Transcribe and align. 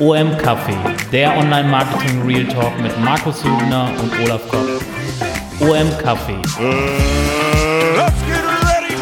OM 0.00 0.36
Café, 0.36 0.74
der 1.12 1.34
Online 1.38 1.66
Marketing 1.66 2.26
Real 2.26 2.44
Talk 2.44 2.78
mit 2.82 2.92
Markus 3.02 3.42
Hübner 3.42 3.90
und 4.02 4.12
Olaf 4.22 4.46
Kopp. 4.48 4.68
OM 5.60 5.88
Café. 5.98 6.36
Let's 7.96 8.20
get 8.26 8.44
ready 8.44 8.94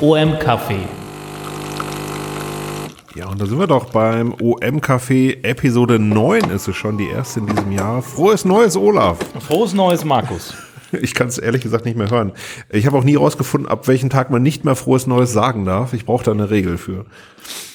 to 0.00 0.04
OM 0.04 0.38
Café. 0.38 1.07
Und 3.30 3.40
da 3.40 3.46
sind 3.46 3.58
wir 3.58 3.66
doch 3.66 3.90
beim 3.90 4.32
OM 4.32 4.80
Café 4.80 5.44
Episode 5.44 5.98
9 5.98 6.50
ist 6.50 6.66
es 6.66 6.76
schon, 6.76 6.96
die 6.96 7.08
erste 7.08 7.40
in 7.40 7.46
diesem 7.46 7.72
Jahr. 7.72 8.00
Frohes 8.00 8.46
Neues, 8.46 8.74
Olaf. 8.74 9.18
Frohes 9.40 9.74
Neues, 9.74 10.04
Markus. 10.04 10.54
Ich 10.92 11.12
kann 11.12 11.28
es 11.28 11.36
ehrlich 11.36 11.60
gesagt 11.60 11.84
nicht 11.84 11.98
mehr 11.98 12.08
hören. 12.08 12.32
Ich 12.70 12.86
habe 12.86 12.96
auch 12.96 13.04
nie 13.04 13.16
rausgefunden, 13.16 13.68
ab 13.68 13.86
welchem 13.86 14.08
Tag 14.08 14.30
man 14.30 14.42
nicht 14.42 14.64
mehr 14.64 14.74
frohes 14.74 15.06
Neues 15.06 15.32
sagen 15.32 15.66
darf. 15.66 15.92
Ich 15.92 16.06
brauche 16.06 16.24
da 16.24 16.30
eine 16.30 16.48
Regel 16.48 16.78
für, 16.78 17.04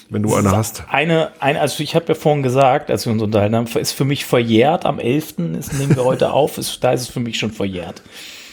wenn 0.09 0.23
du 0.23 0.33
eine 0.33 0.49
hast. 0.49 0.85
Eine, 0.89 1.29
eine 1.39 1.61
also 1.61 1.83
ich 1.83 1.93
habe 1.93 2.05
ja 2.07 2.15
vorhin 2.15 2.41
gesagt, 2.41 2.89
als 2.89 3.05
wir 3.05 3.13
uns 3.13 3.21
unterhalten 3.21 3.55
haben, 3.55 3.67
ist 3.67 3.91
für 3.91 4.05
mich 4.05 4.25
verjährt. 4.25 4.85
Am 4.85 4.97
11. 4.97 5.37
Ist, 5.59 5.73
nehmen 5.73 5.95
wir 5.95 6.03
heute 6.03 6.31
auf, 6.31 6.57
ist, 6.57 6.83
da 6.83 6.93
ist 6.93 7.01
es 7.01 7.07
für 7.09 7.19
mich 7.19 7.37
schon 7.37 7.51
verjährt. 7.51 8.01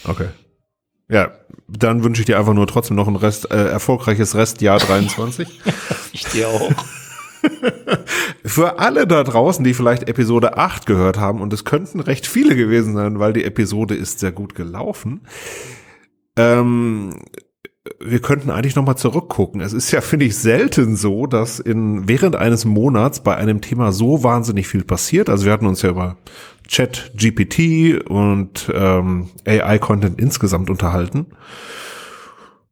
Okay. 0.05 0.29
Ja, 1.09 1.33
dann 1.67 2.05
wünsche 2.05 2.23
ich 2.23 2.27
dir 2.27 2.39
einfach 2.39 2.55
nur 2.55 2.67
trotzdem 2.67 2.97
noch 2.97 3.09
ein 3.09 3.17
Rest, 3.17 3.51
äh, 3.51 3.69
erfolgreiches 3.69 4.35
Restjahr 4.35 4.79
23. 4.79 5.49
Ich 6.13 6.25
dir 6.25 6.49
auch. 6.49 6.73
Für 8.45 8.79
alle 8.79 9.07
da 9.07 9.23
draußen, 9.23 9.65
die 9.65 9.75
vielleicht 9.75 10.09
Episode 10.09 10.57
8 10.57 10.87
gehört 10.87 11.19
haben, 11.19 11.41
und 11.41 11.53
es 11.53 11.65
könnten 11.65 12.01
recht 12.01 12.27
viele 12.27 12.57
gewesen 12.57 12.95
sein, 12.95 13.19
weil 13.19 13.33
die 13.33 13.45
Episode 13.45 13.95
ist 13.95 14.19
sehr 14.19 14.33
gut 14.33 14.55
gelaufen. 14.55 15.23
Ähm, 16.37 17.15
wir 17.99 18.21
könnten 18.21 18.51
eigentlich 18.51 18.77
nochmal 18.77 18.97
zurückgucken. 18.97 19.61
Es 19.61 19.73
ist 19.73 19.91
ja, 19.91 20.01
finde 20.01 20.27
ich, 20.27 20.37
selten 20.37 20.97
so, 20.97 21.27
dass 21.27 21.61
in 21.61 22.09
während 22.09 22.37
eines 22.37 22.65
Monats 22.65 23.21
bei 23.21 23.37
einem 23.37 23.61
Thema 23.61 23.93
so 23.93 24.23
wahnsinnig 24.23 24.69
viel 24.69 24.85
passiert. 24.85 25.29
Also 25.29 25.47
wir 25.47 25.53
hatten 25.53 25.67
uns 25.67 25.83
ja 25.83 25.91
über 25.91 26.17
Chat, 26.69 27.13
GPT 27.17 28.09
und 28.09 28.71
ähm, 28.75 29.31
AI-Content 29.47 30.21
insgesamt 30.21 30.71
unterhalten. 30.71 31.27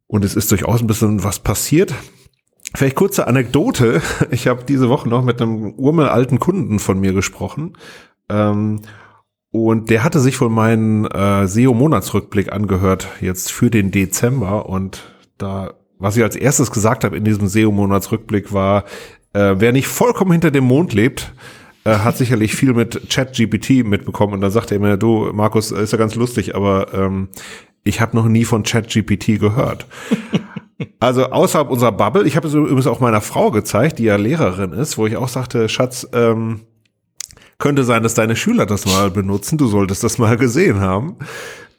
Und 0.07 0.25
es 0.25 0.35
ist 0.35 0.51
durchaus 0.51 0.81
ein 0.81 0.87
bisschen 0.87 1.23
was 1.23 1.39
passiert. 1.39 1.93
Vielleicht 2.75 2.95
kurze 2.95 3.27
Anekdote. 3.27 4.01
Ich 4.31 4.47
habe 4.47 4.63
diese 4.63 4.89
Woche 4.89 5.09
noch 5.09 5.23
mit 5.23 5.41
einem 5.41 5.73
urmelalten 5.73 6.39
Kunden 6.39 6.79
von 6.79 6.99
mir 6.99 7.13
gesprochen. 7.13 7.77
Ähm, 8.29 8.81
und 9.51 9.89
der 9.89 10.03
hatte 10.03 10.19
sich 10.19 10.39
wohl 10.39 10.49
meinen 10.49 11.05
äh, 11.05 11.47
SEO-Monatsrückblick 11.47 12.51
angehört, 12.51 13.07
jetzt 13.19 13.51
für 13.51 13.71
den 13.71 13.89
Dezember. 13.89 14.69
Und 14.69 15.15
da, 15.37 15.73
was 15.97 16.15
ich 16.15 16.23
als 16.23 16.35
erstes 16.35 16.71
gesagt 16.71 17.03
habe 17.03 17.17
in 17.17 17.23
diesem 17.23 17.47
SEO-Monatsrückblick 17.47 18.53
war, 18.53 18.83
äh, 19.33 19.55
wer 19.57 19.71
nicht 19.71 19.87
vollkommen 19.87 20.31
hinter 20.31 20.51
dem 20.51 20.65
Mond 20.65 20.93
lebt, 20.93 21.33
äh, 21.83 21.97
hat 21.97 22.17
sicherlich 22.17 22.55
viel 22.55 22.73
mit 22.73 23.09
ChatGPT 23.09 23.83
mitbekommen. 23.83 24.33
Und 24.33 24.41
dann 24.41 24.51
sagte 24.51 24.75
er 24.75 24.81
mir, 24.81 24.97
du, 24.97 25.31
Markus, 25.33 25.71
ist 25.71 25.91
ja 25.91 25.97
ganz 25.97 26.13
lustig, 26.13 26.55
aber 26.55 26.93
ähm, 26.93 27.29
ich 27.83 28.01
habe 28.01 28.15
noch 28.15 28.27
nie 28.27 28.45
von 28.45 28.63
ChatGPT 28.63 29.39
gehört. 29.39 29.87
Also 30.99 31.25
außerhalb 31.25 31.69
unserer 31.69 31.91
Bubble, 31.91 32.25
ich 32.25 32.35
habe 32.35 32.47
es 32.47 32.53
übrigens 32.53 32.87
auch 32.87 32.99
meiner 32.99 33.21
Frau 33.21 33.51
gezeigt, 33.51 33.99
die 33.99 34.05
ja 34.05 34.15
Lehrerin 34.15 34.71
ist, 34.71 34.97
wo 34.97 35.05
ich 35.07 35.17
auch 35.17 35.27
sagte, 35.27 35.67
Schatz, 35.67 36.07
ähm, 36.13 36.61
könnte 37.57 37.83
sein, 37.83 38.03
dass 38.03 38.13
deine 38.13 38.37
Schüler 38.37 38.65
das 38.65 38.85
mal 38.85 39.11
benutzen, 39.11 39.57
du 39.57 39.67
solltest 39.67 40.03
das 40.03 40.17
mal 40.17 40.37
gesehen 40.37 40.79
haben. 40.79 41.17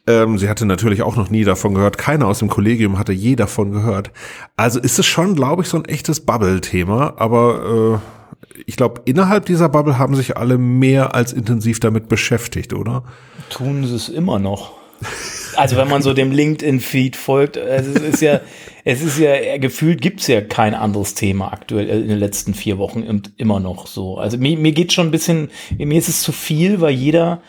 Ähm, 0.07 0.39
sie 0.39 0.49
hatte 0.49 0.67
natürlich 0.67 1.03
auch 1.03 1.17
noch 1.17 1.31
nie 1.31 1.45
davon 1.45 1.75
gehört, 1.75 1.97
keiner 1.97 2.27
aus 2.27 2.41
dem 2.41 2.49
Kollegium 2.49 2.99
hatte 2.99 3.13
je 3.13 3.37
davon 3.37 3.73
gehört. 3.73 4.11
Also 4.57 4.79
ist 4.79 4.99
es 4.99 5.07
schon, 5.07 5.35
glaube 5.35 5.63
ich, 5.63 5.69
so 5.69 5.79
ein 5.79 5.87
echtes 5.87 6.21
Bubble-Thema, 6.21 7.15
aber 7.17 8.01
äh, 8.03 8.61
ich 8.67 8.77
glaube, 8.77 9.03
innerhalb 9.07 9.47
dieser 9.47 9.69
Bubble 9.69 9.99
haben 9.99 10.15
sich 10.15 10.37
alle 10.37 10.59
mehr 10.59 11.15
als 11.15 11.33
intensiv 11.33 11.81
damit 11.81 12.09
beschäftigt, 12.09 12.75
oder? 12.75 13.05
Tun 13.49 13.87
sie 13.87 13.95
es 13.95 14.09
immer 14.11 14.39
noch. 14.39 14.73
Also 15.57 15.77
wenn 15.77 15.89
man 15.89 16.03
so 16.03 16.15
dem 16.15 16.33
LinkedIn-Feed 16.33 17.17
folgt, 17.17 17.57
es 17.57 17.87
ist 17.87 18.23
ja, 18.23 18.41
es 18.85 19.03
ist 19.03 19.19
ja, 19.19 19.59
gefühlt 19.59 20.01
gibt's 20.01 20.27
ja 20.27 20.41
kein 20.41 20.75
anderes 20.75 21.15
Thema 21.15 21.53
aktuell 21.53 21.89
in 21.89 22.09
den 22.09 22.19
letzten 22.19 22.55
vier 22.55 22.79
Wochen 22.79 23.03
und 23.03 23.33
immer 23.37 23.61
noch 23.61 23.87
so. 23.87 24.19
Also 24.19 24.39
mir, 24.39 24.57
mir 24.57 24.73
geht 24.73 24.93
schon 24.93 25.09
ein 25.09 25.11
bisschen, 25.11 25.51
mir 25.77 25.99
ist 25.99 26.09
es 26.09 26.23
zu 26.23 26.33
viel, 26.33 26.81
weil 26.81 26.93
jeder 26.93 27.43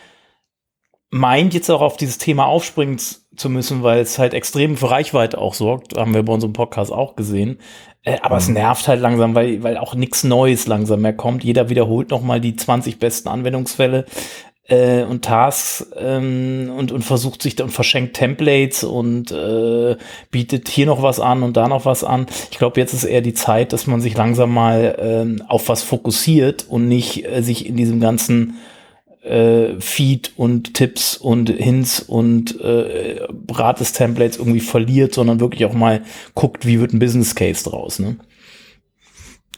meint 1.10 1.52
jetzt 1.52 1.70
auch 1.70 1.82
auf 1.82 1.96
dieses 1.96 2.18
Thema 2.18 2.46
aufspringen 2.46 2.98
zu 2.98 3.50
müssen, 3.50 3.82
weil 3.82 4.00
es 4.00 4.18
halt 4.18 4.34
extrem 4.34 4.76
für 4.76 4.90
Reichweite 4.90 5.38
auch 5.38 5.54
sorgt, 5.54 5.96
haben 5.96 6.14
wir 6.14 6.22
bei 6.22 6.32
unserem 6.32 6.54
Podcast 6.54 6.90
auch 6.90 7.16
gesehen. 7.16 7.58
Äh, 8.02 8.18
aber 8.22 8.38
es 8.38 8.48
nervt 8.48 8.88
halt 8.88 9.00
langsam, 9.00 9.34
weil, 9.34 9.62
weil 9.62 9.76
auch 9.76 9.94
nichts 9.94 10.24
Neues 10.24 10.66
langsam 10.66 11.02
mehr 11.02 11.12
kommt. 11.12 11.44
Jeder 11.44 11.68
wiederholt 11.68 12.10
nochmal 12.10 12.40
die 12.40 12.56
20 12.56 12.98
besten 12.98 13.28
Anwendungsfälle 13.28 14.06
äh, 14.72 15.04
und 15.04 15.22
Tasks 15.22 15.86
ähm, 15.96 16.72
und, 16.74 16.92
und 16.92 17.02
versucht 17.02 17.42
sich 17.42 17.60
und 17.62 17.70
verschenkt 17.70 18.16
Templates 18.16 18.84
und 18.84 19.30
äh, 19.30 19.96
bietet 20.30 20.68
hier 20.68 20.86
noch 20.86 21.02
was 21.02 21.20
an 21.20 21.42
und 21.42 21.56
da 21.58 21.68
noch 21.68 21.84
was 21.84 22.04
an. 22.04 22.26
Ich 22.50 22.58
glaube, 22.58 22.80
jetzt 22.80 22.94
ist 22.94 23.04
eher 23.04 23.20
die 23.20 23.34
Zeit, 23.34 23.74
dass 23.74 23.86
man 23.86 24.00
sich 24.00 24.16
langsam 24.16 24.54
mal 24.54 24.96
ähm, 24.98 25.42
auf 25.46 25.68
was 25.68 25.82
fokussiert 25.82 26.66
und 26.68 26.88
nicht 26.88 27.26
äh, 27.26 27.42
sich 27.42 27.66
in 27.66 27.76
diesem 27.76 28.00
ganzen 28.00 28.56
äh, 29.22 29.78
Feed 29.78 30.32
und 30.36 30.72
Tipps 30.72 31.18
und 31.18 31.50
Hints 31.50 32.00
und 32.00 32.58
äh, 32.58 33.20
Rates-Templates 33.50 34.38
irgendwie 34.38 34.60
verliert, 34.60 35.12
sondern 35.12 35.40
wirklich 35.40 35.66
auch 35.66 35.74
mal 35.74 36.02
guckt, 36.34 36.66
wie 36.66 36.80
wird 36.80 36.94
ein 36.94 36.98
Business 36.98 37.34
Case 37.34 37.68
draus. 37.68 37.98
Ne? 37.98 38.16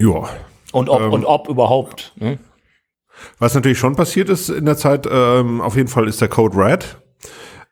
Ja. 0.01 0.29
Und 0.73 0.89
ob, 0.89 1.03
Ähm, 1.03 1.13
und 1.13 1.25
ob 1.25 1.49
überhaupt. 1.49 2.13
Ne? 2.17 2.39
Was 3.39 3.55
natürlich 3.55 3.79
schon 3.79 3.97
passiert 3.97 4.29
ist 4.29 4.49
in 4.49 4.65
der 4.65 4.77
Zeit, 4.77 5.09
ähm, 5.11 5.61
auf 5.61 5.77
jeden 5.77 5.89
Fall 5.89 6.09
ist 6.09 6.21
der 6.21 6.29
Code 6.29 6.57
Red. 6.57 6.99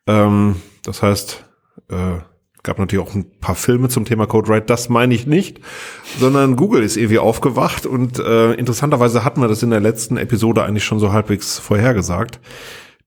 Ähm, 0.07 0.57
das 0.85 1.03
heißt, 1.03 1.45
äh, 1.89 2.19
gab 2.63 2.79
natürlich 2.79 3.05
auch 3.05 3.15
ein 3.15 3.39
paar 3.41 3.55
Filme 3.55 3.89
zum 3.89 4.05
Thema 4.05 4.27
Code 4.27 4.53
Red. 4.53 4.71
Das 4.71 4.89
meine 4.89 5.15
ich 5.15 5.27
nicht, 5.27 5.61
sondern 6.19 6.57
Google 6.57 6.83
ist 6.83 6.97
irgendwie 6.97 7.19
aufgewacht 7.19 7.87
und 7.87 8.19
äh, 8.19 8.53
interessanterweise 8.55 9.25
hatten 9.25 9.41
wir 9.41 9.49
das 9.49 9.63
in 9.63 9.71
der 9.71 9.81
letzten 9.81 10.17
Episode 10.17 10.63
eigentlich 10.63 10.85
schon 10.85 11.01
so 11.01 11.13
halbwegs 11.13 11.59
vorhergesagt, 11.59 12.41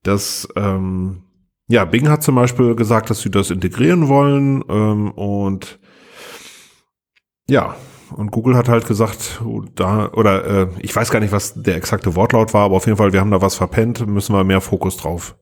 dass 0.02 0.48
ähm, 0.56 1.22
ja 1.68 1.84
Bing 1.84 2.08
hat 2.08 2.22
zum 2.22 2.34
Beispiel 2.34 2.74
gesagt, 2.74 3.08
dass 3.10 3.20
sie 3.20 3.30
das 3.30 3.50
integrieren 3.50 4.08
wollen 4.08 4.62
ähm, 4.68 5.10
und 5.12 5.78
ja, 7.48 7.76
und 8.14 8.30
Google 8.30 8.56
hat 8.56 8.68
halt 8.68 8.86
gesagt, 8.86 9.40
oh, 9.44 9.62
da, 9.74 10.10
oder 10.12 10.62
äh, 10.62 10.66
ich 10.80 10.94
weiß 10.94 11.10
gar 11.10 11.20
nicht, 11.20 11.32
was 11.32 11.54
der 11.54 11.76
exakte 11.76 12.14
Wortlaut 12.14 12.54
war, 12.54 12.64
aber 12.64 12.76
auf 12.76 12.86
jeden 12.86 12.98
Fall, 12.98 13.12
wir 13.12 13.20
haben 13.20 13.30
da 13.30 13.40
was 13.40 13.56
verpennt, 13.56 14.06
müssen 14.06 14.34
wir 14.34 14.44
mehr 14.44 14.60
Fokus 14.60 14.96
drauf 14.96 15.36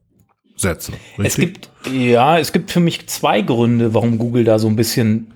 setzen. 0.56 0.94
Es 1.18 1.38
Richtig? 1.38 1.54
gibt, 1.54 1.70
ja, 1.92 2.38
es 2.38 2.52
gibt 2.52 2.70
für 2.70 2.80
mich 2.80 3.06
zwei 3.08 3.42
Gründe, 3.42 3.94
warum 3.94 4.18
Google 4.18 4.44
da 4.44 4.58
so 4.58 4.68
ein 4.68 4.76
bisschen 4.76 5.34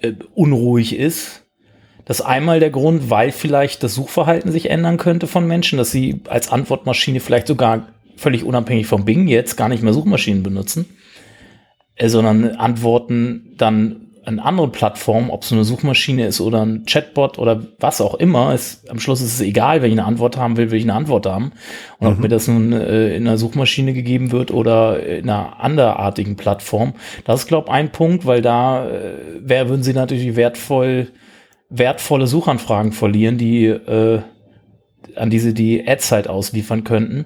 äh, 0.00 0.12
unruhig 0.34 0.96
ist. 0.96 1.46
Das 2.04 2.20
einmal 2.20 2.58
der 2.58 2.70
Grund, 2.70 3.10
weil 3.10 3.30
vielleicht 3.30 3.82
das 3.82 3.94
Suchverhalten 3.94 4.50
sich 4.50 4.68
ändern 4.70 4.96
könnte 4.96 5.26
von 5.26 5.46
Menschen, 5.46 5.78
dass 5.78 5.92
sie 5.92 6.22
als 6.28 6.50
Antwortmaschine 6.50 7.20
vielleicht 7.20 7.46
sogar 7.46 7.88
völlig 8.16 8.44
unabhängig 8.44 8.86
vom 8.86 9.04
Bing 9.04 9.28
jetzt 9.28 9.56
gar 9.56 9.68
nicht 9.68 9.82
mehr 9.82 9.92
Suchmaschinen 9.92 10.42
benutzen, 10.42 10.86
äh, 11.94 12.08
sondern 12.08 12.56
Antworten 12.56 13.54
dann 13.56 14.09
an 14.30 14.38
anderen 14.38 14.70
Plattformen, 14.70 15.30
ob 15.30 15.42
es 15.42 15.52
eine 15.52 15.64
Suchmaschine 15.64 16.26
ist 16.26 16.40
oder 16.40 16.64
ein 16.64 16.84
Chatbot 16.86 17.38
oder 17.38 17.62
was 17.80 18.00
auch 18.00 18.14
immer, 18.14 18.54
ist, 18.54 18.88
am 18.88 19.00
Schluss 19.00 19.20
ist 19.20 19.34
es 19.34 19.40
egal, 19.40 19.82
wenn 19.82 19.90
ich 19.90 19.98
eine 19.98 20.06
Antwort 20.06 20.36
haben 20.36 20.56
will, 20.56 20.70
will 20.70 20.78
ich 20.78 20.84
eine 20.84 20.94
Antwort 20.94 21.26
haben. 21.26 21.52
Und 21.98 22.06
ob 22.06 22.18
mir 22.18 22.28
das 22.28 22.46
nun 22.46 22.72
äh, 22.72 23.14
in 23.16 23.26
einer 23.26 23.38
Suchmaschine 23.38 23.92
gegeben 23.92 24.30
wird 24.30 24.52
oder 24.52 25.04
in 25.04 25.28
einer 25.28 25.60
anderartigen 25.60 26.36
Plattform, 26.36 26.94
das 27.24 27.40
ist, 27.40 27.46
glaube 27.48 27.68
ich, 27.68 27.74
ein 27.74 27.90
Punkt, 27.90 28.24
weil 28.24 28.40
da 28.40 28.88
äh, 28.88 29.14
wer 29.40 29.68
würden 29.68 29.82
sie 29.82 29.92
natürlich 29.92 30.36
wertvoll, 30.36 31.08
wertvolle 31.68 32.26
Suchanfragen 32.26 32.92
verlieren, 32.92 33.36
die 33.36 33.66
äh, 33.66 34.20
an 35.16 35.30
diese 35.30 35.52
die 35.52 35.86
Ads 35.86 36.12
halt 36.12 36.28
ausliefern 36.28 36.84
könnten. 36.84 37.24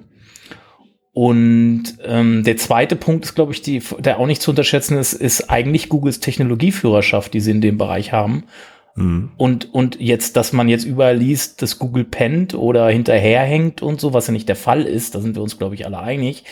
Und 1.15 1.83
ähm, 2.03 2.43
der 2.43 2.57
zweite 2.57 2.97
Punkt 2.97 3.23
ist, 3.23 3.35
glaube 3.35 3.53
ich, 3.53 3.61
die, 3.61 3.81
der 3.99 4.19
auch 4.19 4.27
nicht 4.27 4.41
zu 4.41 4.51
unterschätzen 4.51 4.97
ist, 4.97 5.13
ist 5.13 5.49
eigentlich 5.49 5.87
Googles 5.87 6.19
Technologieführerschaft, 6.19 7.33
die 7.33 7.39
sie 7.39 7.51
in 7.51 7.61
dem 7.61 7.77
Bereich 7.77 8.11
haben. 8.11 8.43
Mhm. 8.95 9.31
Und, 9.37 9.73
und 9.73 9.97
jetzt, 10.01 10.35
dass 10.35 10.51
man 10.51 10.67
jetzt 10.67 10.83
überall 10.83 11.15
liest, 11.15 11.61
dass 11.61 11.79
Google 11.79 12.03
pennt 12.03 12.53
oder 12.53 12.89
hinterherhängt 12.89 13.81
und 13.81 14.01
so, 14.01 14.13
was 14.13 14.27
ja 14.27 14.33
nicht 14.33 14.49
der 14.49 14.57
Fall 14.57 14.81
ist, 14.83 15.15
da 15.15 15.21
sind 15.21 15.35
wir 15.37 15.41
uns, 15.41 15.57
glaube 15.57 15.75
ich, 15.75 15.85
alle 15.85 15.99
einig. 15.99 16.43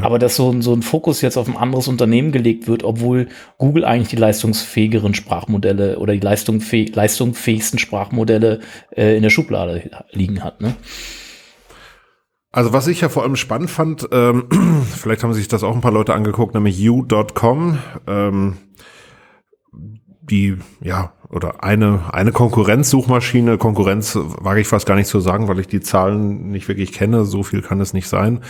Aber 0.00 0.20
dass 0.20 0.36
so, 0.36 0.52
ein- 0.52 0.62
so 0.62 0.72
ein 0.72 0.82
Fokus 0.82 1.20
jetzt 1.20 1.36
auf 1.36 1.48
ein 1.48 1.56
anderes 1.56 1.88
Unternehmen 1.88 2.30
gelegt 2.30 2.68
wird, 2.68 2.84
obwohl 2.84 3.26
Google 3.58 3.84
eigentlich 3.84 4.08
die 4.10 4.16
leistungsfähigeren 4.16 5.14
Sprachmodelle 5.14 5.98
oder 5.98 6.12
die 6.12 6.20
leistungsfäh 6.20 6.84
leistungsfähigsten 6.94 7.80
Sprachmodelle 7.80 8.60
äh, 8.96 9.16
in 9.16 9.24
der 9.24 9.30
Schublade 9.30 9.90
liegen 10.12 10.44
hat. 10.44 10.60
Ne? 10.60 10.74
Also 12.52 12.74
was 12.74 12.86
ich 12.86 13.00
ja 13.00 13.08
vor 13.08 13.22
allem 13.22 13.36
spannend 13.36 13.70
fand, 13.70 14.08
ähm, 14.12 14.44
vielleicht 14.94 15.24
haben 15.24 15.32
sich 15.32 15.48
das 15.48 15.64
auch 15.64 15.74
ein 15.74 15.80
paar 15.80 15.92
Leute 15.92 16.12
angeguckt, 16.12 16.54
nämlich 16.54 16.78
you.com, 16.78 17.78
ähm, 18.06 18.58
die, 20.20 20.58
ja, 20.80 21.14
oder 21.30 21.64
eine, 21.64 22.12
eine 22.12 22.30
Konkurrenzsuchmaschine, 22.30 23.56
Konkurrenz 23.56 24.16
wage 24.16 24.60
ich 24.60 24.68
fast 24.68 24.84
gar 24.86 24.96
nicht 24.96 25.06
zu 25.06 25.18
sagen, 25.18 25.48
weil 25.48 25.58
ich 25.58 25.66
die 25.66 25.80
Zahlen 25.80 26.50
nicht 26.50 26.68
wirklich 26.68 26.92
kenne, 26.92 27.24
so 27.24 27.42
viel 27.42 27.62
kann 27.62 27.80
es 27.80 27.94
nicht 27.94 28.06
sein. 28.06 28.40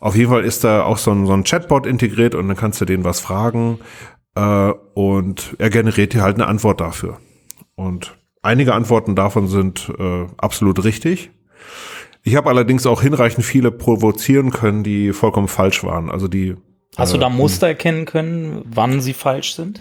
Auf 0.00 0.16
jeden 0.16 0.30
Fall 0.30 0.44
ist 0.44 0.64
da 0.64 0.82
auch 0.84 0.96
so 0.96 1.10
ein, 1.10 1.26
so 1.26 1.34
ein 1.34 1.44
Chatbot 1.44 1.86
integriert 1.86 2.34
und 2.34 2.48
dann 2.48 2.56
kannst 2.56 2.80
du 2.80 2.86
den 2.86 3.04
was 3.04 3.20
fragen 3.20 3.78
äh, 4.34 4.72
und 4.94 5.54
er 5.58 5.68
generiert 5.68 6.14
dir 6.14 6.22
halt 6.22 6.36
eine 6.36 6.46
Antwort 6.46 6.80
dafür. 6.80 7.18
Und 7.74 8.18
einige 8.40 8.72
Antworten 8.72 9.14
davon 9.14 9.46
sind 9.46 9.92
äh, 9.98 10.26
absolut 10.38 10.82
richtig. 10.82 11.30
Ich 12.22 12.36
habe 12.36 12.48
allerdings 12.50 12.86
auch 12.86 13.00
hinreichend 13.02 13.44
viele 13.44 13.70
provozieren 13.70 14.50
können, 14.50 14.82
die 14.82 15.12
vollkommen 15.12 15.48
falsch 15.48 15.82
waren. 15.84 16.10
Also 16.10 16.28
die. 16.28 16.56
Hast 16.96 17.10
äh, 17.10 17.14
du 17.14 17.20
da 17.20 17.28
Muster 17.28 17.68
erkennen 17.68 18.04
können, 18.04 18.62
wann 18.64 19.00
sie 19.00 19.14
falsch 19.14 19.54
sind? 19.54 19.80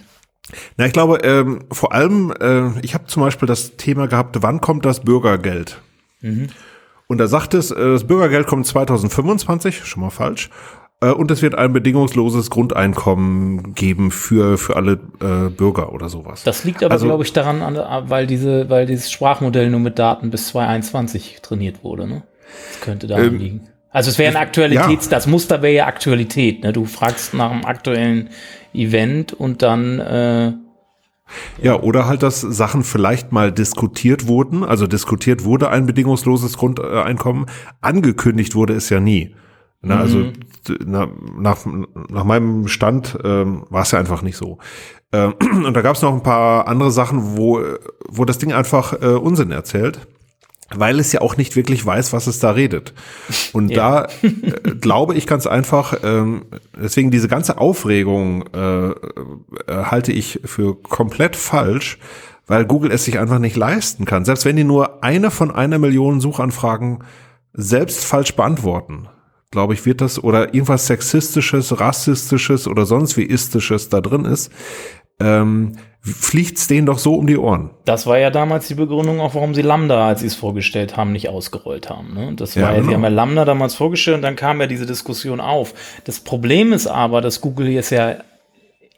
Na, 0.77 0.86
ich 0.86 0.94
glaube, 0.94 1.18
ähm, 1.24 1.65
vor 1.71 1.94
allem, 1.94 2.33
äh, 2.39 2.80
ich 2.81 2.94
habe 2.94 3.06
zum 3.07 3.21
Beispiel 3.24 3.47
das 3.47 3.75
Thema 3.77 4.07
gehabt, 4.07 4.38
wann 4.41 4.62
kommt 4.62 4.86
das 4.86 5.01
Bürgergeld? 5.01 5.80
Und 6.21 7.18
da 7.18 7.27
sagt 7.27 7.53
es, 7.53 7.71
äh, 7.71 7.75
das 7.75 8.06
Bürgergeld 8.07 8.47
kommt 8.47 8.65
2025, 8.65 9.86
schon 9.86 10.01
mal 10.01 10.09
falsch. 10.09 10.50
Äh, 11.01 11.12
und 11.12 11.31
es 11.31 11.41
wird 11.41 11.56
ein 11.56 11.71
bedingungsloses 11.71 12.50
Grundeinkommen 12.50 13.74
geben 13.74 14.12
für, 14.12 14.57
für 14.57 14.75
alle 14.75 14.94
äh, 15.21 15.50
Bürger 15.50 15.94
oder 15.94 16.09
sowas. 16.09 16.44
Das 16.44 16.63
liegt 16.63 16.83
aber, 16.83 16.94
Also- 16.94 17.06
glaube 17.06 17.24
ich, 17.24 17.31
daran, 17.33 17.62
an- 17.62 18.09
weil 18.09 18.27
diese, 18.27 18.69
weil 18.69 18.86
dieses 18.86 19.12
Sprachmodell 19.12 19.69
nur 19.69 19.80
mit 19.80 19.97
Daten 20.00 20.30
bis 20.30 20.47
2021 20.50 21.39
trainiert 21.41 21.83
wurde. 21.83 22.07
Ne? 22.07 22.24
Das 22.74 22.81
könnte 22.81 23.07
daran 23.07 23.25
Ähm, 23.28 23.38
liegen. 23.40 23.62
Also 23.92 24.12
es 24.12 24.19
wäre 24.19 24.30
ein 24.36 24.42
Aktualitäts, 24.42 25.10
das 25.10 25.25
Muster 25.25 25.62
wäre 25.63 25.74
ja 25.74 25.88
Aktualität. 25.88 26.63
Ne? 26.63 26.72
Du 26.74 26.86
fragst 26.86 27.34
nach 27.34 27.50
einem 27.51 27.66
aktuellen 27.66 28.30
Event 28.74 29.34
und 29.34 29.63
dann 29.63 30.00
äh, 30.00 30.54
Ja, 31.62 31.80
oder 31.81 32.06
halt, 32.07 32.22
dass 32.22 32.42
Sachen 32.42 32.84
vielleicht 32.84 33.31
mal 33.31 33.51
diskutiert 33.51 34.28
wurden. 34.28 34.63
Also 34.63 34.86
diskutiert 34.86 35.44
wurde 35.44 35.69
ein 35.69 35.88
bedingungsloses 35.88 36.57
Grundeinkommen. 36.57 37.48
Angekündigt 37.81 38.54
wurde 38.56 38.74
es 38.74 38.90
ja 38.90 39.00
nie. 39.00 39.36
Na, 39.81 40.00
Also 40.00 40.24
d- 40.68 40.78
na, 40.86 41.07
nach, 41.40 41.66
nach 42.10 42.24
meinem 42.25 42.68
Stand 42.68 43.18
ähm, 43.24 43.66
war 43.69 43.81
es 43.84 43.92
ja 43.92 43.98
einfach 44.00 44.22
nicht 44.22 44.38
so. 44.38 44.60
Ähm, 45.12 45.34
und 45.66 45.74
da 45.74 45.81
gab 45.81 45.96
es 45.96 46.01
noch 46.04 46.13
ein 46.13 46.22
paar 46.24 46.68
andere 46.68 46.92
Sachen, 46.92 47.38
wo, 47.38 47.60
wo 48.07 48.25
das 48.25 48.38
Ding 48.38 48.54
einfach 48.54 48.94
äh, 49.01 49.06
Unsinn 49.16 49.51
erzählt. 49.51 50.07
Weil 50.75 51.00
es 51.00 51.12
ja 51.12 51.21
auch 51.21 51.36
nicht 51.36 51.56
wirklich 51.56 51.83
weiß, 51.86 52.13
was 52.13 52.27
es 52.27 52.39
da 52.39 52.51
redet. 52.51 52.94
Und 53.54 53.69
Ja. 53.69 54.01
da 54.04 54.07
äh, 54.21 54.75
glaube 54.80 55.16
ich 55.16 55.25
ganz 55.25 55.48
einfach, 55.48 55.95
ähm, 56.04 56.45
deswegen 56.80 57.10
diese 57.12 57.27
ganze 57.27 57.57
Aufregung 57.57 58.45
äh, 58.54 58.89
äh, 58.89 58.94
halte 59.68 60.12
ich 60.12 60.42
für 60.45 60.75
komplett 60.81 61.36
falsch, 61.36 61.98
weil 62.45 62.66
Google 62.66 62.92
es 62.92 63.06
sich 63.06 63.18
einfach 63.19 63.39
nicht 63.39 63.56
leisten 63.56 64.06
kann. 64.06 64.25
Selbst 64.25 64.45
wenn 64.45 64.56
die 64.56 64.63
nur 64.63 65.04
eine 65.04 65.31
von 65.31 65.51
einer 65.51 65.80
Million 65.80 66.21
Suchanfragen 66.21 67.04
selbst 67.54 68.06
falsch 68.06 68.36
beantworten, 68.36 69.07
glaube 69.51 69.74
ich, 69.74 69.86
wird 69.88 70.01
das 70.01 70.24
oder 70.24 70.54
irgendwas 70.54 70.86
sexistisches, 70.86 71.80
rassistisches 71.80 72.68
oder 72.68 72.86
sonst 72.86 73.18
wie 73.18 73.24
istisches 73.24 73.89
da 73.89 74.01
drin 74.01 74.25
ist, 74.25 74.51
ähm, 75.19 75.74
fliegt's 76.01 76.68
denen 76.68 76.86
doch 76.86 76.98
so 76.98 77.16
um 77.16 77.28
die 77.28 77.38
Ohren. 77.38 77.72
das 77.86 78.07
war 78.07 78.18
ja 78.18 78.30
damals 78.30 78.68
die 78.68 78.75
Begründung, 78.75 79.19
auch 79.19 79.36
warum 79.36 79.54
sie 79.54 79.62
Lambda, 79.62 80.07
als 80.07 80.22
sie 80.22 80.28
es 80.28 80.36
vorgestellt 80.36 80.96
haben, 80.96 81.12
nicht 81.12 81.28
ausgerollt 81.30 81.90
haben. 81.90 82.13
Ne? 82.13 82.34
Das 82.36 82.56
war 82.56 82.63
Ja, 82.63 82.69
ja, 82.69 82.75
sie 82.75 82.81
genau. 82.84 82.94
haben 82.94 83.04
ja 83.04 83.10
Lambda 83.10 83.46
damals 83.46 83.75
vorgestellt 83.75 84.16
und 84.16 84.22
dann 84.22 84.36
kam 84.38 84.62
ja 84.62 84.68
diese 84.68 84.86
Diskussion 84.86 85.42
auf. 85.42 85.74
Das 86.06 86.22
Problem 86.22 86.72
ist 86.72 86.88
aber, 86.88 87.19
dass 87.22 87.42
Google 87.42 87.68
jetzt 87.68 87.90
ja 87.90 88.16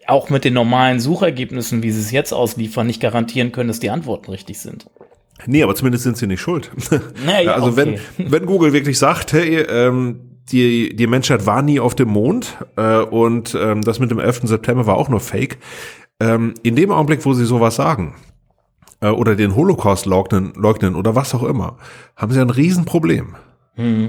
auch 0.07 0.29
mit 0.29 0.45
den 0.45 0.53
normalen 0.53 0.99
Suchergebnissen, 0.99 1.81
wie 1.83 1.91
sie 1.91 2.01
es 2.01 2.11
jetzt 2.11 2.33
ausliefern, 2.33 2.85
nicht 2.87 3.01
garantieren 3.01 3.51
können, 3.51 3.67
dass 3.69 3.79
die 3.79 3.89
Antworten 3.89 4.29
richtig 4.31 4.59
sind. 4.59 4.85
Nee, 5.47 5.63
aber 5.63 5.73
zumindest 5.73 6.03
sind 6.03 6.17
sie 6.17 6.27
nicht 6.27 6.41
schuld. 6.41 6.69
Ja, 7.43 7.53
also 7.53 7.69
okay. 7.69 7.99
wenn, 8.17 8.31
wenn 8.31 8.45
Google 8.45 8.73
wirklich 8.73 8.99
sagt, 8.99 9.33
hey, 9.33 9.57
ähm, 9.61 10.19
die, 10.51 10.95
die 10.95 11.07
Menschheit 11.07 11.45
war 11.45 11.61
nie 11.61 11.79
auf 11.79 11.95
dem 11.95 12.09
Mond 12.09 12.57
äh, 12.75 12.97
und 12.97 13.55
ähm, 13.59 13.81
das 13.81 13.99
mit 13.99 14.11
dem 14.11 14.19
11. 14.19 14.41
September 14.43 14.85
war 14.85 14.97
auch 14.97 15.07
nur 15.09 15.19
Fake, 15.19 15.57
ähm, 16.21 16.53
in 16.63 16.75
dem 16.75 16.91
Augenblick, 16.91 17.25
wo 17.25 17.33
sie 17.33 17.45
sowas 17.45 17.75
sagen 17.75 18.15
äh, 19.01 19.09
oder 19.09 19.35
den 19.35 19.55
Holocaust 19.55 20.05
leugnen, 20.05 20.53
leugnen 20.55 20.95
oder 20.95 21.15
was 21.15 21.33
auch 21.33 21.43
immer, 21.43 21.77
haben 22.15 22.31
sie 22.31 22.39
ein 22.39 22.49
Riesenproblem. 22.49 23.35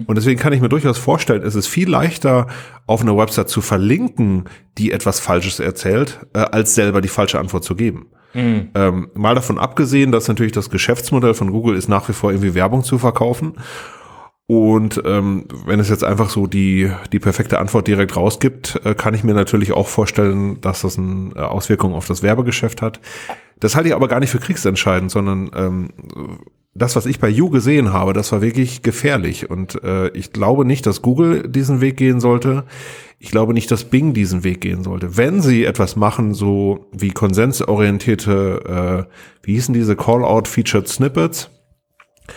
Und 0.07 0.19
deswegen 0.19 0.39
kann 0.39 0.53
ich 0.53 0.61
mir 0.61 0.69
durchaus 0.69 0.99
vorstellen, 0.99 1.43
es 1.43 1.55
ist 1.55 1.69
viel 1.69 1.89
leichter, 1.89 2.49
auf 2.87 3.01
einer 3.01 3.17
Website 3.17 3.49
zu 3.49 3.63
verlinken, 3.63 4.45
die 4.77 4.93
etwas 4.93 5.21
Falsches 5.21 5.61
erzählt, 5.61 6.21
äh, 6.35 6.41
als 6.41 6.75
selber 6.75 7.01
die 7.01 7.09
falsche 7.09 7.39
Antwort 7.39 7.65
zu 7.65 7.75
geben. 7.75 8.07
Ähm, 8.75 9.11
mal 9.15 9.35
davon 9.35 9.59
abgesehen, 9.59 10.11
dass 10.11 10.29
natürlich 10.29 10.53
das 10.53 10.71
Geschäftsmodell 10.71 11.35
von 11.35 11.51
Google 11.53 11.77
ist, 11.77 11.89
nach 11.89 12.09
wie 12.09 12.13
vor 12.13 12.31
irgendwie 12.31 12.55
Werbung 12.55 12.83
zu 12.83 12.99
verkaufen. 12.99 13.55
Und 14.53 15.01
ähm, 15.07 15.47
wenn 15.65 15.81
es 15.81 15.89
jetzt 15.89 16.05
einfach 16.05 16.29
so 16.29 16.47
die, 16.47 16.93
die 17.11 17.19
perfekte 17.19 17.59
Antwort 17.59 17.89
direkt 17.89 18.15
rausgibt, 18.19 18.83
äh, 18.85 18.95
kann 18.95 19.15
ich 19.15 19.25
mir 19.25 19.33
natürlich 19.33 19.73
auch 19.73 19.89
vorstellen, 19.89 20.61
dass 20.61 20.83
das 20.83 20.99
eine 20.99 21.49
Auswirkung 21.51 21.95
auf 21.95 22.07
das 22.07 22.23
Werbegeschäft 22.23 22.83
hat. 22.83 23.01
Das 23.61 23.77
halte 23.77 23.89
ich 23.89 23.95
aber 23.95 24.09
gar 24.09 24.21
nicht 24.21 24.29
für 24.29 24.41
kriegsentscheidend, 24.41 25.11
sondern 25.11 25.51
ähm, 25.57 25.89
das, 26.75 26.97
was 26.97 27.07
ich 27.07 27.19
bei 27.19 27.31
You 27.31 27.49
gesehen 27.49 27.95
habe, 27.95 28.13
das 28.13 28.31
war 28.31 28.43
wirklich 28.43 28.83
gefährlich. 28.83 29.49
Und 29.49 29.83
äh, 29.85 30.09
ich 30.09 30.35
glaube 30.35 30.67
nicht, 30.67 30.85
dass 30.85 31.01
Google 31.01 31.49
diesen 31.49 31.81
Weg 31.81 31.97
gehen 31.97 32.21
sollte. 32.21 32.65
Ich 33.19 33.31
glaube 33.31 33.55
nicht, 33.55 33.71
dass 33.71 33.85
Bing 33.85 34.13
diesen 34.13 34.45
Weg 34.45 34.61
gehen 34.61 34.85
sollte. 34.85 35.17
Wenn 35.17 35.41
sie 35.41 35.65
etwas 35.65 35.97
machen, 35.97 36.35
so 36.35 36.91
wie 36.93 37.13
konsensorientierte, 37.13 39.07
äh, 39.09 39.47
wie 39.47 39.55
hießen 39.55 39.73
diese 39.73 39.97
Call-out-Featured 39.97 40.89
Snippets, 40.89 41.49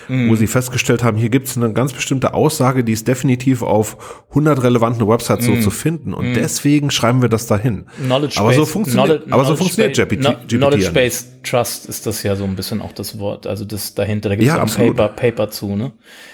wo 0.08 0.36
sie 0.36 0.48
festgestellt 0.48 1.04
haben, 1.04 1.18
hier 1.18 1.30
gibt 1.30 1.48
es 1.48 1.58
eine 1.58 1.74
ganz 1.74 1.94
bestimmte 1.94 2.34
Aussage, 2.34 2.84
die 2.84 2.94
ist 2.94 3.08
definitiv 3.08 3.62
auf 3.62 4.24
100 4.30 4.62
relevanten 4.64 5.08
Websites 5.08 5.46
so 5.46 5.56
zu 5.58 5.70
finden. 5.72 6.14
Und 6.14 6.34
deswegen 6.36 6.92
schreiben 6.92 7.22
wir 7.22 7.30
das 7.30 7.48
dahin. 7.48 7.86
Knowledge 8.04 8.40
aber 8.40 8.54
so 8.54 8.66
Knowledge- 8.66 9.26
aber 9.30 9.46
so 9.46 9.56
funktioniert 9.56 9.96
GPT, 9.96 10.22
Kno- 10.22 10.32
GPT 10.34 10.58
Knowledge 10.58 10.84
ja. 10.86 10.92
Based 10.92 11.44
Trust 11.44 11.88
ist 11.88 12.06
das 12.08 12.24
ja 12.24 12.36
so 12.36 12.44
ein 12.44 12.56
bisschen 12.56 12.82
auch 12.82 12.92
das 12.94 13.20
Wort. 13.20 13.48
Also 13.48 13.66
das 13.66 13.94
dahinter, 13.96 14.30
da 14.30 14.36
gibt 14.36 14.44
es 14.48 14.50
Ja, 14.50 14.56
ein 14.56 14.62
absolut. 14.62 14.96
Paper, 14.98 15.14
Paper 15.16 15.50
zu, 15.50 15.76
ne? 15.76 15.94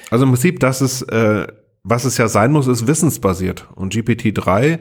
Also 0.09 0.25
im 0.25 0.31
Prinzip, 0.31 0.59
dass 0.59 0.81
es, 0.81 1.01
äh, 1.03 1.47
was 1.83 2.05
es 2.05 2.17
ja 2.17 2.27
sein 2.27 2.51
muss, 2.51 2.67
ist 2.67 2.87
wissensbasiert. 2.87 3.67
Und 3.75 3.93
GPT-3 3.93 4.79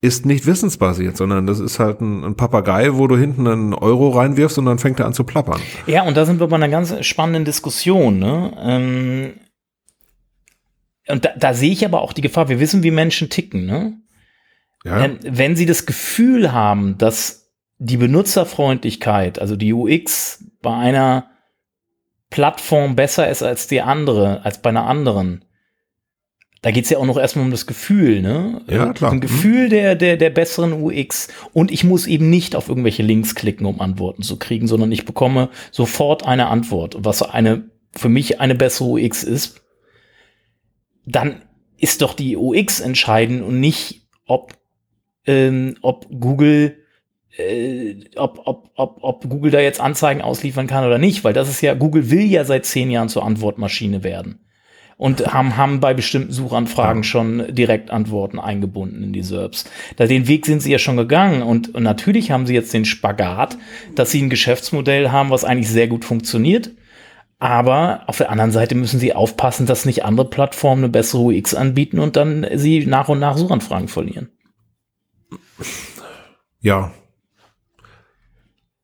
ist 0.00 0.26
nicht 0.26 0.46
wissensbasiert, 0.46 1.16
sondern 1.16 1.46
das 1.46 1.58
ist 1.58 1.78
halt 1.78 2.00
ein, 2.00 2.22
ein 2.22 2.36
Papagei, 2.36 2.94
wo 2.94 3.06
du 3.06 3.16
hinten 3.16 3.46
einen 3.46 3.74
Euro 3.74 4.10
reinwirfst 4.10 4.58
und 4.58 4.66
dann 4.66 4.78
fängt 4.78 5.00
er 5.00 5.06
an 5.06 5.14
zu 5.14 5.24
plappern. 5.24 5.60
Ja, 5.86 6.02
und 6.02 6.16
da 6.16 6.26
sind 6.26 6.38
wir 6.38 6.46
bei 6.48 6.56
einer 6.56 6.68
ganz 6.68 6.94
spannenden 7.04 7.44
Diskussion, 7.44 8.18
ne? 8.18 8.52
Ähm, 8.60 9.32
und 11.08 11.24
da, 11.24 11.30
da 11.36 11.54
sehe 11.54 11.72
ich 11.72 11.84
aber 11.84 12.02
auch 12.02 12.12
die 12.12 12.20
Gefahr, 12.20 12.48
wir 12.48 12.60
wissen, 12.60 12.82
wie 12.82 12.90
Menschen 12.90 13.30
ticken, 13.30 13.64
ne? 13.64 13.98
Ja, 14.84 15.04
Ähm, 15.04 15.18
wenn 15.22 15.56
sie 15.56 15.66
das 15.66 15.86
Gefühl 15.86 16.52
haben, 16.52 16.98
dass 16.98 17.52
die 17.78 17.96
Benutzerfreundlichkeit, 17.96 19.38
also 19.38 19.56
die 19.56 19.72
UX 19.72 20.44
bei 20.62 20.74
einer 20.74 21.30
Plattform 22.30 22.96
besser 22.96 23.28
ist 23.28 23.42
als 23.42 23.66
die 23.66 23.80
andere, 23.80 24.44
als 24.44 24.60
bei 24.60 24.70
einer 24.70 24.86
anderen, 24.86 25.44
da 26.66 26.72
geht's 26.72 26.90
ja 26.90 26.98
auch 26.98 27.06
noch 27.06 27.16
erstmal 27.16 27.44
um 27.44 27.52
das 27.52 27.68
Gefühl, 27.68 28.20
ne? 28.20 28.60
Ja, 28.68 28.92
klar. 28.92 29.12
Ein 29.12 29.20
Gefühl 29.20 29.68
der, 29.68 29.94
der, 29.94 30.16
der 30.16 30.30
besseren 30.30 30.72
UX. 30.72 31.28
Und 31.52 31.70
ich 31.70 31.84
muss 31.84 32.08
eben 32.08 32.28
nicht 32.28 32.56
auf 32.56 32.68
irgendwelche 32.68 33.04
Links 33.04 33.36
klicken, 33.36 33.66
um 33.66 33.80
Antworten 33.80 34.22
zu 34.22 34.36
kriegen, 34.36 34.66
sondern 34.66 34.90
ich 34.90 35.04
bekomme 35.04 35.48
sofort 35.70 36.26
eine 36.26 36.48
Antwort, 36.48 36.96
was 36.98 37.22
eine, 37.22 37.70
für 37.92 38.08
mich 38.08 38.40
eine 38.40 38.56
bessere 38.56 38.88
UX 38.88 39.22
ist. 39.22 39.62
Dann 41.04 41.42
ist 41.78 42.02
doch 42.02 42.14
die 42.14 42.36
UX 42.36 42.80
entscheidend 42.80 43.44
und 43.44 43.60
nicht, 43.60 44.08
ob, 44.26 44.54
ähm, 45.24 45.76
ob 45.82 46.08
Google 46.18 46.78
äh, 47.38 47.94
ob, 48.16 48.40
ob, 48.44 48.72
ob, 48.74 48.98
ob 49.02 49.28
Google 49.28 49.52
da 49.52 49.60
jetzt 49.60 49.80
Anzeigen 49.80 50.20
ausliefern 50.20 50.66
kann 50.66 50.84
oder 50.84 50.98
nicht, 50.98 51.22
weil 51.22 51.32
das 51.32 51.48
ist 51.48 51.60
ja, 51.60 51.74
Google 51.74 52.10
will 52.10 52.24
ja 52.24 52.44
seit 52.44 52.66
zehn 52.66 52.90
Jahren 52.90 53.08
zur 53.08 53.24
Antwortmaschine 53.24 54.02
werden. 54.02 54.40
Und 54.96 55.32
haben, 55.32 55.56
haben 55.56 55.80
bei 55.80 55.92
bestimmten 55.92 56.32
Suchanfragen 56.32 57.04
schon 57.04 57.54
Direktantworten 57.54 58.38
eingebunden 58.38 59.02
in 59.02 59.12
die 59.12 59.22
SERPs. 59.22 59.66
Da 59.96 60.06
den 60.06 60.26
Weg 60.26 60.46
sind 60.46 60.62
sie 60.62 60.72
ja 60.72 60.78
schon 60.78 60.96
gegangen 60.96 61.42
und, 61.42 61.74
und 61.74 61.82
natürlich 61.82 62.30
haben 62.30 62.46
sie 62.46 62.54
jetzt 62.54 62.72
den 62.72 62.84
Spagat, 62.84 63.58
dass 63.94 64.10
sie 64.10 64.22
ein 64.22 64.30
Geschäftsmodell 64.30 65.10
haben, 65.10 65.30
was 65.30 65.44
eigentlich 65.44 65.70
sehr 65.70 65.88
gut 65.88 66.04
funktioniert. 66.04 66.70
Aber 67.38 68.04
auf 68.06 68.16
der 68.16 68.30
anderen 68.30 68.50
Seite 68.50 68.74
müssen 68.74 68.98
sie 68.98 69.12
aufpassen, 69.12 69.66
dass 69.66 69.84
nicht 69.84 70.04
andere 70.06 70.30
Plattformen 70.30 70.84
eine 70.84 70.92
bessere 70.92 71.20
UX 71.20 71.54
anbieten 71.54 71.98
und 71.98 72.16
dann 72.16 72.46
sie 72.54 72.86
nach 72.86 73.10
und 73.10 73.18
nach 73.18 73.36
Suchanfragen 73.36 73.88
verlieren. 73.88 74.30
Ja, 76.60 76.92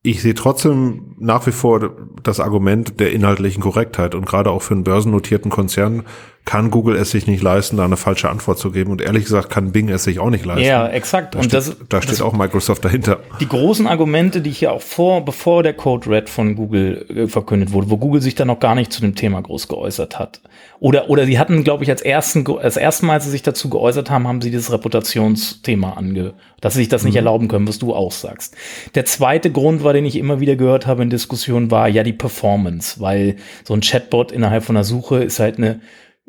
ich 0.05 0.21
sehe 0.21 0.33
trotzdem 0.33 1.15
nach 1.17 1.47
wie 1.47 1.53
vor 1.53 1.95
das 2.21 2.41
Argument 2.41 2.99
der 2.99 3.13
inhaltlichen 3.13 3.63
Korrektheit 3.63 4.15
und 4.15 4.25
gerade 4.25 4.51
auch 4.51 4.61
für 4.61 4.73
einen 4.73 4.83
börsennotierten 4.83 5.49
Konzern 5.49 6.03
kann 6.45 6.71
Google 6.71 6.97
es 6.97 7.11
sich 7.11 7.25
nicht 7.25 7.41
leisten, 7.41 7.77
da 7.77 7.85
eine 7.85 7.95
falsche 7.95 8.29
Antwort 8.29 8.59
zu 8.59 8.71
geben 8.71 8.91
und 8.91 9.01
ehrlich 9.01 9.23
gesagt 9.23 9.49
kann 9.49 9.71
Bing 9.71 9.89
es 9.89 10.03
sich 10.03 10.19
auch 10.19 10.29
nicht 10.29 10.43
leisten. 10.43 10.65
Ja, 10.65 10.87
exakt. 10.89 11.35
Da 11.35 11.39
und 11.39 11.45
steht, 11.45 11.53
das, 11.53 11.75
da 11.87 12.01
steht 12.01 12.13
das, 12.13 12.21
auch 12.21 12.33
Microsoft 12.33 12.83
dahinter. 12.83 13.19
die 13.39 13.47
großen 13.47 13.87
Argumente, 13.87 14.41
die 14.41 14.49
ich 14.49 14.59
ja 14.59 14.71
auch 14.71 14.81
vor, 14.81 15.23
bevor 15.23 15.63
der 15.63 15.73
Code 15.73 16.09
Red 16.09 16.29
von 16.29 16.55
Google 16.55 17.05
äh, 17.09 17.27
verkündet 17.27 17.71
wurde, 17.71 17.89
wo 17.89 17.97
Google 17.97 18.21
sich 18.21 18.35
dann 18.35 18.47
noch 18.47 18.59
gar 18.59 18.75
nicht 18.75 18.91
zu 18.91 18.99
dem 18.99 19.15
Thema 19.15 19.41
groß 19.41 19.69
geäußert 19.69 20.19
hat. 20.19 20.41
Oder, 20.81 21.09
oder 21.09 21.25
sie 21.25 21.39
hatten, 21.39 21.63
glaube 21.63 21.85
ich, 21.85 21.89
als 21.89 22.01
ersten, 22.01 22.45
als 22.57 22.75
ersten 22.75 23.05
Mal, 23.05 23.13
als 23.13 23.23
sie 23.23 23.31
sich 23.31 23.41
dazu 23.41 23.69
geäußert 23.69 24.09
haben, 24.09 24.27
haben 24.27 24.41
sie 24.41 24.51
dieses 24.51 24.71
Reputationsthema 24.71 25.93
ange, 25.93 26.33
dass 26.59 26.73
sie 26.73 26.79
sich 26.79 26.89
das 26.89 27.05
nicht 27.05 27.15
erlauben 27.15 27.47
können, 27.47 27.69
was 27.69 27.79
du 27.79 27.95
auch 27.95 28.11
sagst. 28.11 28.57
Der 28.95 29.05
zweite 29.05 29.49
Grund 29.49 29.85
war, 29.85 29.93
den 29.93 30.05
ich 30.05 30.17
immer 30.17 30.41
wieder 30.41 30.57
gehört 30.57 30.87
habe 30.87 31.03
in 31.03 31.09
Diskussionen, 31.09 31.71
war 31.71 31.87
ja 31.87 32.03
die 32.03 32.11
Performance, 32.11 32.99
weil 32.99 33.37
so 33.63 33.73
ein 33.73 33.79
Chatbot 33.79 34.33
innerhalb 34.33 34.65
von 34.65 34.75
einer 34.75 34.83
Suche 34.83 35.23
ist 35.23 35.39
halt 35.39 35.57
eine, 35.57 35.79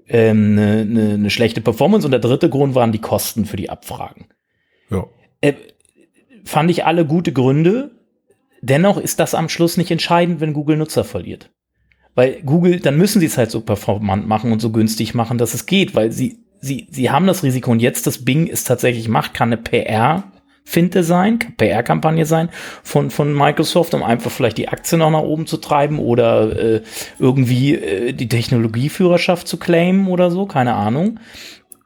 ähm, 0.08 0.58
eine, 0.58 0.80
eine, 0.80 1.14
eine 1.14 1.30
schlechte 1.30 1.61
Performance. 1.61 2.06
Und 2.06 2.12
der 2.12 2.20
dritte 2.20 2.49
Grund 2.49 2.75
waren 2.75 2.92
die 2.92 3.00
Kosten 3.00 3.46
für 3.46 3.56
die 3.56 3.70
Abfragen. 3.70 4.26
Ja. 4.90 5.06
Äh, 5.40 5.54
fand 6.44 6.70
ich 6.70 6.84
alle 6.84 7.06
gute 7.06 7.32
Gründe. 7.32 7.90
Dennoch 8.61 8.99
ist 8.99 9.20
das 9.20 9.34
am 9.34 9.49
Schluss 9.49 9.76
nicht 9.76 9.90
entscheidend, 9.90 10.40
wenn 10.40 10.54
Google 10.54 10.76
Nutzer 10.76 11.04
verliert. 11.04 11.50
Weil 12.14 12.42
Google, 12.42 12.80
dann 12.80 12.96
müssen 12.96 13.20
sie 13.20 13.26
es 13.26 13.37
halt 13.37 13.50
so 13.50 13.61
performant 13.61 14.26
machen 14.26 14.52
und 14.52 14.61
so 14.61 14.70
günstig 14.70 15.14
machen, 15.14 15.37
dass 15.37 15.52
es 15.52 15.66
geht, 15.66 15.94
weil 15.94 16.12
sie, 16.12 16.38
sie, 16.61 16.87
sie 16.90 17.11
haben 17.11 17.26
das 17.26 17.42
Risiko 17.42 17.73
und 17.73 17.80
jetzt 17.80 18.06
das 18.06 18.25
Bing 18.25 18.49
es 18.49 18.64
tatsächlich 18.64 19.08
macht, 19.08 19.34
kann 19.34 19.49
eine 19.49 19.61
PR 19.61 20.32
Finte 20.66 21.04
sein, 21.04 21.38
PR-Kampagne 21.56 22.25
sein 22.25 22.49
von, 22.83 23.11
von 23.11 23.35
Microsoft, 23.35 23.94
um 23.94 24.02
einfach 24.02 24.30
vielleicht 24.30 24.59
die 24.59 24.68
Aktien 24.68 25.00
noch 25.00 25.11
nach 25.11 25.21
oben 25.21 25.47
zu 25.47 25.59
treiben 25.59 25.99
oder 25.99 26.59
äh, 26.59 26.83
irgendwie 27.18 27.75
äh, 27.75 28.12
die 28.12 28.28
Technologieführerschaft 28.28 29.47
zu 29.47 29.59
claimen 29.59 30.09
oder 30.09 30.30
so, 30.30 30.47
keine 30.47 30.75
Ahnung. 30.75 31.21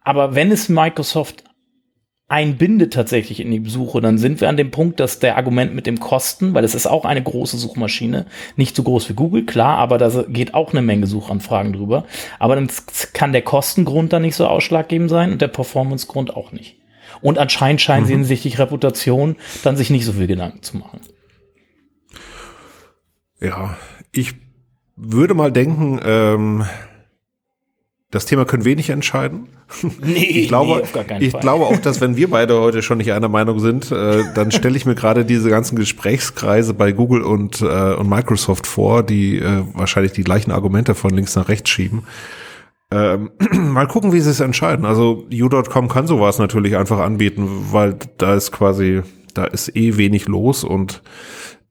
Aber 0.05 0.35
wenn 0.35 0.53
es 0.53 0.69
Microsoft 0.69 1.45
einbindet 2.29 2.93
tatsächlich 2.93 3.41
in 3.41 3.51
die 3.51 3.69
Suche, 3.69 4.01
dann 4.01 4.19
sind 4.19 4.41
wir 4.41 4.49
an 4.49 4.57
dem 4.57 4.71
Punkt, 4.71 5.01
dass 5.01 5.19
der 5.19 5.37
Argument 5.37 5.75
mit 5.75 5.87
dem 5.87 5.99
Kosten, 5.99 6.55
weil 6.55 6.63
es 6.63 6.75
ist 6.75 6.87
auch 6.87 7.05
eine 7.05 7.23
große 7.23 7.57
Suchmaschine, 7.57 8.27
nicht 8.57 8.77
so 8.77 8.83
groß 8.83 9.09
wie 9.09 9.15
Google, 9.15 9.45
klar, 9.45 9.79
aber 9.79 9.99
da 9.99 10.25
geht 10.29 10.55
auch 10.55 10.73
eine 10.73 10.83
Menge 10.83 11.07
Suchanfragen 11.07 11.73
drüber. 11.73 12.05
Aber 12.39 12.55
dann 12.55 12.69
kann 13.15 13.33
der 13.33 13.43
Kostengrund 13.43 14.13
dann 14.13 14.23
nicht 14.23 14.37
so 14.37 14.47
ausschlaggebend 14.47 15.11
sein 15.11 15.33
und 15.33 15.43
der 15.43 15.49
Performancegrund 15.49 16.37
auch 16.37 16.53
nicht. 16.53 16.78
Und 17.21 17.39
anscheinend 17.39 17.81
scheinen 17.81 18.07
sie 18.07 18.13
hinsichtlich 18.13 18.59
Reputation 18.59 19.37
dann 19.63 19.77
sich 19.77 19.91
nicht 19.91 20.05
so 20.05 20.13
viel 20.13 20.27
Gedanken 20.27 20.63
zu 20.63 20.77
machen. 20.77 21.01
Ja, 23.41 23.77
ich 24.13 24.35
würde 24.97 25.35
mal 25.35 25.53
denken, 25.53 26.01
ähm, 26.05 26.65
das 28.11 28.25
Thema 28.25 28.45
können 28.47 28.65
wir 28.65 28.75
nicht 28.75 28.91
entscheiden. 28.91 29.49
Nee, 30.01 30.25
Ich 30.25 30.49
glaube, 30.49 30.83
nee, 31.11 31.27
ich 31.27 31.33
Fall. 31.33 31.41
glaube 31.43 31.67
auch, 31.67 31.77
dass 31.77 32.01
wenn 32.01 32.17
wir 32.17 32.31
beide 32.31 32.59
heute 32.59 32.83
schon 32.83 32.99
nicht 32.99 33.13
einer 33.13 33.29
Meinung 33.29 33.61
sind, 33.61 33.93
äh, 33.93 34.25
dann 34.35 34.51
stelle 34.51 34.77
ich 34.79 34.87
mir 34.87 34.95
gerade 34.95 35.27
diese 35.27 35.51
ganzen 35.51 35.77
Gesprächskreise 35.77 36.73
bei 36.73 36.93
Google 36.93 37.21
und, 37.23 37.61
äh, 37.61 37.65
und 37.95 38.09
Microsoft 38.09 38.67
vor, 38.67 39.03
die 39.03 39.37
äh, 39.37 39.63
wahrscheinlich 39.75 40.13
die 40.13 40.25
gleichen 40.25 40.53
Argumente 40.53 40.95
von 40.95 41.11
links 41.11 41.37
nach 41.37 41.49
rechts 41.51 41.69
schieben. 41.69 42.05
Ähm, 42.91 43.31
mal 43.53 43.87
gucken, 43.87 44.13
wie 44.13 44.21
sie 44.21 44.31
es 44.31 44.41
entscheiden. 44.41 44.85
Also 44.85 45.27
U.com 45.33 45.89
kann 45.89 46.07
sowas 46.07 46.39
natürlich 46.39 46.77
einfach 46.77 46.99
anbieten, 46.99 47.49
weil 47.71 47.97
da 48.17 48.35
ist 48.35 48.53
quasi, 48.53 49.03
da 49.35 49.45
ist 49.45 49.75
eh 49.77 49.97
wenig 49.97 50.27
los 50.27 50.65
und 50.65 51.03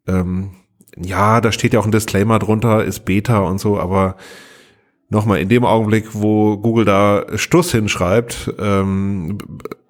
ähm, 0.07 0.51
ja, 0.99 1.41
da 1.41 1.51
steht 1.51 1.73
ja 1.73 1.79
auch 1.79 1.85
ein 1.85 1.91
Disclaimer 1.91 2.39
drunter, 2.39 2.83
ist 2.83 3.05
Beta 3.05 3.39
und 3.39 3.59
so, 3.59 3.79
aber 3.79 4.15
nochmal, 5.09 5.39
in 5.39 5.49
dem 5.49 5.65
Augenblick, 5.65 6.07
wo 6.13 6.57
Google 6.57 6.85
da 6.85 7.25
Stuss 7.35 7.71
hinschreibt, 7.71 8.53
ähm, 8.59 9.37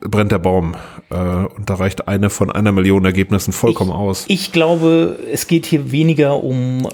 brennt 0.01 0.31
der 0.31 0.39
Baum. 0.39 0.75
Äh, 1.09 1.15
und 1.15 1.69
da 1.69 1.75
reicht 1.75 2.07
eine 2.07 2.29
von 2.29 2.51
einer 2.51 2.71
Million 2.71 3.05
Ergebnissen 3.05 3.53
vollkommen 3.53 3.91
aus. 3.91 4.25
Ich 4.27 4.51
glaube, 4.51 5.17
es 5.31 5.47
geht 5.47 5.65
hier 5.65 5.91
weniger 5.91 6.43
um, 6.43 6.85
äh, 6.85 6.89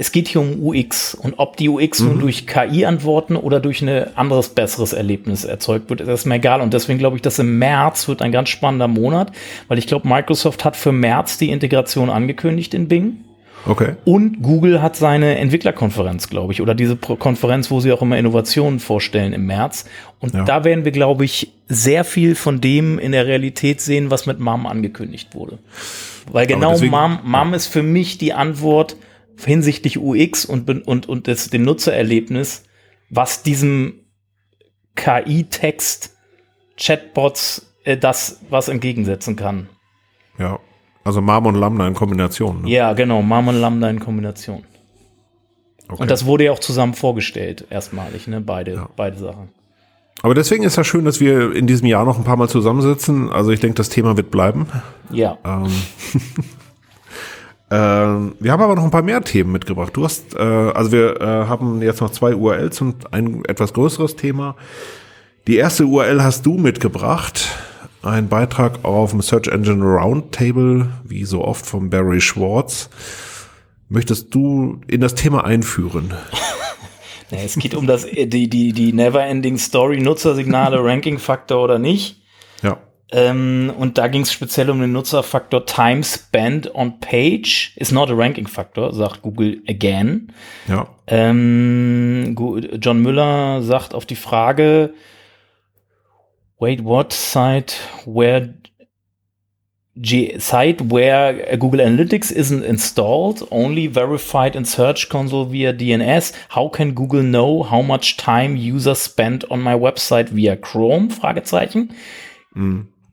es 0.00 0.12
geht 0.12 0.28
hier 0.28 0.40
um 0.40 0.64
UX 0.64 1.14
und 1.14 1.34
ob 1.38 1.56
die 1.56 1.68
UX 1.68 1.98
nun 2.00 2.20
durch 2.20 2.46
KI-Antworten 2.46 3.34
oder 3.34 3.58
durch 3.58 3.82
ein 3.82 4.16
anderes, 4.16 4.50
besseres 4.50 4.92
Erlebnis 4.92 5.44
erzeugt 5.44 5.90
wird, 5.90 6.00
das 6.00 6.20
ist 6.20 6.26
mir 6.26 6.36
egal. 6.36 6.60
Und 6.60 6.72
deswegen 6.72 7.00
glaube 7.00 7.16
ich, 7.16 7.22
dass 7.22 7.40
im 7.40 7.58
März 7.58 8.06
wird 8.06 8.22
ein 8.22 8.30
ganz 8.30 8.48
spannender 8.48 8.86
Monat, 8.86 9.32
weil 9.66 9.78
ich 9.78 9.88
glaube, 9.88 10.06
Microsoft 10.08 10.64
hat 10.64 10.76
für 10.76 10.92
März 10.92 11.38
die 11.38 11.50
Integration 11.50 12.10
angekündigt 12.10 12.74
in 12.74 12.86
Bing. 12.86 13.24
Okay. 13.66 13.96
Und 14.04 14.40
Google 14.40 14.80
hat 14.80 14.94
seine 14.94 15.36
Entwicklerkonferenz, 15.38 16.30
glaube 16.30 16.52
ich, 16.52 16.62
oder 16.62 16.76
diese 16.76 16.94
Konferenz, 16.96 17.70
wo 17.72 17.80
sie 17.80 17.90
auch 17.92 18.00
immer 18.00 18.16
Innovationen 18.16 18.78
vorstellen 18.78 19.32
im 19.32 19.46
März. 19.46 19.84
Und 20.20 20.32
Ja. 20.32 20.44
da 20.44 20.62
werden 20.62 20.84
wir, 20.84 20.92
glaube 20.92 21.24
ich, 21.24 21.50
sehr 21.66 22.04
viel 22.04 22.36
von 22.36 22.60
dem 22.60 23.00
in 23.00 23.10
der 23.10 23.26
Realität 23.26 23.80
sehen, 23.80 24.12
was 24.12 24.26
mit 24.26 24.38
MAM 24.38 24.64
angekündigt 24.66 25.34
wurde. 25.34 25.58
Weil 26.30 26.46
genau 26.46 26.70
deswegen- 26.72 26.92
MAM, 26.92 27.18
MAM 27.24 27.52
ist 27.52 27.66
für 27.66 27.82
mich 27.82 28.16
die 28.16 28.32
Antwort 28.32 28.94
hinsichtlich 29.44 29.98
UX 29.98 30.44
und, 30.44 30.68
und, 30.86 31.08
und 31.08 31.26
des, 31.26 31.50
dem 31.50 31.62
Nutzererlebnis, 31.62 32.64
was 33.10 33.42
diesem 33.42 34.00
KI-Text 34.96 36.14
Chatbots 36.76 37.66
äh, 37.84 37.96
das 37.96 38.40
was 38.50 38.68
entgegensetzen 38.68 39.36
kann. 39.36 39.68
Ja. 40.38 40.58
Also 41.04 41.20
Marm 41.20 41.46
und 41.46 41.54
Lambda 41.54 41.86
in 41.86 41.94
Kombination. 41.94 42.62
Ne? 42.62 42.70
Ja, 42.70 42.92
genau, 42.92 43.22
MAM 43.22 43.48
und 43.48 43.56
Lambda 43.56 43.88
in 43.88 43.98
Kombination. 43.98 44.64
Okay. 45.88 46.02
Und 46.02 46.10
das 46.10 46.26
wurde 46.26 46.44
ja 46.44 46.52
auch 46.52 46.58
zusammen 46.58 46.92
vorgestellt, 46.92 47.64
erstmalig, 47.70 48.28
ne? 48.28 48.42
Beide, 48.42 48.74
Ja. 48.74 48.88
beide 48.94 49.16
Sachen. 49.16 49.48
Aber 50.20 50.34
deswegen 50.34 50.64
ist 50.64 50.76
ja 50.76 50.84
schön, 50.84 51.04
dass 51.04 51.20
wir 51.20 51.54
in 51.54 51.66
diesem 51.66 51.86
Jahr 51.86 52.04
noch 52.04 52.18
ein 52.18 52.24
paar 52.24 52.36
Mal 52.36 52.48
zusammensitzen. 52.48 53.30
Also 53.30 53.52
ich 53.52 53.60
denke, 53.60 53.76
das 53.76 53.88
Thema 53.88 54.16
wird 54.16 54.30
bleiben. 54.30 54.66
Ja. 55.10 55.38
Ähm, 55.44 55.72
ähm, 57.70 58.34
wir 58.40 58.52
haben 58.52 58.62
aber 58.62 58.74
noch 58.74 58.84
ein 58.84 58.90
paar 58.90 59.02
mehr 59.02 59.22
Themen 59.22 59.52
mitgebracht. 59.52 59.96
Du 59.96 60.04
hast, 60.04 60.34
äh, 60.34 60.38
also 60.38 60.92
wir 60.92 61.20
äh, 61.20 61.24
haben 61.24 61.82
jetzt 61.82 62.00
noch 62.00 62.10
zwei 62.10 62.34
URLs 62.34 62.80
und 62.80 63.12
ein 63.12 63.44
etwas 63.44 63.72
größeres 63.72 64.16
Thema. 64.16 64.56
Die 65.46 65.56
erste 65.56 65.86
URL 65.86 66.22
hast 66.22 66.46
du 66.46 66.56
mitgebracht. 66.56 67.48
Ein 68.02 68.28
Beitrag 68.28 68.84
auf 68.84 69.10
dem 69.10 69.22
Search 69.22 69.48
Engine 69.48 69.84
Roundtable, 69.84 70.88
wie 71.04 71.24
so 71.24 71.44
oft 71.44 71.66
von 71.66 71.90
Barry 71.90 72.20
Schwartz. 72.20 72.88
Möchtest 73.88 74.34
du 74.34 74.80
in 74.86 75.00
das 75.00 75.14
Thema 75.14 75.44
einführen? 75.44 76.14
Es 77.30 77.56
geht 77.56 77.74
um 77.74 77.86
das, 77.86 78.04
äh, 78.04 78.26
die, 78.26 78.48
die, 78.48 78.72
die 78.72 78.94
Never-Ending 78.94 79.58
Story, 79.58 80.00
Nutzersignale, 80.00 80.78
Ranking-Faktor 80.82 81.62
oder 81.62 81.78
nicht. 81.78 82.17
Ähm, 83.10 83.72
und 83.78 83.96
da 83.96 84.08
ging 84.08 84.22
es 84.22 84.32
speziell 84.32 84.68
um 84.68 84.80
den 84.80 84.92
Nutzerfaktor 84.92 85.64
Time 85.64 86.04
Spent 86.04 86.74
on 86.74 87.00
Page. 87.00 87.72
Is 87.76 87.90
not 87.90 88.10
a 88.10 88.14
Ranking 88.14 88.46
Factor, 88.46 88.92
sagt 88.92 89.22
Google 89.22 89.62
again. 89.66 90.32
Ja. 90.68 90.88
Ähm, 91.06 92.36
John 92.80 93.00
Müller 93.00 93.62
sagt 93.62 93.94
auf 93.94 94.04
die 94.04 94.16
Frage, 94.16 94.92
wait, 96.58 96.84
what 96.84 97.12
site 97.12 97.74
where 98.04 98.54
G 100.00 100.38
site 100.38 100.90
where 100.90 101.56
Google 101.56 101.80
Analytics 101.80 102.30
isn't 102.30 102.62
installed, 102.62 103.46
only 103.50 103.88
verified 103.88 104.54
in 104.54 104.64
Search 104.64 105.08
Console 105.08 105.46
via 105.46 105.72
DNS. 105.72 106.32
How 106.50 106.68
can 106.68 106.94
Google 106.94 107.22
know 107.22 107.64
how 107.64 107.82
much 107.82 108.16
time 108.16 108.54
users 108.54 109.00
spent 109.00 109.50
on 109.50 109.60
my 109.60 109.74
website 109.74 110.28
via 110.28 110.56
Chrome? 110.56 111.10
Fragezeichen. 111.10 111.90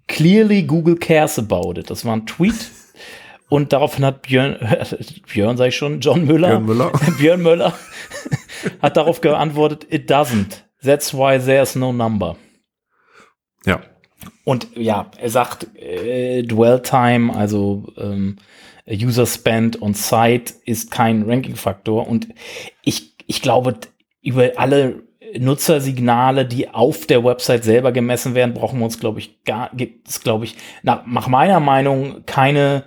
Clearly 0.07 0.63
Google 0.63 0.95
cares 0.95 1.39
about 1.39 1.79
it. 1.79 1.89
Das 1.89 2.05
war 2.05 2.15
ein 2.15 2.25
Tweet. 2.25 2.71
Und 3.49 3.73
daraufhin 3.73 4.05
hat 4.05 4.23
Björn, 4.23 4.57
Björn 5.31 5.57
sag 5.57 5.67
ich 5.67 5.75
schon, 5.75 5.99
John 5.99 6.25
Müller, 6.25 6.59
Björn 6.59 6.65
Müller. 6.65 6.91
Björn 7.17 7.41
Müller 7.41 7.73
hat 8.81 8.97
darauf 8.97 9.21
geantwortet, 9.21 9.85
it 9.89 10.09
doesn't. 10.09 10.63
That's 10.83 11.13
why 11.13 11.39
there's 11.39 11.75
no 11.75 11.91
number. 11.91 12.37
Ja. 13.65 13.81
Und 14.43 14.67
ja, 14.75 15.11
er 15.19 15.29
sagt, 15.29 15.67
äh, 15.75 16.43
Dwell 16.43 16.81
Time, 16.81 17.35
also 17.35 17.85
ähm, 17.97 18.37
User 18.87 19.25
Spend 19.25 19.81
on 19.81 19.93
Site 19.93 20.53
ist 20.65 20.91
kein 20.91 21.23
Ranking-Faktor. 21.23 22.07
Und 22.07 22.27
ich, 22.83 23.15
ich 23.25 23.41
glaube, 23.41 23.75
über 24.21 24.51
alle 24.57 25.03
Nutzersignale, 25.39 26.45
die 26.45 26.69
auf 26.69 27.05
der 27.05 27.23
Website 27.23 27.63
selber 27.63 27.91
gemessen 27.91 28.35
werden, 28.35 28.53
brauchen 28.53 28.79
wir 28.79 28.85
uns, 28.85 28.99
glaube 28.99 29.19
ich, 29.19 29.43
gar, 29.43 29.69
gibt 29.73 30.07
es, 30.07 30.21
glaube 30.21 30.45
ich, 30.45 30.55
nach, 30.83 31.05
nach 31.05 31.27
meiner 31.27 31.59
Meinung 31.59 32.23
keine 32.25 32.83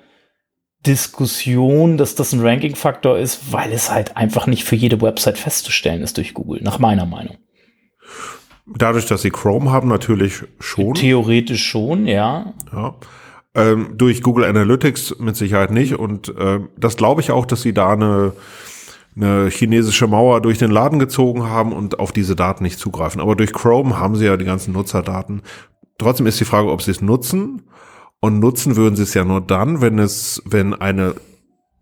Diskussion, 0.86 1.96
dass 1.96 2.14
das 2.14 2.32
ein 2.32 2.40
Ranking-Faktor 2.40 3.18
ist, 3.18 3.52
weil 3.52 3.72
es 3.72 3.90
halt 3.90 4.16
einfach 4.16 4.46
nicht 4.46 4.64
für 4.64 4.76
jede 4.76 5.00
Website 5.00 5.38
festzustellen 5.38 6.02
ist 6.02 6.16
durch 6.16 6.34
Google, 6.34 6.62
nach 6.62 6.78
meiner 6.78 7.04
Meinung. 7.04 7.36
Dadurch, 8.76 9.06
dass 9.06 9.22
sie 9.22 9.30
Chrome 9.30 9.70
haben, 9.70 9.88
natürlich 9.88 10.44
schon. 10.60 10.94
Theoretisch 10.94 11.66
schon, 11.66 12.06
ja. 12.06 12.52
Ja. 12.72 12.94
Ähm, 13.54 13.94
durch 13.96 14.22
Google 14.22 14.44
Analytics 14.44 15.18
mit 15.18 15.36
Sicherheit 15.36 15.70
nicht. 15.70 15.94
Und 15.94 16.32
ähm, 16.38 16.68
das 16.76 16.96
glaube 16.96 17.22
ich 17.22 17.30
auch, 17.30 17.46
dass 17.46 17.62
sie 17.62 17.72
da 17.72 17.92
eine, 17.92 18.32
eine 19.20 19.50
chinesische 19.50 20.06
Mauer 20.06 20.40
durch 20.40 20.58
den 20.58 20.70
Laden 20.70 20.98
gezogen 20.98 21.48
haben 21.48 21.72
und 21.72 21.98
auf 21.98 22.12
diese 22.12 22.36
Daten 22.36 22.62
nicht 22.62 22.78
zugreifen. 22.78 23.20
Aber 23.20 23.36
durch 23.36 23.52
Chrome 23.52 23.98
haben 23.98 24.16
sie 24.16 24.26
ja 24.26 24.36
die 24.36 24.44
ganzen 24.44 24.72
Nutzerdaten. 24.72 25.42
Trotzdem 25.98 26.26
ist 26.26 26.40
die 26.40 26.44
Frage, 26.44 26.70
ob 26.70 26.82
sie 26.82 26.92
es 26.92 27.00
nutzen. 27.00 27.62
Und 28.20 28.40
nutzen 28.40 28.76
würden 28.76 28.96
sie 28.96 29.04
es 29.04 29.14
ja 29.14 29.24
nur 29.24 29.40
dann, 29.40 29.80
wenn 29.80 29.98
es, 29.98 30.42
wenn 30.44 30.74
eine, 30.74 31.14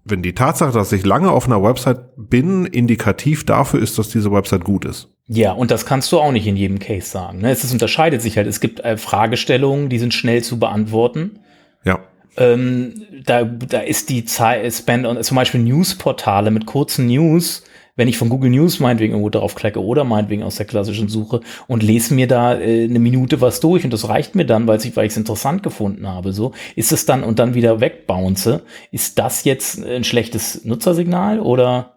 wenn 0.05 0.23
die 0.23 0.35
Tatsache, 0.35 0.73
dass 0.73 0.93
ich 0.93 1.05
lange 1.05 1.31
auf 1.31 1.47
einer 1.47 1.63
Website 1.63 2.01
bin, 2.17 2.67
indikativ 2.67 3.45
dafür 3.45 3.81
ist, 3.81 3.99
dass 3.99 4.09
diese 4.09 4.31
Website 4.33 4.65
gut 4.65 4.85
ist. 4.85 5.09
Ja, 5.29 5.53
und 5.53 5.71
das 5.71 5.87
kannst 5.87 6.13
du 6.13 6.21
auch 6.21 6.33
nicht 6.33 6.47
in 6.47 6.57
jedem 6.57 6.79
Case 6.79 7.09
sagen. 7.09 7.39
Ne? 7.39 7.51
Es 7.51 7.65
ist, 7.65 7.73
unterscheidet 7.73 8.23
sich 8.23 8.37
halt. 8.37 8.47
Es 8.47 8.61
gibt 8.61 8.81
äh, 8.81 8.97
Fragestellungen, 8.97 9.89
die 9.89 9.99
sind 9.99 10.15
schnell 10.15 10.43
zu 10.45 10.59
beantworten. 10.59 11.41
Ja. 11.85 12.01
Ähm, 12.37 13.07
da, 13.25 13.45
da 13.45 13.81
ist 13.81 14.09
die 14.09 14.25
Zeit, 14.25 14.73
Spend 14.73 15.07
und 15.07 15.23
zum 15.25 15.37
Beispiel 15.37 15.61
Newsportale 15.61 16.51
mit 16.51 16.67
kurzen 16.67 17.07
News, 17.07 17.63
wenn 17.97 18.09
ich 18.09 18.19
von 18.19 18.29
Google 18.29 18.51
News 18.51 18.79
meinetwegen 18.79 19.13
irgendwo 19.15 19.31
drauf 19.31 19.55
klicke 19.55 19.83
oder 19.83 20.05
meinetwegen 20.05 20.43
aus 20.43 20.57
der 20.57 20.67
klassischen 20.67 21.09
Suche 21.09 21.41
und 21.67 21.83
lese 21.83 22.15
mir 22.15 22.27
da 22.27 22.59
äh, 22.59 22.85
eine 22.85 22.99
Minute 22.99 23.41
was 23.41 23.61
durch 23.61 23.85
und 23.85 23.93
das 23.93 24.09
reicht 24.09 24.35
mir 24.35 24.45
dann, 24.45 24.67
weil 24.67 24.79
ich 24.79 24.95
weil 24.97 25.07
ich 25.07 25.13
es 25.13 25.17
interessant 25.17 25.63
gefunden 25.63 26.07
habe, 26.07 26.33
so 26.33 26.53
ist 26.75 26.93
es 26.93 27.07
dann 27.07 27.25
und 27.25 27.39
dann 27.39 27.55
wieder 27.55 27.81
wegbounce, 27.81 28.61
ist 28.93 29.19
das 29.19 29.45
jetzt 29.45 29.83
ein 29.83 30.05
schlechtes 30.05 30.65
Nutzersignal 30.65 31.41
oder 31.41 31.95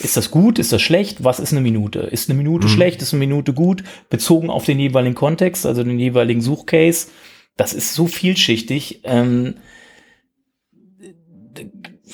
ist 0.00 0.16
das 0.16 0.30
gut? 0.30 0.60
Ist 0.60 0.72
das 0.72 0.80
schlecht? 0.80 1.24
Was 1.24 1.40
ist 1.40 1.52
eine 1.52 1.60
Minute? 1.60 1.98
Ist 2.00 2.30
eine 2.30 2.38
Minute 2.38 2.66
mhm. 2.66 2.70
schlecht? 2.70 3.02
Ist 3.02 3.12
eine 3.12 3.18
Minute 3.18 3.52
gut? 3.52 3.82
Bezogen 4.10 4.48
auf 4.48 4.64
den 4.64 4.78
jeweiligen 4.78 5.16
Kontext, 5.16 5.66
also 5.66 5.82
den 5.82 5.98
jeweiligen 5.98 6.40
Suchcase. 6.40 7.08
Das 7.56 7.72
ist 7.72 7.94
so 7.94 8.06
vielschichtig. 8.06 9.00
Ähm, 9.02 9.54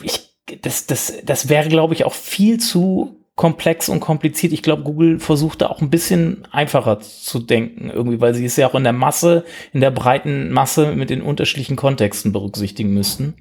ich, 0.03 0.31
das, 0.63 0.87
das, 0.87 1.15
das 1.25 1.49
wäre, 1.49 1.69
glaube 1.69 1.95
ich, 1.95 2.05
auch 2.05 2.15
viel 2.15 2.59
zu 2.59 3.17
komplex 3.37 3.89
und 3.89 4.01
kompliziert. 4.01 4.53
Ich 4.53 4.63
glaube, 4.63 4.83
Google 4.83 5.19
versucht 5.19 5.63
da 5.63 5.67
auch 5.67 5.81
ein 5.81 5.91
bisschen 5.91 6.47
einfacher 6.53 7.01
zu 7.01 7.41
denken, 7.41 7.91
irgendwie, 7.91 8.21
weil 8.21 8.35
sie 8.35 8.45
es 8.45 8.57
ja 8.57 8.69
auch 8.69 8.75
in 8.75 8.85
der 8.85 8.93
Masse, 8.93 9.45
in 9.73 9.81
der 9.81 9.91
breiten 9.91 10.51
Masse 10.51 10.93
mit 10.93 11.11
den 11.11 11.23
unterschiedlichen 11.23 11.77
Kontexten 11.77 12.33
berücksichtigen 12.33 12.95
müssten. 12.95 13.35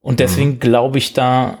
Und 0.00 0.20
deswegen 0.20 0.50
mhm. 0.50 0.60
glaube 0.60 0.98
ich 0.98 1.14
da 1.14 1.58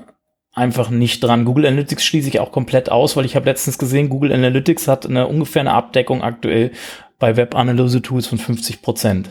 einfach 0.52 0.90
nicht 0.90 1.24
dran. 1.24 1.46
Google 1.46 1.66
Analytics 1.66 2.04
schließe 2.04 2.28
ich 2.28 2.40
auch 2.40 2.52
komplett 2.52 2.90
aus, 2.90 3.16
weil 3.16 3.24
ich 3.24 3.34
habe 3.34 3.46
letztens 3.46 3.78
gesehen, 3.78 4.10
Google 4.10 4.32
Analytics 4.32 4.86
hat 4.86 5.06
eine 5.06 5.26
ungefähr 5.26 5.60
eine 5.60 5.72
Abdeckung 5.72 6.22
aktuell 6.22 6.70
bei 7.18 7.36
Web-Analyse-Tools 7.36 8.26
von 8.26 8.38
50 8.38 8.82
Prozent. 8.82 9.30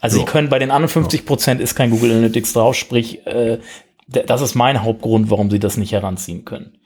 Also 0.00 0.18
so. 0.18 0.24
sie 0.24 0.30
können 0.30 0.48
bei 0.48 0.58
den 0.58 0.70
anderen 0.70 0.90
50 0.90 1.26
Prozent 1.26 1.60
ist 1.60 1.74
kein 1.74 1.90
Google 1.90 2.12
Analytics 2.12 2.52
drauf, 2.52 2.74
sprich, 2.74 3.26
äh, 3.26 3.58
das 4.06 4.40
ist 4.40 4.54
mein 4.54 4.82
Hauptgrund, 4.82 5.30
warum 5.30 5.50
sie 5.50 5.58
das 5.58 5.76
nicht 5.76 5.92
heranziehen 5.92 6.44
können. 6.44 6.78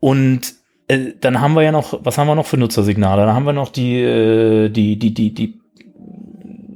Und 0.00 0.54
äh, 0.88 1.12
dann 1.20 1.40
haben 1.40 1.54
wir 1.54 1.62
ja 1.62 1.72
noch, 1.72 1.98
was 2.02 2.18
haben 2.18 2.26
wir 2.26 2.34
noch 2.34 2.46
für 2.46 2.56
Nutzersignale? 2.56 3.24
Dann 3.24 3.34
haben 3.34 3.46
wir 3.46 3.52
noch 3.52 3.70
die, 3.70 4.00
äh, 4.00 4.68
die, 4.68 4.98
die, 4.98 5.14
die, 5.14 5.34
die, 5.34 5.60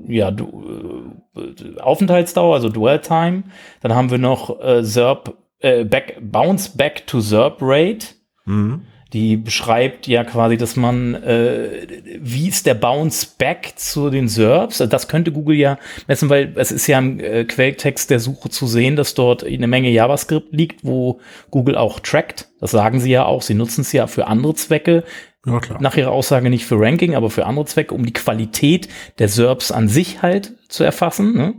ja, 0.08 0.30
du, 0.30 1.12
äh, 1.36 1.80
Aufenthaltsdauer, 1.80 2.54
also 2.54 2.68
Dwell 2.68 3.00
Time. 3.00 3.44
Dann 3.80 3.94
haben 3.94 4.10
wir 4.10 4.18
noch 4.18 4.60
äh, 4.60 4.82
SERP, 4.84 5.36
äh, 5.60 5.84
back, 5.84 6.18
Bounce 6.20 6.76
Back 6.76 7.06
to 7.06 7.20
SERP 7.20 7.58
Rate. 7.60 8.06
Mhm. 8.44 8.82
Die 9.12 9.36
beschreibt 9.36 10.06
ja 10.06 10.24
quasi, 10.24 10.56
dass 10.56 10.76
man, 10.76 11.14
äh, 11.14 11.86
wie 12.18 12.48
ist 12.48 12.64
der 12.64 12.74
Bounce 12.74 13.26
Back 13.36 13.74
zu 13.76 14.08
den 14.08 14.26
SERPs? 14.28 14.78
Das 14.78 15.08
könnte 15.08 15.32
Google 15.32 15.56
ja 15.56 15.78
messen, 16.06 16.30
weil 16.30 16.52
es 16.56 16.72
ist 16.72 16.86
ja 16.86 16.98
im 16.98 17.20
äh, 17.20 17.44
Quelltext 17.44 18.08
der 18.08 18.20
Suche 18.20 18.48
zu 18.48 18.66
sehen, 18.66 18.96
dass 18.96 19.14
dort 19.14 19.44
eine 19.44 19.66
Menge 19.66 19.90
JavaScript 19.90 20.52
liegt, 20.52 20.84
wo 20.84 21.20
Google 21.50 21.76
auch 21.76 22.00
trackt. 22.00 22.48
Das 22.60 22.70
sagen 22.70 23.00
sie 23.00 23.10
ja 23.10 23.26
auch. 23.26 23.42
Sie 23.42 23.54
nutzen 23.54 23.82
es 23.82 23.92
ja 23.92 24.06
für 24.06 24.28
andere 24.28 24.54
Zwecke. 24.54 25.04
Ja, 25.44 25.60
klar. 25.60 25.82
Nach 25.82 25.96
ihrer 25.96 26.12
Aussage 26.12 26.48
nicht 26.48 26.64
für 26.64 26.78
Ranking, 26.78 27.14
aber 27.14 27.28
für 27.28 27.46
andere 27.46 27.66
Zwecke, 27.66 27.94
um 27.94 28.06
die 28.06 28.12
Qualität 28.12 28.88
der 29.18 29.28
SERPs 29.28 29.72
an 29.72 29.88
sich 29.88 30.22
halt 30.22 30.54
zu 30.68 30.84
erfassen. 30.84 31.36
Ne? 31.36 31.54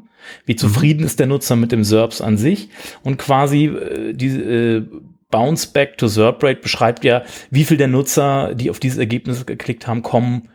Wie 0.46 0.56
zufrieden 0.56 1.02
mhm. 1.02 1.06
ist 1.06 1.20
der 1.20 1.28
Nutzer 1.28 1.56
mit 1.56 1.72
dem 1.72 1.84
SERPs 1.84 2.22
an 2.22 2.38
sich? 2.38 2.70
Und 3.04 3.18
quasi 3.18 3.66
äh, 3.66 4.14
diese 4.14 4.42
äh, 4.42 4.84
Bounce 5.34 5.68
Back 5.74 5.98
to 5.98 6.08
SERP 6.08 6.44
Rate 6.44 6.62
beschreibt 6.62 7.04
ja, 7.04 7.24
wie 7.50 7.64
viel 7.64 7.78
der 7.78 7.88
Nutzer, 7.88 8.54
die 8.54 8.70
auf 8.70 8.80
dieses 8.80 9.00
Ergebnis 9.00 9.48
geklickt 9.48 9.88
haben, 9.88 10.04
kommen 10.04 10.50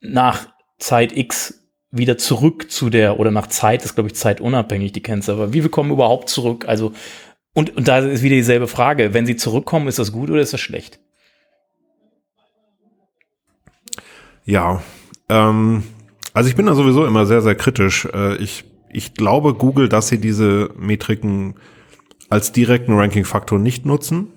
nach 0.00 0.48
Zeit 0.78 1.14
X 1.14 1.62
wieder 1.90 2.16
zurück 2.16 2.70
zu 2.70 2.88
der, 2.88 3.20
oder 3.20 3.30
nach 3.30 3.48
Zeit, 3.48 3.84
ist 3.84 3.94
glaube 3.94 4.08
ich 4.08 4.14
zeitunabhängig, 4.14 4.92
die 4.92 5.02
Kennzahl, 5.02 5.34
aber 5.34 5.52
wie 5.52 5.60
viel 5.60 5.68
kommen 5.68 5.90
überhaupt 5.90 6.30
zurück? 6.30 6.64
Also, 6.66 6.94
und, 7.52 7.76
und 7.76 7.86
da 7.86 7.98
ist 7.98 8.22
wieder 8.22 8.36
dieselbe 8.36 8.66
Frage. 8.66 9.12
Wenn 9.12 9.26
sie 9.26 9.36
zurückkommen, 9.36 9.88
ist 9.88 9.98
das 9.98 10.10
gut 10.10 10.30
oder 10.30 10.40
ist 10.40 10.54
das 10.54 10.60
schlecht? 10.60 10.98
Ja, 14.46 14.82
ähm, 15.28 15.82
also 16.32 16.48
ich 16.48 16.56
bin 16.56 16.64
da 16.64 16.74
sowieso 16.74 17.04
immer 17.04 17.26
sehr, 17.26 17.42
sehr 17.42 17.56
kritisch. 17.56 18.06
Äh, 18.06 18.36
ich, 18.36 18.64
ich 18.90 19.12
glaube 19.12 19.52
Google, 19.52 19.90
dass 19.90 20.08
sie 20.08 20.18
diese 20.18 20.70
Metriken 20.78 21.56
als 22.28 22.52
direkten 22.52 22.92
Ranking-Faktor 22.92 23.58
nicht 23.58 23.86
nutzen. 23.86 24.28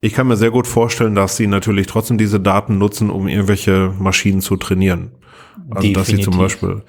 Ich 0.00 0.14
kann 0.14 0.26
mir 0.26 0.36
sehr 0.36 0.50
gut 0.50 0.66
vorstellen, 0.66 1.14
dass 1.14 1.36
sie 1.36 1.46
natürlich 1.46 1.86
trotzdem 1.86 2.18
diese 2.18 2.40
Daten 2.40 2.78
nutzen, 2.78 3.08
um 3.10 3.28
irgendwelche 3.28 3.94
Maschinen 3.98 4.40
zu 4.40 4.56
trainieren. 4.56 5.12
Also 5.70 5.88
Definitiv. 5.88 5.94
dass 5.94 6.06
sie 6.08 6.20
zum 6.20 6.38
Beispiel, 6.38 6.82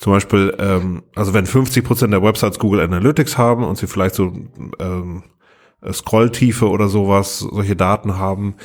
zum 0.00 0.12
Beispiel, 0.12 0.54
ähm, 0.58 1.02
also 1.14 1.32
wenn 1.32 1.46
50 1.46 1.84
Prozent 1.84 2.12
der 2.12 2.22
Websites 2.22 2.58
Google 2.58 2.80
Analytics 2.80 3.38
haben 3.38 3.62
und 3.62 3.78
sie 3.78 3.86
vielleicht 3.86 4.16
so 4.16 4.32
ähm, 4.80 5.22
Scrolltiefe 5.92 6.68
oder 6.68 6.88
sowas, 6.88 7.38
solche 7.38 7.76
Daten 7.76 8.18
haben, 8.18 8.56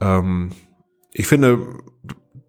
ähm, 0.00 0.50
ich 1.12 1.26
finde, 1.26 1.60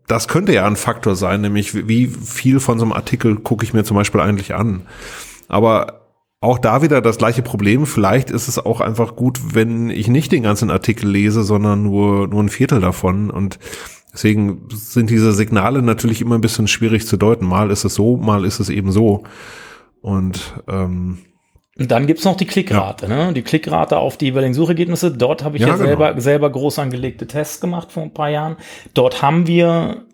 das 0.08 0.28
könnte 0.28 0.54
ja 0.54 0.66
ein 0.66 0.76
Faktor 0.76 1.16
sein, 1.16 1.42
nämlich 1.42 1.88
wie 1.88 2.08
viel 2.08 2.60
von 2.60 2.80
so 2.80 2.86
einem 2.86 2.94
Artikel 2.94 3.36
gucke 3.36 3.64
ich 3.64 3.74
mir 3.74 3.84
zum 3.84 3.96
Beispiel 3.96 4.22
eigentlich 4.22 4.56
an. 4.56 4.88
Aber 5.48 6.07
auch 6.40 6.60
da 6.60 6.82
wieder 6.82 7.02
das 7.02 7.18
gleiche 7.18 7.42
Problem. 7.42 7.86
Vielleicht 7.86 8.30
ist 8.30 8.48
es 8.48 8.60
auch 8.60 8.80
einfach 8.82 9.16
gut, 9.16 9.56
wenn 9.56 9.90
ich 9.90 10.08
nicht 10.08 10.32
den 10.32 10.44
ganzen 10.44 10.70
Artikel 10.70 11.10
lese, 11.10 11.44
sondern 11.44 11.84
nur, 11.84 12.28
nur 12.28 12.44
ein 12.44 12.50
Viertel 12.50 12.80
davon. 12.80 13.30
Und 13.32 13.58
deswegen 14.14 14.68
sind 14.72 15.10
diese 15.10 15.34
Signale 15.34 15.82
natürlich 15.82 16.22
immer 16.22 16.36
ein 16.36 16.42
bisschen 16.42 16.68
schwierig 16.68 17.08
zu 17.08 17.18
deuten. 17.18 17.46
Mal 17.46 17.72
ist 17.72 17.86
es 17.86 17.96
so, 17.96 18.18
mal 18.18 18.46
ist 18.46 18.60
es 18.60 18.70
eben 18.70 18.92
so. 18.92 19.24
Und 20.02 20.62
ähm, 20.68 21.20
und 21.80 21.92
dann 21.92 22.08
gibt's 22.08 22.26
noch 22.26 22.36
die 22.36 22.48
Klickrate, 22.48 23.06
ja. 23.08 23.28
ne? 23.28 23.34
Die 23.34 23.44
Klickrate 23.44 23.98
auf 23.98 24.18
die 24.18 24.26
jeweiligen 24.26 24.56
Suchergebnisse. 24.56 25.12
Dort 25.12 25.44
habe 25.44 25.58
ich 25.58 25.62
ja, 25.62 25.68
ja 25.68 25.76
genau. 25.76 25.86
selber, 25.86 26.20
selber 26.20 26.50
groß 26.50 26.80
angelegte 26.80 27.28
Tests 27.28 27.62
gemacht 27.62 27.92
vor 27.92 28.02
ein 28.02 28.14
paar 28.14 28.30
Jahren. 28.30 28.58
Dort 28.96 29.22
haben 29.22 29.46
wir 29.46 30.06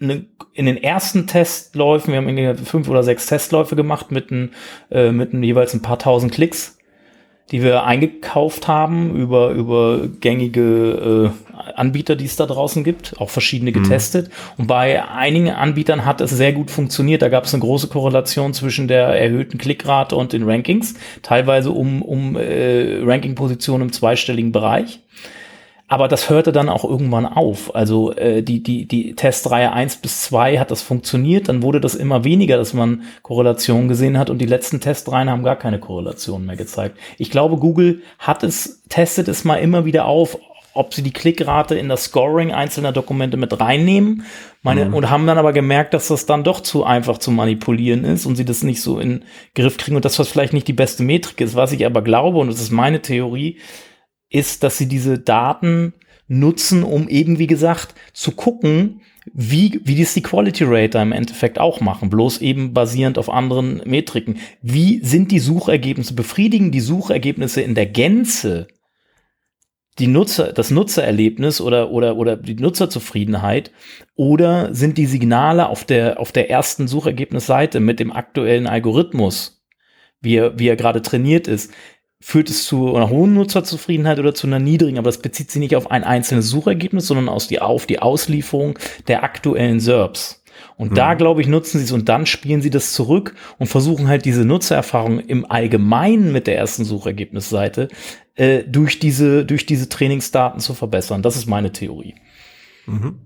eine, 0.00 0.24
in 0.54 0.66
den 0.66 0.76
ersten 0.76 1.26
Testläufen, 1.26 2.12
wir 2.12 2.18
haben 2.18 2.28
irgendwie 2.28 2.64
fünf 2.64 2.88
oder 2.88 3.02
sechs 3.02 3.26
Testläufe 3.26 3.76
gemacht 3.76 4.10
mit, 4.10 4.30
ein, 4.30 4.50
äh, 4.90 5.12
mit 5.12 5.32
ein, 5.32 5.42
jeweils 5.42 5.74
ein 5.74 5.82
paar 5.82 5.98
tausend 5.98 6.32
Klicks, 6.32 6.78
die 7.50 7.62
wir 7.62 7.84
eingekauft 7.84 8.68
haben 8.68 9.14
über, 9.16 9.50
über 9.50 10.08
gängige 10.20 11.32
äh, 11.34 11.50
Anbieter, 11.74 12.16
die 12.16 12.24
es 12.24 12.36
da 12.36 12.46
draußen 12.46 12.84
gibt, 12.84 13.20
auch 13.20 13.28
verschiedene 13.28 13.70
mhm. 13.70 13.82
getestet. 13.82 14.28
Mhm. 14.28 14.32
Und 14.58 14.66
bei 14.68 15.04
einigen 15.08 15.50
Anbietern 15.50 16.04
hat 16.04 16.20
es 16.20 16.30
sehr 16.30 16.52
gut 16.52 16.70
funktioniert. 16.70 17.22
Da 17.22 17.28
gab 17.28 17.44
es 17.44 17.54
eine 17.54 17.60
große 17.60 17.88
Korrelation 17.88 18.54
zwischen 18.54 18.88
der 18.88 19.08
erhöhten 19.08 19.58
Klickrate 19.58 20.16
und 20.16 20.32
den 20.32 20.48
Rankings, 20.48 20.94
teilweise 21.22 21.70
um, 21.72 22.02
um 22.02 22.36
äh, 22.36 23.02
Rankingpositionen 23.02 23.88
im 23.88 23.92
zweistelligen 23.92 24.52
Bereich. 24.52 25.00
Aber 25.90 26.06
das 26.06 26.30
hörte 26.30 26.52
dann 26.52 26.68
auch 26.68 26.84
irgendwann 26.84 27.26
auf. 27.26 27.74
Also 27.74 28.12
äh, 28.12 28.44
die, 28.44 28.62
die, 28.62 28.86
die 28.86 29.16
Testreihe 29.16 29.72
1 29.72 29.96
bis 29.96 30.22
2 30.22 30.58
hat 30.58 30.70
das 30.70 30.82
funktioniert, 30.82 31.48
dann 31.48 31.64
wurde 31.64 31.80
das 31.80 31.96
immer 31.96 32.22
weniger, 32.22 32.56
dass 32.56 32.74
man 32.74 33.02
Korrelationen 33.22 33.88
gesehen 33.88 34.16
hat 34.16 34.30
und 34.30 34.38
die 34.38 34.46
letzten 34.46 34.78
Testreihen 34.78 35.28
haben 35.28 35.42
gar 35.42 35.56
keine 35.56 35.80
Korrelation 35.80 36.46
mehr 36.46 36.54
gezeigt. 36.54 36.96
Ich 37.18 37.32
glaube, 37.32 37.56
Google 37.56 38.02
hat 38.20 38.44
es, 38.44 38.82
testet 38.88 39.26
es 39.26 39.42
mal 39.42 39.56
immer 39.56 39.84
wieder 39.84 40.04
auf, 40.04 40.38
ob 40.74 40.94
sie 40.94 41.02
die 41.02 41.12
Klickrate 41.12 41.74
in 41.74 41.88
das 41.88 42.04
Scoring 42.04 42.52
einzelner 42.52 42.92
Dokumente 42.92 43.36
mit 43.36 43.58
reinnehmen. 43.58 44.22
Meine, 44.62 44.84
mhm. 44.84 44.94
Und 44.94 45.10
haben 45.10 45.26
dann 45.26 45.38
aber 45.38 45.52
gemerkt, 45.52 45.92
dass 45.92 46.06
das 46.06 46.24
dann 46.24 46.44
doch 46.44 46.60
zu 46.60 46.84
einfach 46.84 47.18
zu 47.18 47.32
manipulieren 47.32 48.04
ist 48.04 48.26
und 48.26 48.36
sie 48.36 48.44
das 48.44 48.62
nicht 48.62 48.80
so 48.80 49.00
in 49.00 49.24
Griff 49.56 49.76
kriegen 49.76 49.96
und 49.96 50.04
dass 50.04 50.14
das 50.14 50.28
vielleicht 50.28 50.52
nicht 50.52 50.68
die 50.68 50.72
beste 50.72 51.02
Metrik 51.02 51.40
ist. 51.40 51.56
Was 51.56 51.72
ich 51.72 51.84
aber 51.84 52.02
glaube, 52.02 52.38
und 52.38 52.46
das 52.46 52.60
ist 52.60 52.70
meine 52.70 53.02
Theorie, 53.02 53.58
ist, 54.30 54.62
dass 54.62 54.78
sie 54.78 54.86
diese 54.86 55.18
Daten 55.18 55.92
nutzen, 56.28 56.84
um 56.84 57.08
eben, 57.08 57.38
wie 57.38 57.48
gesagt, 57.48 57.94
zu 58.12 58.32
gucken, 58.32 59.02
wie, 59.32 59.80
wie 59.84 59.96
das 60.00 60.14
die 60.14 60.22
Quality 60.22 60.64
Rater 60.66 61.02
im 61.02 61.12
Endeffekt 61.12 61.58
auch 61.58 61.80
machen, 61.80 62.08
bloß 62.08 62.38
eben 62.38 62.72
basierend 62.72 63.18
auf 63.18 63.28
anderen 63.28 63.82
Metriken. 63.84 64.38
Wie 64.62 65.04
sind 65.04 65.30
die 65.30 65.40
Suchergebnisse, 65.40 66.14
befriedigen 66.14 66.70
die 66.70 66.80
Suchergebnisse 66.80 67.60
in 67.60 67.74
der 67.74 67.86
Gänze 67.86 68.68
die 69.98 70.06
Nutzer, 70.06 70.52
das 70.52 70.70
Nutzererlebnis 70.70 71.60
oder, 71.60 71.90
oder, 71.90 72.16
oder 72.16 72.36
die 72.36 72.54
Nutzerzufriedenheit? 72.54 73.70
Oder 74.14 74.74
sind 74.74 74.96
die 74.98 75.06
Signale 75.06 75.68
auf 75.68 75.84
der, 75.84 76.18
auf 76.18 76.32
der 76.32 76.48
ersten 76.48 76.88
Suchergebnisseite 76.88 77.80
mit 77.80 78.00
dem 78.00 78.12
aktuellen 78.12 78.66
Algorithmus, 78.66 79.62
wie 80.20 80.36
er, 80.36 80.58
wie 80.58 80.68
er 80.68 80.76
gerade 80.76 81.02
trainiert 81.02 81.48
ist, 81.48 81.72
führt 82.20 82.50
es 82.50 82.64
zu 82.64 82.94
einer 82.94 83.08
hohen 83.08 83.34
Nutzerzufriedenheit 83.34 84.18
oder 84.18 84.34
zu 84.34 84.46
einer 84.46 84.58
niedrigen, 84.58 84.98
aber 84.98 85.08
das 85.08 85.22
bezieht 85.22 85.50
sich 85.50 85.60
nicht 85.60 85.76
auf 85.76 85.90
ein 85.90 86.04
einzelnes 86.04 86.48
Suchergebnis, 86.48 87.06
sondern 87.06 87.28
aus 87.28 87.48
die, 87.48 87.60
auf 87.60 87.86
die 87.86 88.00
Auslieferung 88.00 88.78
der 89.08 89.24
aktuellen 89.24 89.80
SERPs. 89.80 90.40
Und 90.76 90.92
mhm. 90.92 90.94
da, 90.94 91.14
glaube 91.14 91.40
ich, 91.40 91.46
nutzen 91.46 91.78
sie 91.78 91.84
es 91.84 91.92
und 91.92 92.08
dann 92.08 92.26
spielen 92.26 92.60
sie 92.60 92.70
das 92.70 92.92
zurück 92.92 93.34
und 93.58 93.66
versuchen 93.66 94.08
halt 94.08 94.26
diese 94.26 94.44
Nutzererfahrung 94.44 95.20
im 95.20 95.50
Allgemeinen 95.50 96.32
mit 96.32 96.46
der 96.46 96.58
ersten 96.58 96.84
Suchergebnisseite 96.84 97.88
äh, 98.34 98.64
durch 98.64 98.98
diese, 98.98 99.46
durch 99.46 99.64
diese 99.64 99.88
Trainingsdaten 99.88 100.60
zu 100.60 100.74
verbessern. 100.74 101.22
Das 101.22 101.36
ist 101.36 101.46
meine 101.46 101.72
Theorie. 101.72 102.14
Mhm. 102.86 103.20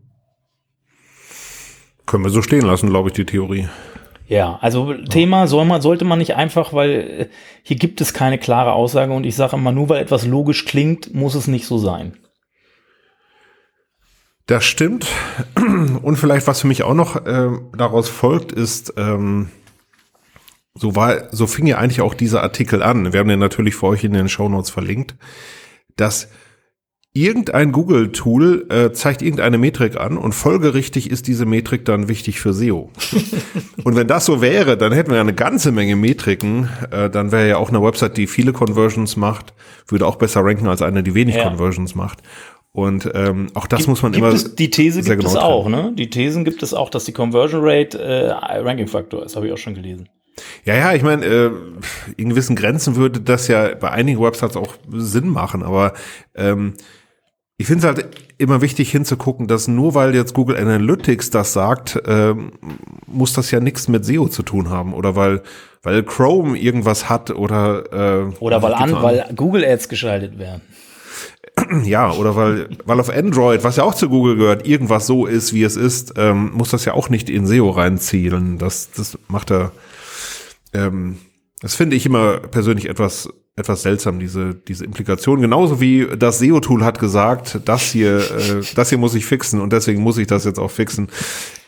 Können 2.07 2.25
wir 2.25 2.31
so 2.31 2.43
stehen 2.43 2.65
lassen, 2.65 2.91
glaube 2.91 3.09
ich, 3.09 3.15
die 3.15 3.25
Theorie. 3.25 3.69
Ja, 4.27 4.59
also 4.63 4.93
ja. 4.93 5.05
Thema 5.05 5.47
soll 5.47 5.65
man, 5.65 5.83
sollte 5.83 6.05
man 6.05 6.19
nicht 6.19 6.35
einfach, 6.35 6.73
weil 6.73 6.91
äh, 6.91 7.29
hier 7.63 7.77
gibt 7.77 8.01
es 8.01 8.15
keine 8.15 8.39
klare 8.39 8.73
Aussage 8.73 9.13
und 9.13 9.25
ich 9.25 9.37
sage 9.37 9.57
immer, 9.57 9.73
nur 9.73 9.89
weil 9.89 10.03
etwas 10.03 10.27
logisch 10.27 10.65
klingt, 10.65 11.15
muss 11.15 11.35
es 11.35 11.47
nicht 11.47 11.67
so 11.67 11.79
sein. 11.79 12.17
Das 14.47 14.65
stimmt. 14.65 15.07
Und 16.03 16.17
vielleicht, 16.17 16.47
was 16.47 16.61
für 16.61 16.67
mich 16.67 16.83
auch 16.83 16.95
noch 16.95 17.17
äh, 17.27 17.49
daraus 17.77 18.09
folgt, 18.09 18.53
ist, 18.53 18.95
ähm, 18.97 19.49
so 20.75 20.97
war, 20.97 21.33
so 21.33 21.47
fing 21.47 21.67
ja 21.67 21.79
eigentlich 21.79 22.01
auch 22.01 22.15
dieser 22.15 22.43
Artikel 22.43 22.83
an. 22.83 23.13
Wir 23.13 23.21
haben 23.21 23.29
den 23.29 23.39
natürlich 23.39 23.75
für 23.77 23.87
euch 23.87 24.05
in 24.05 24.13
den 24.13 24.29
Show 24.29 24.49
Notes 24.49 24.71
verlinkt, 24.71 25.15
dass 25.97 26.29
irgendein 27.15 27.71
Google-Tool 27.71 28.67
äh, 28.71 28.93
zeigt 28.93 29.23
irgendeine 29.23 29.57
Metrik 29.57 29.99
an 29.99 30.19
und 30.19 30.33
folgerichtig 30.33 31.09
ist 31.11 31.29
diese 31.29 31.47
Metrik 31.47 31.85
dann 31.85 32.09
wichtig 32.09 32.41
für 32.41 32.53
SEO. 32.53 32.91
und 33.85 33.95
wenn 33.95 34.09
das 34.09 34.27
so 34.27 34.43
wäre, 34.43 34.77
dann 34.77 34.93
hätten 34.93 35.11
wir 35.11 35.17
ja 35.17 35.21
eine 35.21 35.33
ganze 35.33 35.71
Menge 35.71 35.95
Metriken. 35.95 36.69
Äh, 36.91 37.09
dann 37.11 37.31
wäre 37.31 37.49
ja 37.49 37.57
auch 37.57 37.69
eine 37.69 37.81
Website, 37.81 38.17
die 38.17 38.27
viele 38.27 38.53
Conversions 38.53 39.17
macht, 39.17 39.55
würde 39.87 40.07
auch 40.07 40.17
besser 40.17 40.45
ranken 40.45 40.67
als 40.67 40.83
eine, 40.83 41.05
die 41.05 41.15
wenig 41.15 41.37
ja. 41.37 41.45
Conversions 41.45 41.95
macht. 41.95 42.19
Und 42.73 43.09
ähm, 43.15 43.47
auch 43.55 43.69
das 43.69 43.79
gibt, 43.79 43.91
muss 43.91 44.03
man 44.03 44.11
gibt 44.11 44.25
immer. 44.25 44.35
Es, 44.35 44.57
die 44.57 44.69
These 44.69 45.03
gibt 45.03 45.21
genau 45.21 45.31
es 45.31 45.37
auch, 45.37 45.69
ne? 45.69 45.93
Die 45.95 46.11
Thesen 46.11 46.45
gibt 46.45 46.65
es 46.65 46.75
auch, 46.75 46.91
dass 46.91 47.05
die 47.05 47.13
Conversion 47.13 47.61
Rate 47.63 47.97
äh, 47.97 48.31
Ranking-Faktor 48.33 49.25
ist, 49.25 49.37
habe 49.37 49.47
ich 49.47 49.53
auch 49.53 49.59
schon 49.59 49.75
gelesen. 49.75 50.09
Ja, 50.65 50.75
ja, 50.75 50.93
ich 50.93 51.05
meine, 51.05 51.25
äh, 51.25 51.51
in 52.17 52.31
gewissen 52.31 52.57
Grenzen 52.57 52.97
würde 52.97 53.21
das 53.21 53.47
ja 53.47 53.77
bei 53.77 53.93
einigen 53.93 54.21
Websites 54.21 54.57
auch 54.57 54.75
Sinn 54.91 55.29
machen, 55.29 55.63
aber 55.63 55.93
ähm, 56.35 56.75
ich 57.57 57.67
finde 57.67 57.87
es 57.87 57.97
halt 57.97 58.11
immer 58.39 58.61
wichtig 58.63 58.91
hinzugucken, 58.91 59.47
dass 59.47 59.69
nur 59.69 59.95
weil 59.95 60.15
jetzt 60.15 60.35
Google 60.35 60.57
Analytics 60.57 61.31
das 61.31 61.53
sagt, 61.53 62.03
ähm, 62.07 62.53
muss 63.07 63.33
das 63.33 63.51
ja 63.53 63.61
nichts 63.61 63.87
mit 63.87 64.05
SEO 64.05 64.29
zu 64.29 64.43
tun 64.43 64.71
haben 64.71 64.93
oder 64.93 65.15
weil 65.15 65.43
weil 65.83 66.03
Chrome 66.03 66.59
irgendwas 66.59 67.09
hat 67.09 67.31
oder 67.31 68.25
äh, 68.27 68.35
oder 68.41 68.63
weil 68.63 68.75
an, 68.75 69.03
weil 69.03 69.27
Google 69.37 69.65
Ads 69.65 69.89
geschaltet 69.89 70.39
werden. 70.39 70.63
Ja, 71.85 72.11
oder 72.13 72.35
weil 72.35 72.69
weil 72.85 72.99
auf 72.99 73.11
Android, 73.11 73.63
was 73.63 73.77
ja 73.77 73.85
auch 73.85 73.95
zu 73.95 74.09
Google 74.09 74.37
gehört, 74.37 74.67
irgendwas 74.67 75.07
so 75.07 75.25
ist, 75.25 75.53
wie 75.53 75.63
es 75.63 75.77
ist, 75.77 76.15
ähm, 76.17 76.51
muss 76.53 76.71
das 76.71 76.85
ja 76.85 76.95
auch 76.95 77.09
nicht 77.09 77.31
in 77.31 77.47
SEO 77.47 77.71
reinzielen. 77.71 78.59
Das 78.59 78.91
das 78.91 79.17
macht 79.29 79.53
er. 79.53 79.71
Ähm, 80.73 81.19
das 81.61 81.77
finde 81.77 81.95
ich 81.95 82.05
immer 82.05 82.41
persönlich 82.41 82.89
etwas 82.89 83.29
etwas 83.57 83.83
seltsam, 83.83 84.19
diese, 84.19 84.55
diese 84.55 84.85
Implikation. 84.85 85.41
Genauso 85.41 85.81
wie 85.81 86.09
das 86.19 86.41
SEO-Tool 86.41 86.85
hat 86.85 86.99
gesagt, 86.99 87.61
das 87.65 87.83
hier, 87.83 88.19
äh, 88.19 88.63
das 88.75 88.89
hier 88.89 88.99
muss 88.99 89.15
ich 89.15 89.25
fixen 89.25 89.61
und 89.61 89.73
deswegen 89.73 90.03
muss 90.03 90.19
ich 90.19 90.27
das 90.27 90.45
jetzt 90.45 90.59
auch 90.59 90.71
fixen. 90.71 91.09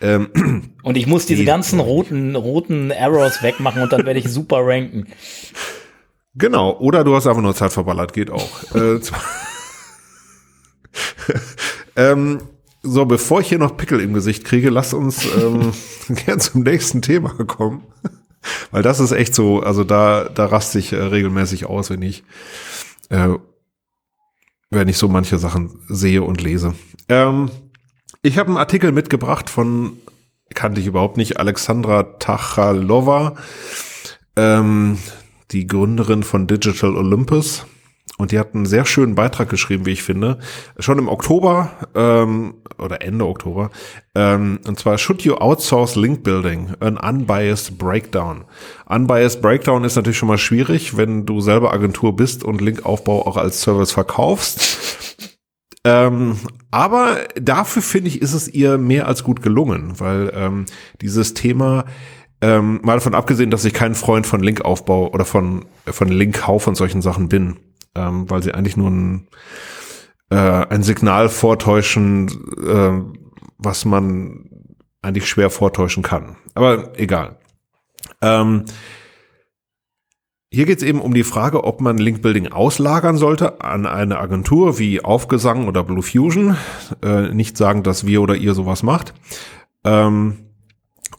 Ähm, 0.01 0.73
und 0.83 0.97
ich 0.97 1.07
muss 1.07 1.27
diese 1.27 1.41
die, 1.41 1.47
ganzen 1.47 1.79
roten, 1.79 2.35
roten 2.35 2.91
Errors 2.91 3.43
wegmachen 3.43 3.83
und 3.83 3.93
dann 3.93 4.05
werde 4.05 4.19
ich 4.19 4.29
super 4.29 4.59
ranken. 4.63 5.07
Genau, 6.35 6.77
oder 6.79 7.05
du 7.05 7.15
hast 7.15 7.27
einfach 7.27 7.43
nur 7.43 7.55
Zeit 7.55 7.73
verballert, 7.73 8.13
geht 8.13 8.31
auch. 8.31 8.75
äh, 8.75 8.99
ähm, 11.97 12.41
so, 12.83 13.05
bevor 13.05 13.41
ich 13.41 13.49
hier 13.49 13.59
noch 13.59 13.77
Pickel 13.77 14.01
im 14.01 14.13
Gesicht 14.13 14.45
kriege, 14.45 14.71
lass 14.71 14.93
uns 14.93 15.25
ähm, 15.25 15.73
gern 16.27 16.41
zum 16.41 16.63
nächsten 16.63 17.01
Thema 17.01 17.31
kommen. 17.31 17.83
Weil 18.71 18.83
das 18.83 19.01
ist 19.01 19.13
echt 19.13 19.35
so, 19.35 19.61
also 19.61 19.85
da, 19.85 20.25
da 20.25 20.47
raste 20.47 20.79
ich 20.79 20.93
äh, 20.93 20.97
regelmäßig 20.97 21.67
aus, 21.67 21.91
wenn 21.91 22.03
ich, 22.03 22.25
äh, 23.09 23.29
wenn 24.71 24.89
ich 24.89 24.99
so 24.99 25.09
manche 25.09 25.39
Sachen 25.39 25.79
sehe 25.89 26.23
und 26.23 26.43
lese. 26.43 26.75
Ähm, 27.09 27.51
ich 28.23 28.39
habe 28.39 28.49
einen 28.49 28.59
Artikel 28.59 28.93
mitgebracht 28.93 29.51
von, 29.51 29.99
kannte 30.55 30.81
ich 30.81 30.87
überhaupt 30.87 31.17
nicht, 31.17 31.39
Alexandra 31.39 32.03
Tachalova, 32.19 33.37
ähm, 34.37 34.99
die 35.53 35.67
Gründerin 35.67 36.23
von 36.23 36.47
Digital 36.47 36.97
Olympus. 36.97 37.67
Und 38.19 38.33
die 38.33 38.39
hat 38.39 38.55
einen 38.55 38.67
sehr 38.67 38.87
schönen 38.87 39.15
Beitrag 39.15 39.51
geschrieben, 39.51 39.85
wie 39.85 39.93
ich 39.93 40.03
finde. 40.03 40.39
Schon 40.79 40.99
im 40.99 41.09
Oktober 41.09 41.71
ähm, 41.95 42.55
oder 42.79 43.03
Ende 43.03 43.27
Oktober. 43.27 43.71
Ähm, 44.15 44.59
und 44.67 44.79
zwar 44.79 44.97
Should 44.97 45.23
you 45.23 45.35
outsource 45.35 45.97
Link 45.97 46.23
Building? 46.23 46.73
An 46.81 46.97
unbiased 46.97 47.77
breakdown. 47.77 48.45
Unbiased 48.87 49.43
breakdown 49.43 49.85
ist 49.85 49.97
natürlich 49.97 50.17
schon 50.17 50.29
mal 50.29 50.39
schwierig, 50.39 50.97
wenn 50.97 51.27
du 51.27 51.41
selber 51.41 51.75
Agentur 51.75 52.17
bist 52.17 52.43
und 52.43 52.63
Linkaufbau 52.63 53.27
auch 53.27 53.37
als 53.37 53.61
Service 53.61 53.93
verkaufst. 53.93 54.79
Ähm, 55.85 56.39
aber 56.71 57.19
dafür 57.41 57.83
finde 57.83 58.09
ich, 58.09 58.21
ist 58.21 58.33
es 58.33 58.49
ihr 58.49 58.77
mehr 58.77 59.07
als 59.07 59.25
gut 59.25 59.43
gelungen, 59.43 60.01
weil 60.01 60.33
ähm, 60.35 60.65
dieses 61.01 61.35
Thema 61.35 61.85
ähm, 62.41 62.81
mal 62.83 62.95
davon 62.95 63.15
abgesehen, 63.15 63.51
dass 63.51 63.65
ich 63.65 63.73
kein 63.73 63.95
Freund 63.95 64.27
von 64.27 64.43
Linkaufbau 64.43 65.13
oder 65.13 65.25
von, 65.25 65.65
von 65.87 66.09
Linkkauf 66.09 66.67
und 66.67 66.75
solchen 66.77 67.03
Sachen 67.03 67.29
bin, 67.29 67.57
ähm, 67.97 68.29
weil 68.31 68.43
sie 68.43 68.55
eigentlich 68.55 68.77
nur 68.77 68.91
ein, 68.91 69.29
äh, 70.31 70.37
ein 70.37 70.83
Signal 70.83 71.29
vortäuschen, 71.29 72.29
äh, 72.65 73.01
was 73.59 73.85
man 73.85 74.51
eigentlich 75.03 75.29
schwer 75.29 75.51
vortäuschen 75.51 76.03
kann. 76.03 76.37
Aber 76.55 76.99
egal. 76.99 77.39
Ähm, 78.21 78.65
hier 80.51 80.65
geht 80.65 80.79
es 80.79 80.85
eben 80.85 81.01
um 81.01 81.13
die 81.13 81.25
Frage, 81.25 81.65
ob 81.65 81.81
man 81.81 81.99
Linkbuilding 81.99 82.49
auslagern 82.49 83.17
sollte 83.17 83.61
an 83.61 83.85
eine 83.85 84.19
Agentur 84.19 84.79
wie 84.79 85.05
Aufgesang 85.05 85.69
oder 85.69 85.83
Blue 85.83 86.03
Fusion. 86.03 86.57
Äh, 87.03 87.35
nicht 87.35 87.57
sagen, 87.57 87.83
dass 87.83 88.07
wir 88.07 88.23
oder 88.23 88.37
ihr 88.37 88.55
sowas 88.55 88.83
macht. 88.83 89.13
Ähm, 89.85 90.47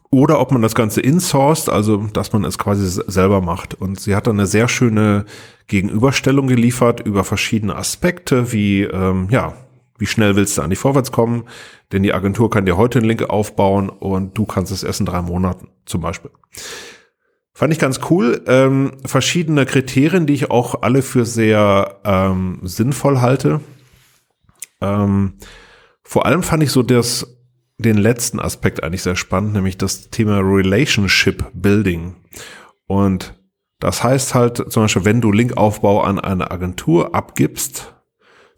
oder 0.10 0.40
ob 0.40 0.52
man 0.52 0.62
das 0.62 0.76
Ganze 0.76 1.02
insourced, 1.02 1.70
also 1.70 1.98
dass 2.14 2.32
man 2.34 2.46
es 2.46 2.58
quasi 2.58 2.88
selber 3.08 3.42
macht. 3.42 3.74
Und 3.74 4.00
sie 4.00 4.16
hat 4.16 4.28
dann 4.28 4.40
eine 4.40 4.48
sehr 4.48 4.68
schöne 4.68 5.26
Gegenüberstellung 5.68 6.48
geliefert 6.48 7.02
über 7.02 7.24
verschiedene 7.24 7.76
Aspekte, 7.76 8.52
wie 8.52 8.84
ähm, 8.84 9.28
ja, 9.30 9.54
wie 9.98 10.06
schnell 10.06 10.36
willst 10.36 10.58
du 10.58 10.62
an 10.62 10.70
die 10.70 10.76
Vorwärts 10.76 11.12
kommen? 11.12 11.46
Denn 11.92 12.04
die 12.04 12.14
Agentur 12.14 12.50
kann 12.50 12.66
dir 12.66 12.78
heute 12.78 13.00
einen 13.00 13.08
Link 13.08 13.24
aufbauen 13.24 13.90
und 13.90 14.38
du 14.38 14.46
kannst 14.46 14.72
es 14.72 14.84
erst 14.84 15.00
in 15.00 15.06
drei 15.06 15.22
Monaten 15.22 15.70
zum 15.86 16.02
Beispiel. 16.02 16.32
Fand 17.54 17.74
ich 17.74 17.80
ganz 17.80 18.00
cool. 18.12 18.44
Ähm, 18.46 18.92
verschiedene 19.04 19.66
Kriterien, 19.66 20.28
die 20.28 20.34
ich 20.34 20.52
auch 20.52 20.84
alle 20.84 21.02
für 21.02 21.26
sehr 21.26 22.00
ähm, 22.04 22.60
sinnvoll 22.62 23.20
halte. 23.20 23.62
Ähm, 24.80 25.34
vor 26.04 26.28
allem 26.28 26.44
fand 26.44 26.62
ich 26.62 26.72
so 26.72 26.84
das 26.84 27.36
den 27.80 27.98
letzten 27.98 28.40
Aspekt 28.40 28.84
eigentlich 28.84 29.04
sehr 29.04 29.16
spannend, 29.16 29.54
nämlich 29.54 29.78
das 29.78 30.10
Thema 30.10 30.40
Relationship 30.40 31.46
Building. 31.54 32.16
Und 32.86 33.37
das 33.80 34.04
heißt 34.04 34.36
halt 34.36 34.72
zum 34.72 34.84
Beispiel, 34.84 35.06
wenn 35.06 35.22
du 35.22 35.32
Linkaufbau 35.32 36.02
an 36.02 36.20
eine 36.20 36.52
Agentur 36.52 37.14
abgibst, 37.14 37.94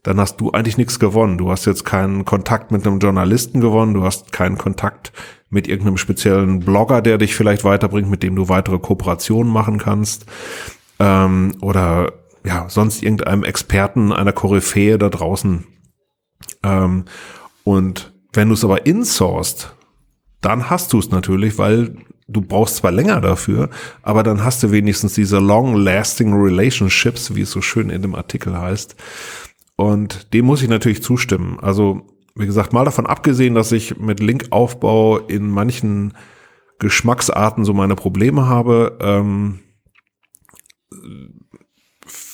dann 0.04 0.20
hast 0.20 0.38
du 0.38 0.52
eigentlich 0.52 0.78
nichts 0.78 1.00
gewonnen. 1.00 1.38
Du 1.38 1.52
hast 1.52 1.66
jetzt 1.66 1.84
keinen 1.84 2.24
Kontakt 2.24 2.72
mit 2.72 2.88
einem 2.88 3.00
Journalisten 3.00 3.60
gewonnen, 3.60 3.94
du 3.94 4.04
hast 4.04 4.32
keinen 4.32 4.58
Kontakt 4.58 5.12
mit 5.50 5.68
irgendeinem 5.68 5.98
speziellen 5.98 6.60
Blogger, 6.60 7.02
der 7.02 7.18
dich 7.18 7.36
vielleicht 7.36 7.64
weiterbringt, 7.64 8.10
mit 8.10 8.24
dem 8.24 8.36
du 8.36 8.50
weitere 8.50 8.80
Kooperationen 8.80 9.52
machen 9.52 9.78
kannst. 9.78 10.26
Ähm, 11.00 11.56
oder 11.62 12.14
ja, 12.46 12.70
sonst 12.70 13.04
irgendeinem 13.04 13.44
Experten, 13.44 14.14
einer 14.14 14.32
Koryphäe 14.32 14.98
da 14.98 15.10
draußen. 15.10 15.66
Ähm, 16.64 17.06
und 17.64 18.14
wenn 18.34 18.48
du 18.48 18.54
es 18.54 18.64
aber 18.64 18.86
insourced, 18.86 19.76
dann 20.42 20.70
hast 20.70 20.94
du 20.94 21.00
es 21.00 21.12
natürlich, 21.12 21.58
weil 21.58 21.96
du 22.30 22.42
brauchst 22.42 22.78
zwar 22.78 22.92
länger 22.92 23.22
dafür, 23.22 23.70
aber 24.02 24.24
dann 24.24 24.44
hast 24.44 24.64
du 24.64 24.72
wenigstens 24.72 25.14
diese 25.16 25.40
long-lasting 25.40 26.34
relationships, 26.34 27.36
wie 27.36 27.42
es 27.42 27.52
so 27.52 27.62
schön 27.62 27.90
in 27.90 28.02
dem 28.02 28.16
Artikel 28.16 28.58
heißt. 28.58 28.96
Und 29.76 30.34
dem 30.34 30.46
muss 30.46 30.62
ich 30.62 30.70
natürlich 30.70 31.04
zustimmen. 31.04 31.58
Also, 31.60 32.02
wie 32.36 32.46
gesagt, 32.46 32.74
mal 32.74 32.86
davon 32.86 33.08
abgesehen, 33.08 33.56
dass 33.56 33.72
ich 33.72 33.98
mit 33.98 34.20
Linkaufbau 34.20 35.18
in 35.18 35.50
manchen 35.50 36.14
Geschmacksarten 36.80 37.66
so 37.66 37.74
meine 37.74 37.96
Probleme 37.96 38.48
habe, 38.48 38.98
ähm, 39.02 39.60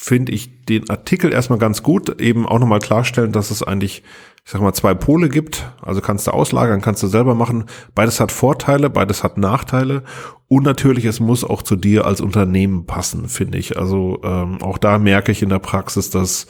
finde 0.05 0.33
ich 0.33 0.63
den 0.65 0.87
Artikel 0.91 1.33
erstmal 1.33 1.57
ganz 1.57 1.81
gut, 1.81 2.21
eben 2.21 2.45
auch 2.45 2.59
nochmal 2.59 2.77
klarstellen, 2.77 3.31
dass 3.31 3.49
es 3.49 3.63
eigentlich, 3.63 4.03
ich 4.45 4.51
sag 4.51 4.61
mal, 4.61 4.71
zwei 4.71 4.93
Pole 4.93 5.29
gibt. 5.29 5.67
Also 5.81 5.99
kannst 5.99 6.27
du 6.27 6.31
auslagern, 6.31 6.81
kannst 6.81 7.01
du 7.01 7.07
selber 7.07 7.33
machen. 7.33 7.63
Beides 7.95 8.19
hat 8.19 8.31
Vorteile, 8.31 8.91
beides 8.91 9.23
hat 9.23 9.39
Nachteile. 9.39 10.03
Und 10.47 10.61
natürlich, 10.61 11.05
es 11.05 11.19
muss 11.19 11.43
auch 11.43 11.63
zu 11.63 11.75
dir 11.75 12.05
als 12.05 12.21
Unternehmen 12.21 12.85
passen, 12.85 13.27
finde 13.29 13.57
ich. 13.57 13.79
Also 13.79 14.19
ähm, 14.23 14.61
auch 14.61 14.77
da 14.77 14.99
merke 14.99 15.31
ich 15.31 15.41
in 15.41 15.49
der 15.49 15.57
Praxis, 15.57 16.11
dass 16.11 16.45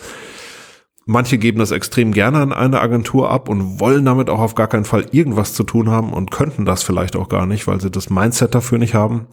manche 1.06 1.38
geben 1.38 1.60
das 1.60 1.72
extrem 1.72 2.12
gerne 2.12 2.40
an 2.40 2.52
eine 2.52 2.82
Agentur 2.82 3.32
ab 3.32 3.48
und 3.48 3.80
wollen 3.80 4.04
damit 4.04 4.30
auch 4.30 4.40
auf 4.40 4.56
gar 4.56 4.68
keinen 4.68 4.84
Fall 4.84 5.06
irgendwas 5.14 5.54
zu 5.54 5.64
tun 5.64 5.90
haben 5.90 6.12
und 6.12 6.30
könnten 6.30 6.66
das 6.66 6.84
vielleicht 6.84 7.16
auch 7.16 7.30
gar 7.30 7.46
nicht, 7.46 7.68
weil 7.68 7.80
sie 7.80 7.90
das 7.90 8.10
Mindset 8.10 8.54
dafür 8.54 8.80
nicht 8.80 8.96
haben. 8.96 9.28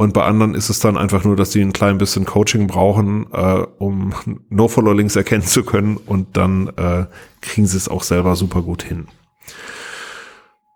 Und 0.00 0.14
bei 0.14 0.24
anderen 0.24 0.54
ist 0.54 0.70
es 0.70 0.78
dann 0.78 0.96
einfach 0.96 1.24
nur, 1.24 1.36
dass 1.36 1.52
sie 1.52 1.60
ein 1.60 1.74
klein 1.74 1.98
bisschen 1.98 2.24
Coaching 2.24 2.66
brauchen, 2.66 3.26
äh, 3.34 3.66
um 3.76 4.14
No-Follow-Links 4.48 5.14
erkennen 5.14 5.42
zu 5.42 5.62
können 5.62 5.98
und 5.98 6.38
dann 6.38 6.68
äh, 6.68 7.04
kriegen 7.42 7.66
sie 7.66 7.76
es 7.76 7.86
auch 7.86 8.02
selber 8.02 8.34
super 8.34 8.62
gut 8.62 8.82
hin. 8.82 9.08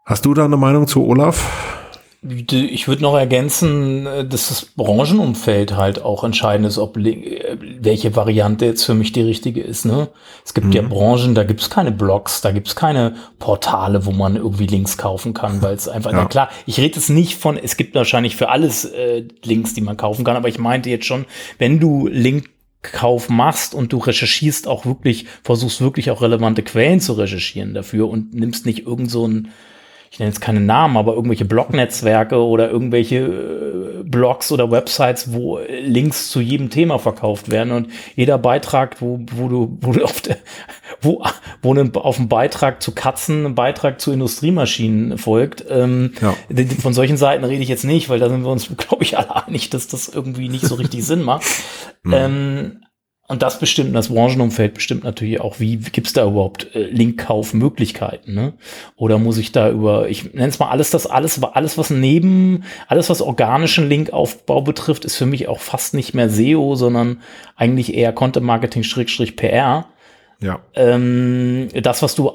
Hast 0.04 0.26
du 0.26 0.34
da 0.34 0.44
eine 0.44 0.58
Meinung 0.58 0.86
zu 0.86 1.06
Olaf? 1.06 1.82
Ich 2.26 2.88
würde 2.88 3.02
noch 3.02 3.16
ergänzen, 3.16 4.06
äh, 4.06 4.26
dass 4.26 4.48
das 4.48 4.64
Branchenumfeld 4.64 5.76
halt 5.76 6.02
auch 6.02 6.24
entscheidend 6.24 6.66
ist, 6.66 6.78
ob 6.78 6.96
äh, 6.96 7.58
welche 7.80 8.16
Variante 8.16 8.64
jetzt 8.64 8.84
für 8.84 8.94
mich 8.94 9.12
die 9.12 9.20
richtige 9.20 9.60
ist. 9.60 9.84
Ne? 9.84 10.08
Es 10.44 10.54
gibt 10.54 10.68
mhm. 10.68 10.72
ja 10.72 10.82
Branchen, 10.82 11.34
da 11.34 11.44
gibt 11.44 11.60
es 11.60 11.68
keine 11.68 11.92
Blogs, 11.92 12.40
da 12.40 12.52
gibt 12.52 12.68
es 12.68 12.76
keine 12.76 13.14
Portale, 13.38 14.06
wo 14.06 14.12
man 14.12 14.36
irgendwie 14.36 14.66
Links 14.66 14.96
kaufen 14.96 15.34
kann, 15.34 15.60
weil 15.60 15.74
es 15.74 15.86
einfach, 15.86 16.12
ja. 16.12 16.18
na 16.18 16.24
klar, 16.24 16.48
ich 16.64 16.78
rede 16.78 16.98
es 16.98 17.10
nicht 17.10 17.36
von, 17.36 17.58
es 17.58 17.76
gibt 17.76 17.94
wahrscheinlich 17.94 18.36
für 18.36 18.48
alles 18.48 18.86
äh, 18.86 19.24
Links, 19.44 19.74
die 19.74 19.82
man 19.82 19.98
kaufen 19.98 20.24
kann, 20.24 20.36
aber 20.36 20.48
ich 20.48 20.58
meinte 20.58 20.88
jetzt 20.88 21.04
schon, 21.04 21.26
wenn 21.58 21.78
du 21.78 22.06
Linkkauf 22.06 23.28
machst 23.28 23.74
und 23.74 23.92
du 23.92 23.98
recherchierst 23.98 24.66
auch 24.66 24.86
wirklich, 24.86 25.26
versuchst 25.42 25.82
wirklich 25.82 26.10
auch 26.10 26.22
relevante 26.22 26.62
Quellen 26.62 27.00
zu 27.00 27.12
recherchieren 27.12 27.74
dafür 27.74 28.08
und 28.08 28.32
nimmst 28.32 28.64
nicht 28.64 28.86
irgend 28.86 29.10
so 29.10 29.28
ein 29.28 29.50
ich 30.14 30.20
nenne 30.20 30.30
jetzt 30.30 30.40
keine 30.40 30.60
Namen, 30.60 30.96
aber 30.96 31.14
irgendwelche 31.14 31.44
Blognetzwerke 31.44 32.38
oder 32.38 32.70
irgendwelche 32.70 33.16
äh, 33.16 34.02
Blogs 34.04 34.52
oder 34.52 34.70
Websites, 34.70 35.32
wo 35.32 35.58
Links 35.58 36.30
zu 36.30 36.40
jedem 36.40 36.70
Thema 36.70 37.00
verkauft 37.00 37.50
werden 37.50 37.72
und 37.72 37.88
jeder 38.14 38.38
Beitrag, 38.38 39.00
wo, 39.00 39.18
wo 39.32 39.48
du, 39.48 39.76
wo 39.80 39.90
du 39.90 40.04
auf, 40.04 40.20
der, 40.20 40.36
wo, 41.00 41.24
wo 41.62 41.74
ein, 41.74 41.92
auf 41.96 42.14
dem 42.14 42.28
Beitrag 42.28 42.80
zu 42.80 42.92
Katzen 42.92 43.44
ein 43.44 43.54
Beitrag 43.56 44.00
zu 44.00 44.12
Industriemaschinen 44.12 45.18
folgt. 45.18 45.64
Ähm, 45.68 46.12
ja. 46.22 46.36
Von 46.80 46.94
solchen 46.94 47.16
Seiten 47.16 47.42
rede 47.42 47.64
ich 47.64 47.68
jetzt 47.68 47.84
nicht, 47.84 48.08
weil 48.08 48.20
da 48.20 48.28
sind 48.28 48.44
wir 48.44 48.52
uns, 48.52 48.68
glaube 48.76 49.02
ich, 49.02 49.18
alle 49.18 49.34
einig, 49.48 49.70
dass 49.70 49.88
das 49.88 50.08
irgendwie 50.08 50.48
nicht 50.48 50.64
so 50.64 50.76
richtig 50.76 51.04
Sinn 51.04 51.22
macht. 51.22 51.44
Mhm. 52.04 52.14
Ähm, 52.14 52.84
und 53.26 53.42
das 53.42 53.58
bestimmt, 53.58 53.94
das 53.94 54.08
Branchenumfeld 54.08 54.74
bestimmt 54.74 55.02
natürlich 55.02 55.40
auch, 55.40 55.58
wie 55.58 55.78
gibt 55.78 56.06
es 56.06 56.12
da 56.12 56.26
überhaupt 56.26 56.74
äh, 56.74 56.82
Linkkaufmöglichkeiten, 56.84 58.34
ne? 58.34 58.52
Oder 58.96 59.18
muss 59.18 59.38
ich 59.38 59.50
da 59.50 59.70
über, 59.70 60.10
ich 60.10 60.34
nenne 60.34 60.48
es 60.48 60.58
mal 60.58 60.68
alles 60.68 60.90
das, 60.90 61.06
alles, 61.06 61.42
alles, 61.42 61.78
was 61.78 61.88
neben, 61.88 62.64
alles, 62.86 63.08
was 63.08 63.22
organischen 63.22 63.88
Linkaufbau 63.88 64.60
betrifft, 64.60 65.06
ist 65.06 65.16
für 65.16 65.24
mich 65.24 65.48
auch 65.48 65.60
fast 65.60 65.94
nicht 65.94 66.12
mehr 66.12 66.28
SEO, 66.28 66.74
sondern 66.74 67.22
eigentlich 67.56 67.94
eher 67.94 68.12
Content 68.12 68.44
Marketing 68.44 68.82
Schrägstrich 68.82 69.36
PR. 69.36 69.86
Ja. 70.40 70.60
Ähm, 70.74 71.68
das, 71.72 72.02
was 72.02 72.14
du 72.14 72.30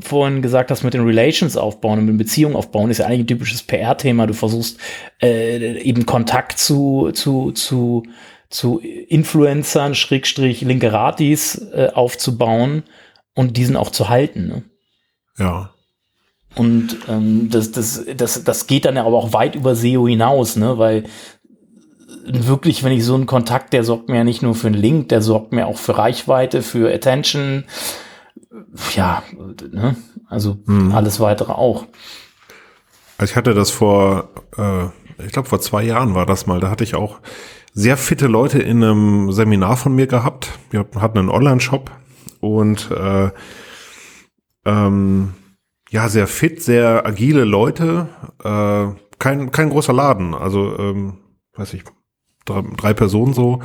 vorhin 0.00 0.42
gesagt 0.42 0.72
hast 0.72 0.82
mit 0.82 0.94
den 0.94 1.04
Relations 1.04 1.56
aufbauen 1.56 2.00
und 2.00 2.06
mit 2.06 2.18
Beziehungen 2.18 2.56
aufbauen, 2.56 2.90
ist 2.90 2.98
ja 2.98 3.06
eigentlich 3.06 3.20
ein 3.20 3.26
typisches 3.28 3.62
PR-Thema. 3.62 4.26
Du 4.26 4.34
versuchst 4.34 4.80
äh, 5.22 5.78
eben 5.80 6.06
Kontakt 6.06 6.58
zu, 6.58 7.12
zu, 7.12 7.52
zu 7.52 8.02
zu 8.50 8.78
Influencern, 8.78 9.94
Schrägstrich, 9.94 10.62
Linkeratis 10.62 11.58
äh, 11.72 11.90
aufzubauen 11.92 12.82
und 13.34 13.56
diesen 13.56 13.76
auch 13.76 13.90
zu 13.90 14.08
halten. 14.08 14.48
Ne? 14.48 14.62
Ja. 15.38 15.70
Und 16.54 16.96
ähm, 17.08 17.50
das, 17.50 17.72
das, 17.72 18.04
das, 18.16 18.42
das 18.44 18.66
geht 18.66 18.84
dann 18.84 18.96
ja 18.96 19.04
aber 19.04 19.16
auch 19.16 19.32
weit 19.32 19.54
über 19.54 19.74
SEO 19.74 20.08
hinaus, 20.08 20.56
ne? 20.56 20.78
weil 20.78 21.04
wirklich, 22.24 22.82
wenn 22.84 22.92
ich 22.92 23.04
so 23.04 23.14
einen 23.14 23.26
Kontakt, 23.26 23.72
der 23.72 23.84
sorgt 23.84 24.08
mir 24.08 24.16
ja 24.16 24.24
nicht 24.24 24.42
nur 24.42 24.54
für 24.54 24.66
einen 24.66 24.76
Link, 24.76 25.08
der 25.10 25.22
sorgt 25.22 25.52
mir 25.52 25.66
auch 25.66 25.78
für 25.78 25.96
Reichweite, 25.96 26.62
für 26.62 26.92
Attention, 26.92 27.64
ja, 28.96 29.22
ne? 29.72 29.96
also 30.28 30.58
mhm. 30.64 30.92
alles 30.92 31.20
weitere 31.20 31.52
auch. 31.52 31.86
Also 33.18 33.32
ich 33.32 33.36
hatte 33.36 33.54
das 33.54 33.70
vor, 33.70 34.30
äh, 34.56 34.86
ich 35.24 35.32
glaube 35.32 35.48
vor 35.48 35.60
zwei 35.60 35.82
Jahren 35.82 36.14
war 36.14 36.26
das 36.26 36.46
mal, 36.46 36.60
da 36.60 36.70
hatte 36.70 36.84
ich 36.84 36.94
auch 36.94 37.20
sehr 37.78 37.96
fitte 37.96 38.26
Leute 38.26 38.58
in 38.58 38.82
einem 38.82 39.30
Seminar 39.30 39.76
von 39.76 39.94
mir 39.94 40.08
gehabt. 40.08 40.58
Wir 40.70 40.84
hatten 40.96 41.16
einen 41.16 41.28
Online-Shop 41.28 41.92
und 42.40 42.90
äh, 42.90 43.30
ähm, 44.64 45.34
ja, 45.88 46.08
sehr 46.08 46.26
fit, 46.26 46.60
sehr 46.60 47.06
agile 47.06 47.44
Leute. 47.44 48.08
Äh, 48.42 49.00
kein, 49.20 49.52
kein 49.52 49.70
großer 49.70 49.92
Laden, 49.92 50.34
also 50.34 50.76
ähm, 50.76 51.18
weiß 51.54 51.72
ich, 51.74 51.84
drei, 52.46 52.64
drei 52.76 52.94
Personen 52.94 53.32
so. 53.32 53.62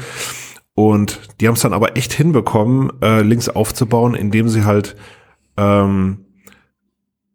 Und 0.76 1.42
die 1.42 1.48
haben 1.48 1.56
es 1.56 1.62
dann 1.62 1.74
aber 1.74 1.98
echt 1.98 2.14
hinbekommen, 2.14 2.92
äh, 3.02 3.24
Links 3.24 3.50
aufzubauen, 3.50 4.14
indem 4.14 4.48
sie 4.48 4.64
halt 4.64 4.96
ähm, 5.58 6.26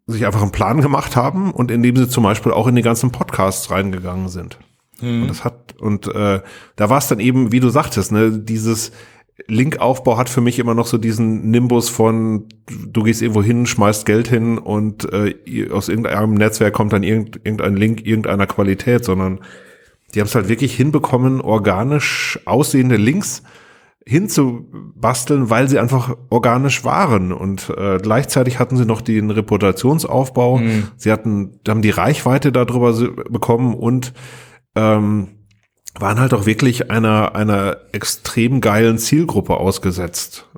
sich 0.07 0.25
einfach 0.25 0.43
einen 0.43 0.53
Plan 0.53 0.81
gemacht 0.81 1.17
haben 1.17 1.51
und 1.51 1.73
indem 1.73 1.97
sie 1.97 2.09
zum 2.09 2.23
Beispiel 2.23 2.53
auch 2.53 2.69
in 2.69 2.77
die 2.77 2.83
ganzen 2.83 3.11
Podcasts 3.11 3.69
reingegangen 3.73 4.29
sind. 4.29 4.61
Mhm. 5.00 5.22
Und 5.22 5.28
das 5.28 5.44
hat, 5.44 5.74
und 5.80 6.06
äh, 6.08 6.40
da 6.76 6.90
war 6.90 6.98
es 6.98 7.08
dann 7.08 7.20
eben, 7.20 7.52
wie 7.52 7.61
du 7.61 7.68
sagtest, 7.68 8.12
ne, 8.12 8.30
dieses 8.32 8.92
Linkaufbau 9.46 10.18
hat 10.18 10.28
für 10.28 10.40
mich 10.40 10.58
immer 10.58 10.74
noch 10.74 10.87
so 10.87 10.98
diesen 10.98 11.50
Nimbus 11.50 11.88
von, 11.88 12.46
du 12.66 13.02
gehst 13.04 13.22
irgendwo 13.22 13.42
hin, 13.42 13.66
schmeißt 13.66 14.04
Geld 14.04 14.28
hin 14.28 14.58
und 14.58 15.11
äh, 15.12 15.70
aus 15.70 15.88
irgendeinem 15.88 16.34
Netzwerk 16.34 16.74
kommt 16.74 16.92
dann 16.92 17.04
irgendein 17.04 17.76
Link 17.76 18.04
irgendeiner 18.04 18.46
Qualität, 18.46 19.04
sondern 19.04 19.40
die 20.14 20.20
haben 20.20 20.26
es 20.26 20.34
halt 20.34 20.48
wirklich 20.48 20.74
hinbekommen, 20.74 21.40
organisch 21.40 22.40
aussehende 22.46 22.96
Links 22.96 23.42
hinzubasteln, 24.04 25.50
weil 25.50 25.68
sie 25.68 25.78
einfach 25.78 26.16
organisch 26.30 26.82
waren 26.84 27.30
und 27.32 27.70
äh, 27.76 27.98
gleichzeitig 27.98 28.58
hatten 28.58 28.76
sie 28.76 28.87
noch 28.87 29.02
den 29.02 29.30
Reputationsaufbau, 29.30 30.58
mhm. 30.58 30.88
sie 30.96 31.12
hatten, 31.12 31.61
haben 31.68 31.82
die 31.82 31.90
Reichweite 31.90 32.50
darüber 32.50 32.92
bekommen 33.30 33.74
und 33.74 34.14
ähm, 34.74 35.28
waren 35.98 36.20
halt 36.20 36.35
auch 36.35 36.46
wirklich 36.46 36.90
einer, 36.90 37.35
einer 37.35 37.78
extrem 37.92 38.61
geilen 38.61 38.98
Zielgruppe 38.98 39.57
ausgesetzt. 39.57 40.48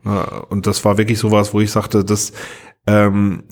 Und 0.49 0.67
das 0.67 0.85
war 0.85 0.99
wirklich 0.99 1.19
sowas, 1.19 1.55
wo 1.55 1.61
ich 1.61 1.71
sagte, 1.71 2.05
dass 2.05 2.33
ähm, 2.87 3.45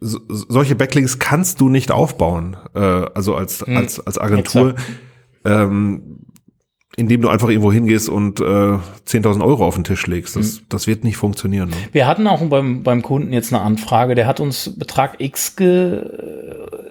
so, 0.00 0.20
solche 0.28 0.74
Backlinks 0.74 1.18
kannst 1.18 1.60
du 1.60 1.68
nicht 1.68 1.90
aufbauen, 1.90 2.56
äh, 2.74 2.80
also 2.80 3.36
als, 3.36 3.64
hm, 3.66 3.76
als, 3.76 4.04
als 4.04 4.18
Agentur. 4.18 4.74
Ähm, 5.44 6.18
indem 6.96 7.22
du 7.22 7.28
einfach 7.30 7.48
irgendwo 7.48 7.72
hingehst 7.72 8.08
und 8.08 8.40
äh, 8.40 8.44
10.000 8.44 9.42
Euro 9.42 9.64
auf 9.64 9.76
den 9.76 9.84
Tisch 9.84 10.06
legst. 10.06 10.36
Das, 10.36 10.60
mhm. 10.60 10.64
das 10.68 10.86
wird 10.86 11.04
nicht 11.04 11.16
funktionieren. 11.16 11.70
Ne? 11.70 11.76
Wir 11.92 12.06
hatten 12.06 12.26
auch 12.26 12.42
beim, 12.42 12.82
beim 12.82 13.02
Kunden 13.02 13.32
jetzt 13.32 13.52
eine 13.52 13.62
Anfrage, 13.62 14.14
der 14.14 14.26
hat 14.26 14.40
uns 14.40 14.78
Betrag 14.78 15.14
X 15.18 15.56
ge, 15.56 16.02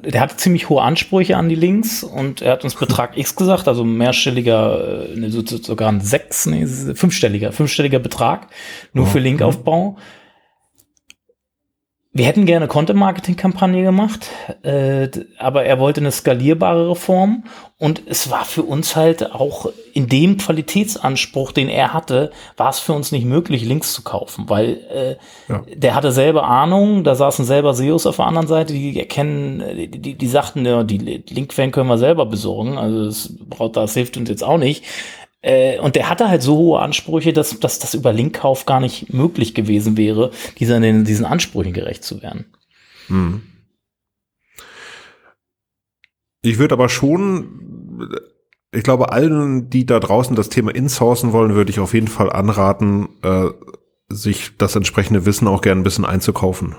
der 0.04 0.22
hatte 0.22 0.38
ziemlich 0.38 0.70
hohe 0.70 0.82
Ansprüche 0.82 1.38
an 1.38 1.50
die 1.50 1.56
Links 1.56 2.04
und 2.04 2.42
er 2.42 2.54
hat 2.54 2.64
uns 2.64 2.76
Betrag 2.76 3.16
X 3.16 3.36
gesagt, 3.36 3.68
also 3.68 3.84
mehrstelliger, 3.84 5.06
ne, 5.16 5.30
sogar 5.30 5.92
ein 5.92 6.02
sechs, 6.02 6.48
nee, 6.48 6.66
fünfstelliger, 6.66 7.52
fünfstelliger 7.52 8.00
Betrag 8.00 8.48
nur 8.94 9.06
oh, 9.06 9.08
für 9.08 9.20
Linkaufbau. 9.20 9.92
Mhm 9.92 10.21
wir 12.14 12.26
hätten 12.26 12.46
gerne 12.46 12.68
Content-Marketing-Kampagne 12.68 13.84
gemacht, 13.84 14.28
äh, 14.64 15.08
aber 15.38 15.64
er 15.64 15.80
wollte 15.80 16.02
eine 16.02 16.12
skalierbare 16.12 16.90
Reform 16.90 17.46
und 17.78 18.02
es 18.06 18.30
war 18.30 18.44
für 18.44 18.64
uns 18.64 18.98
halt 18.98 19.32
auch 19.32 19.72
in 19.94 20.08
dem 20.08 20.36
Qualitätsanspruch, 20.36 21.54
den 21.54 21.70
er 21.70 21.94
hatte, 21.94 22.32
war 22.58 22.70
es 22.70 22.80
für 22.80 22.92
uns 22.92 23.14
nicht 23.14 23.26
möglich, 23.26 23.64
Links 23.64 23.94
zu 23.94 24.02
kaufen, 24.02 24.50
weil 24.50 24.82
äh, 24.94 25.16
ja. 25.48 25.64
der 25.74 25.96
hatte 25.96 26.12
selber 26.12 26.44
Ahnung, 26.44 27.06
da 27.06 27.16
saßen 27.16 27.46
selber 27.46 27.74
SEOs 27.74 28.06
auf 28.06 28.18
der 28.18 28.28
anderen 28.28 28.48
Seite, 28.48 28.74
die 28.74 29.00
erkennen, 29.00 29.64
die, 29.78 29.88
die, 29.88 30.16
die 30.16 30.28
sagten, 30.28 30.66
ja, 30.66 30.84
die 30.84 31.24
Linkquellen 31.30 31.72
können 31.72 31.88
wir 31.88 31.98
selber 31.98 32.26
besorgen, 32.26 32.78
also 32.78 33.06
das, 33.06 33.34
braucht, 33.40 33.78
das 33.78 33.94
hilft 33.94 34.18
uns 34.18 34.30
jetzt 34.30 34.44
auch 34.44 34.58
nicht. 34.58 34.84
Äh, 35.42 35.80
und 35.80 35.96
der 35.96 36.10
hatte 36.10 36.30
halt 36.30 36.42
so 36.42 36.56
hohe 36.58 36.80
Ansprüche, 36.80 37.34
dass, 37.34 37.60
dass 37.60 37.80
das 37.80 37.94
über 37.94 38.14
Linkkauf 38.14 38.66
gar 38.66 38.80
nicht 38.80 39.14
möglich 39.14 39.56
gewesen 39.56 39.98
wäre, 39.98 40.32
dieser, 40.60 40.80
diesen 40.80 41.26
Ansprüchen 41.26 41.74
gerecht 41.74 42.04
zu 42.04 42.22
werden. 42.22 42.46
Hm. 43.08 43.42
Ich 46.44 46.58
würde 46.58 46.74
aber 46.74 46.90
schon, 46.90 48.10
ich 48.72 48.84
glaube, 48.84 49.12
allen, 49.12 49.70
die 49.70 49.86
da 49.86 50.00
draußen 50.00 50.36
das 50.36 50.50
Thema 50.50 50.74
insourcen 50.74 51.34
wollen, 51.34 51.54
würde 51.54 51.72
ich 51.72 51.80
auf 51.80 51.94
jeden 51.94 52.08
Fall 52.08 52.32
anraten, 52.32 53.10
äh, 53.22 53.48
sich 54.10 54.58
das 54.58 54.76
entsprechende 54.76 55.26
Wissen 55.26 55.48
auch 55.48 55.62
gern 55.62 55.80
ein 55.80 55.84
bisschen 55.84 56.06
einzukaufen. 56.06 56.76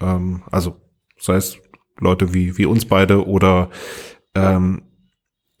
Ähm, 0.00 0.42
also 0.50 0.76
sei 1.18 1.36
es 1.36 1.58
Leute 1.98 2.34
wie, 2.34 2.58
wie 2.58 2.66
uns 2.66 2.84
beide 2.84 3.26
oder 3.26 3.70
ähm, 4.34 4.82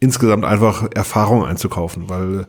insgesamt 0.00 0.44
einfach 0.44 0.88
Erfahrung 0.94 1.44
einzukaufen, 1.44 2.08
weil 2.08 2.46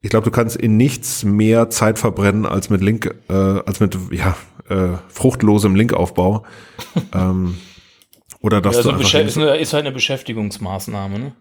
ich 0.00 0.10
glaube, 0.10 0.24
du 0.24 0.30
kannst 0.30 0.56
in 0.56 0.76
nichts 0.76 1.24
mehr 1.24 1.68
Zeit 1.68 1.98
verbrennen 1.98 2.46
als 2.46 2.70
mit 2.70 2.80
Link, 2.80 3.14
äh, 3.28 3.32
als 3.32 3.80
mit 3.80 3.98
ja, 4.10 4.36
äh, 4.68 4.96
fruchtlosem 5.08 5.74
Linkaufbau. 5.74 6.44
ähm, 7.14 7.56
oder 8.40 8.62
dass 8.62 8.76
Ja, 8.76 8.82
du 8.82 8.88
so 8.88 8.94
einfach 8.94 9.14
ist, 9.20 9.36
eine, 9.36 9.56
ist 9.56 9.72
halt 9.74 9.84
eine 9.84 9.92
Beschäftigungsmaßnahme, 9.92 11.18
ne? 11.18 11.32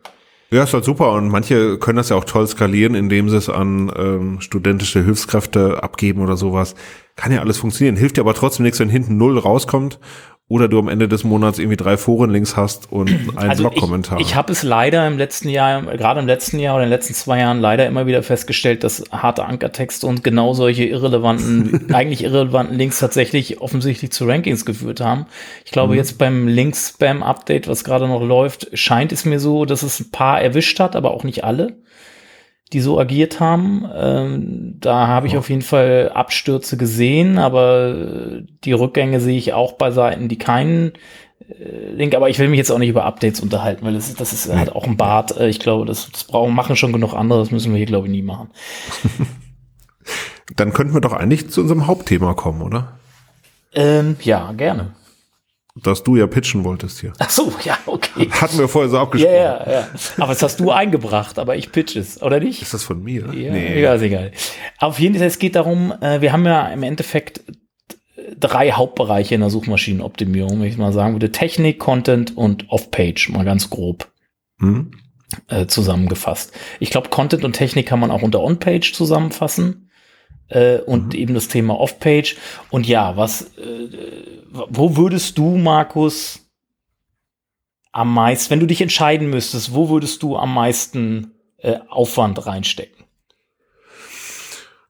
ja, 0.51 0.63
ist 0.63 0.73
halt 0.73 0.83
super. 0.83 1.13
Und 1.13 1.29
manche 1.29 1.77
können 1.77 1.97
das 1.97 2.09
ja 2.09 2.17
auch 2.17 2.25
toll 2.25 2.47
skalieren, 2.47 2.95
indem 2.95 3.29
sie 3.29 3.37
es 3.37 3.49
an 3.49 3.91
ähm, 3.95 4.41
studentische 4.41 5.03
Hilfskräfte 5.03 5.81
abgeben 5.81 6.21
oder 6.21 6.35
sowas. 6.35 6.75
Kann 7.15 7.31
ja 7.31 7.39
alles 7.39 7.57
funktionieren. 7.57 7.95
Hilft 7.95 8.17
dir 8.17 8.21
aber 8.21 8.33
trotzdem 8.33 8.63
nichts, 8.63 8.79
wenn 8.79 8.89
hinten 8.89 9.15
null 9.17 9.37
rauskommt 9.37 9.99
oder 10.49 10.67
du 10.67 10.79
am 10.79 10.89
Ende 10.89 11.07
des 11.07 11.23
Monats 11.23 11.59
irgendwie 11.59 11.77
drei 11.77 11.95
Forenlinks 11.95 12.57
hast 12.57 12.91
und 12.91 13.07
einen 13.09 13.29
Also 13.37 13.63
ich, 13.63 13.69
Blog-Kommentar. 13.69 14.19
ich 14.19 14.35
habe 14.35 14.51
es 14.51 14.63
leider 14.63 15.07
im 15.07 15.17
letzten 15.17 15.47
Jahr, 15.47 15.81
gerade 15.95 16.19
im 16.19 16.25
letzten 16.27 16.59
Jahr 16.59 16.75
oder 16.75 16.83
in 16.83 16.89
den 16.89 16.95
letzten 16.97 17.13
zwei 17.13 17.39
Jahren 17.39 17.59
leider 17.61 17.85
immer 17.85 18.07
wieder 18.07 18.23
festgestellt, 18.23 18.83
dass 18.83 19.03
harte 19.11 19.45
Ankertexte 19.45 20.07
und 20.07 20.23
genau 20.23 20.53
solche 20.55 20.85
irrelevanten, 20.85 21.85
eigentlich 21.93 22.23
irrelevanten 22.23 22.77
Links 22.77 22.99
tatsächlich 22.99 23.61
offensichtlich 23.61 24.11
zu 24.11 24.25
Rankings 24.25 24.65
geführt 24.65 24.99
haben. 25.01 25.27
Ich 25.65 25.71
Mhm. 25.71 25.73
glaube, 25.73 25.95
jetzt 25.95 26.17
beim 26.17 26.47
Links-Spam-Update, 26.47 27.67
was 27.67 27.83
gerade 27.83 28.07
noch 28.07 28.21
läuft, 28.23 28.69
scheint 28.73 29.11
es 29.11 29.25
mir 29.25 29.39
so, 29.39 29.65
dass 29.65 29.83
es 29.83 29.99
ein 29.99 30.09
paar 30.11 30.41
erwischt 30.41 30.79
hat, 30.79 30.95
aber 30.95 31.11
auch 31.11 31.23
nicht 31.23 31.43
alle, 31.43 31.75
die 32.73 32.81
so 32.81 32.99
agiert 32.99 33.39
haben. 33.39 33.85
Ähm, 33.95 34.75
da 34.79 35.07
habe 35.07 35.27
ich 35.27 35.37
auf 35.37 35.49
jeden 35.49 35.61
Fall 35.63 36.11
Abstürze 36.13 36.77
gesehen, 36.77 37.37
aber 37.37 37.87
äh, 37.89 38.43
die 38.63 38.73
Rückgänge 38.73 39.19
sehe 39.19 39.37
ich 39.37 39.53
auch 39.53 39.73
bei 39.73 39.91
Seiten, 39.91 40.27
die 40.27 40.37
keinen 40.37 40.93
äh, 41.49 41.91
Link, 41.95 42.13
aber 42.15 42.29
ich 42.29 42.37
will 42.39 42.47
mich 42.47 42.57
jetzt 42.59 42.71
auch 42.71 42.77
nicht 42.77 42.89
über 42.89 43.05
Updates 43.05 43.39
unterhalten, 43.39 43.85
weil 43.85 43.93
das, 43.93 44.09
ist- 44.09 44.21
das 44.21 44.33
ist 44.33 44.53
halt 44.53 44.75
auch 44.75 44.85
ein 44.85 44.97
Bad. 44.97 45.35
Äh, 45.37 45.49
Ich 45.49 45.59
glaube, 45.59 45.85
das, 45.85 46.11
das 46.11 46.25
brauchen, 46.25 46.53
machen 46.53 46.75
schon 46.75 46.93
genug 46.93 47.13
andere, 47.13 47.39
das 47.39 47.51
müssen 47.51 47.71
wir 47.71 47.77
hier, 47.77 47.87
glaube 47.87 48.07
ich, 48.07 48.11
nie 48.11 48.21
machen. 48.21 48.49
Dann 50.55 50.73
könnten 50.73 50.93
wir 50.93 51.01
doch 51.01 51.13
eigentlich 51.13 51.49
zu 51.49 51.61
unserem 51.61 51.87
Hauptthema 51.87 52.33
kommen, 52.33 52.61
oder? 52.61 52.99
Ähm, 53.73 54.15
ja, 54.23 54.51
gerne. 54.53 54.93
Das 55.75 56.03
du 56.03 56.15
ja 56.17 56.27
pitchen 56.27 56.63
wolltest 56.63 56.99
hier. 56.99 57.13
Ach 57.19 57.29
so, 57.29 57.53
ja, 57.63 57.77
okay. 57.85 58.29
Hatten 58.31 58.57
wir 58.57 58.67
vorher 58.67 58.89
so 58.89 58.97
Ja, 58.97 59.01
abgesprochen. 59.03 59.33
ja, 59.35 59.71
ja. 59.71 59.87
Aber 60.17 60.33
das 60.33 60.41
hast 60.43 60.59
du 60.59 60.71
eingebracht, 60.71 61.39
aber 61.39 61.55
ich 61.55 61.71
pitch 61.71 61.95
es, 61.95 62.21
oder 62.21 62.39
nicht? 62.39 62.61
Ist 62.61 62.73
das 62.73 62.83
von 62.83 63.01
mir? 63.03 63.33
Ja, 63.33 63.55
ja, 63.55 63.93
ist 63.93 64.01
egal. 64.01 64.31
Auf 64.79 64.99
jeden 64.99 65.15
Fall, 65.15 65.27
es 65.27 65.39
geht 65.39 65.55
darum, 65.55 65.93
äh, 66.01 66.21
wir 66.21 66.33
haben 66.33 66.45
ja 66.45 66.67
im 66.67 66.83
Endeffekt 66.83 67.41
drei 68.37 68.71
Hauptbereiche 68.71 69.35
in 69.35 69.41
der 69.41 69.49
Suchmaschinenoptimierung, 69.49 70.59
wenn 70.59 70.67
ich 70.67 70.77
mal 70.77 70.91
sagen 70.93 71.13
würde. 71.13 71.31
Technik, 71.31 71.79
Content 71.79 72.35
und 72.35 72.69
Off-Page, 72.69 73.29
mal 73.29 73.45
ganz 73.45 73.69
grob 73.69 74.11
Hm? 74.59 74.91
äh, 75.47 75.67
zusammengefasst. 75.67 76.51
Ich 76.79 76.89
glaube, 76.89 77.09
Content 77.09 77.45
und 77.45 77.53
Technik 77.53 77.87
kann 77.87 77.99
man 77.99 78.11
auch 78.11 78.21
unter 78.23 78.41
On-Page 78.41 78.93
zusammenfassen. 78.93 79.88
Äh, 80.49 80.79
und 80.79 81.13
eben 81.13 81.33
das 81.33 81.47
Thema 81.47 81.79
Off-Page. 81.79 82.35
Und 82.69 82.87
ja, 82.87 83.15
was, 83.15 83.43
äh, 83.57 83.89
wo 84.51 84.97
würdest 84.97 85.37
du, 85.37 85.57
Markus, 85.57 86.49
am 87.91 88.13
meisten, 88.13 88.51
wenn 88.51 88.59
du 88.59 88.67
dich 88.67 88.81
entscheiden 88.81 89.29
müsstest, 89.29 89.73
wo 89.73 89.89
würdest 89.89 90.23
du 90.23 90.37
am 90.37 90.53
meisten 90.53 91.31
äh, 91.57 91.77
Aufwand 91.89 92.45
reinstecken? 92.45 93.05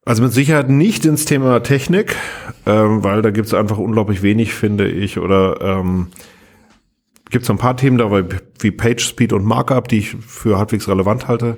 Also 0.05 0.23
mit 0.23 0.33
Sicherheit 0.33 0.69
nicht 0.69 1.05
ins 1.05 1.25
Thema 1.25 1.61
Technik, 1.61 2.15
ähm, 2.65 3.03
weil 3.03 3.21
da 3.21 3.29
gibt 3.29 3.47
es 3.47 3.53
einfach 3.53 3.77
unglaublich 3.77 4.23
wenig, 4.23 4.53
finde 4.53 4.89
ich. 4.89 5.19
Oder 5.19 5.61
ähm, 5.61 6.07
gibt 7.29 7.43
es 7.43 7.49
ein 7.49 7.57
paar 7.57 7.77
Themen 7.77 7.97
dabei 7.99 8.25
wie 8.59 8.71
Page 8.71 9.03
Speed 9.03 9.33
und 9.33 9.45
Markup, 9.45 9.87
die 9.87 9.99
ich 9.99 10.15
für 10.15 10.57
halbwegs 10.57 10.87
relevant 10.87 11.27
halte. 11.27 11.57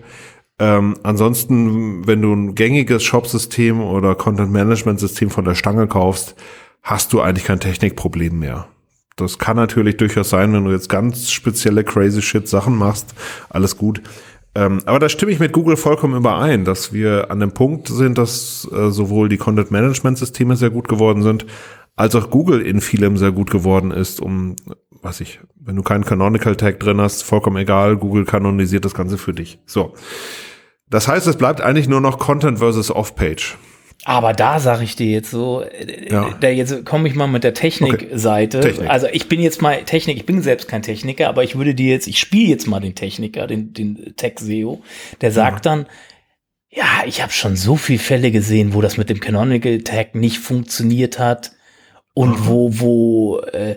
Ähm, 0.61 0.93
ansonsten, 1.01 2.05
wenn 2.05 2.21
du 2.21 2.31
ein 2.31 2.53
gängiges 2.53 3.01
Shop-System 3.01 3.81
oder 3.81 4.13
Content-Management-System 4.13 5.31
von 5.31 5.43
der 5.43 5.55
Stange 5.55 5.87
kaufst, 5.87 6.35
hast 6.83 7.13
du 7.13 7.19
eigentlich 7.19 7.45
kein 7.45 7.59
Technikproblem 7.59 8.37
mehr. 8.37 8.67
Das 9.15 9.39
kann 9.39 9.57
natürlich 9.57 9.97
durchaus 9.97 10.29
sein, 10.29 10.53
wenn 10.53 10.63
du 10.63 10.71
jetzt 10.71 10.87
ganz 10.87 11.31
spezielle 11.31 11.83
crazy 11.83 12.21
shit 12.21 12.47
Sachen 12.47 12.77
machst, 12.77 13.15
alles 13.49 13.75
gut. 13.75 14.03
Ähm, 14.53 14.83
aber 14.85 14.99
da 14.99 15.09
stimme 15.09 15.31
ich 15.31 15.39
mit 15.39 15.51
Google 15.51 15.77
vollkommen 15.77 16.15
überein, 16.15 16.63
dass 16.63 16.93
wir 16.93 17.31
an 17.31 17.39
dem 17.39 17.53
Punkt 17.53 17.87
sind, 17.87 18.19
dass 18.19 18.69
äh, 18.71 18.91
sowohl 18.91 19.29
die 19.29 19.37
Content-Management-Systeme 19.37 20.55
sehr 20.57 20.69
gut 20.69 20.87
geworden 20.87 21.23
sind, 21.23 21.47
als 21.95 22.13
auch 22.13 22.29
Google 22.29 22.61
in 22.61 22.81
vielem 22.81 23.17
sehr 23.17 23.31
gut 23.31 23.49
geworden 23.49 23.89
ist, 23.89 24.21
um, 24.21 24.57
was 25.01 25.21
ich, 25.21 25.39
wenn 25.55 25.75
du 25.75 25.81
keinen 25.81 26.05
Canonical 26.05 26.55
Tag 26.55 26.79
drin 26.79 27.01
hast, 27.01 27.23
vollkommen 27.23 27.57
egal, 27.57 27.97
Google 27.97 28.25
kanonisiert 28.25 28.85
das 28.85 28.93
Ganze 28.93 29.17
für 29.17 29.33
dich. 29.33 29.57
So. 29.65 29.95
Das 30.91 31.07
heißt, 31.07 31.25
es 31.25 31.37
bleibt 31.37 31.61
eigentlich 31.61 31.87
nur 31.87 32.01
noch 32.01 32.19
Content 32.19 32.59
versus 32.59 32.91
Off-Page. 32.91 33.57
Aber 34.03 34.33
da 34.33 34.59
sage 34.59 34.83
ich 34.83 34.95
dir 34.95 35.07
jetzt 35.11 35.29
so, 35.31 35.61
äh, 35.61 36.11
Ja. 36.11 36.35
da 36.39 36.49
jetzt 36.49 36.85
komme 36.85 37.07
ich 37.07 37.15
mal 37.15 37.27
mit 37.27 37.43
der 37.43 37.53
Technikseite. 37.53 38.57
Okay. 38.57 38.67
Technik. 38.69 38.89
Also 38.89 39.07
ich 39.11 39.29
bin 39.29 39.41
jetzt 39.41 39.61
mal 39.61 39.83
Technik, 39.83 40.17
ich 40.17 40.25
bin 40.25 40.41
selbst 40.41 40.67
kein 40.67 40.81
Techniker, 40.81 41.29
aber 41.29 41.43
ich 41.43 41.55
würde 41.55 41.75
dir 41.75 41.91
jetzt, 41.91 42.07
ich 42.07 42.19
spiele 42.19 42.49
jetzt 42.49 42.67
mal 42.67 42.79
den 42.79 42.95
Techniker, 42.95 43.47
den, 43.47 43.73
den 43.73 44.13
Tech-SEO, 44.15 44.81
der 45.21 45.31
sagt 45.31 45.65
dann, 45.65 45.85
ja, 46.69 47.03
ich 47.05 47.21
habe 47.21 47.31
schon 47.31 47.55
so 47.55 47.75
viele 47.75 47.99
Fälle 47.99 48.31
gesehen, 48.31 48.73
wo 48.73 48.81
das 48.81 48.97
mit 48.97 49.09
dem 49.09 49.19
Canonical 49.19 49.79
Tag 49.81 50.15
nicht 50.15 50.39
funktioniert 50.39 51.19
hat 51.19 51.51
und 52.13 52.47
wo, 52.47 52.79
wo, 52.79 53.39
äh, 53.39 53.75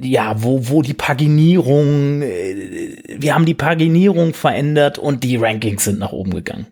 ja, 0.00 0.42
wo, 0.42 0.68
wo 0.68 0.82
die 0.82 0.94
Paginierung, 0.94 2.22
äh, 2.22 2.96
wir 3.18 3.34
haben 3.34 3.46
die 3.46 3.54
Paginierung 3.54 4.34
verändert 4.34 4.98
und 4.98 5.24
die 5.24 5.36
Rankings 5.36 5.84
sind 5.84 5.98
nach 5.98 6.12
oben 6.12 6.32
gegangen. 6.32 6.66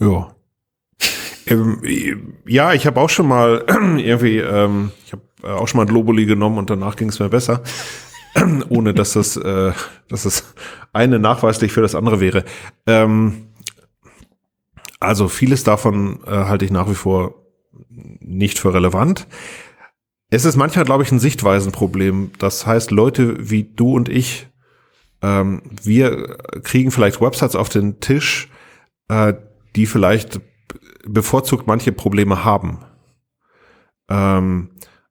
Ja. 0.00 0.34
ähm, 1.46 2.34
ja, 2.46 2.72
ich 2.72 2.86
habe 2.86 3.00
auch 3.00 3.10
schon 3.10 3.28
mal 3.28 3.64
irgendwie, 3.68 4.38
ähm, 4.38 4.92
ich 5.04 5.12
habe 5.12 5.22
äh, 5.42 5.48
auch 5.48 5.68
schon 5.68 5.78
mal 5.78 5.84
ein 5.84 5.88
Globuli 5.88 6.26
genommen 6.26 6.58
und 6.58 6.70
danach 6.70 6.96
ging 6.96 7.08
es 7.08 7.18
mir 7.18 7.28
besser, 7.28 7.62
ohne 8.68 8.94
dass 8.94 9.12
das, 9.12 9.36
äh, 9.36 9.72
dass 10.08 10.24
das 10.24 10.54
eine 10.92 11.18
nachweislich 11.18 11.72
für 11.72 11.82
das 11.82 11.94
andere 11.94 12.20
wäre. 12.20 12.44
Ähm, 12.86 13.46
also 15.00 15.28
vieles 15.28 15.64
davon 15.64 16.20
äh, 16.26 16.30
halte 16.30 16.64
ich 16.64 16.70
nach 16.72 16.88
wie 16.90 16.94
vor 16.94 17.34
nicht 17.88 18.58
für 18.58 18.74
relevant. 18.74 19.26
Es 20.30 20.44
ist 20.44 20.56
manchmal, 20.56 20.84
glaube 20.84 21.02
ich, 21.02 21.12
ein 21.12 21.18
Sichtweisenproblem. 21.18 22.32
Das 22.38 22.66
heißt, 22.66 22.90
Leute 22.90 23.50
wie 23.50 23.64
du 23.64 23.94
und 23.94 24.08
ich, 24.08 24.48
ähm, 25.22 25.62
wir 25.82 26.36
kriegen 26.62 26.90
vielleicht 26.90 27.20
Websites 27.20 27.56
auf 27.56 27.68
den 27.68 28.00
Tisch, 28.00 28.50
äh, 29.08 29.34
die 29.74 29.86
vielleicht 29.86 30.40
bevorzugt 31.06 31.66
manche 31.66 31.92
Probleme 31.92 32.44
haben. 32.44 32.84
Ähm, 34.10 34.70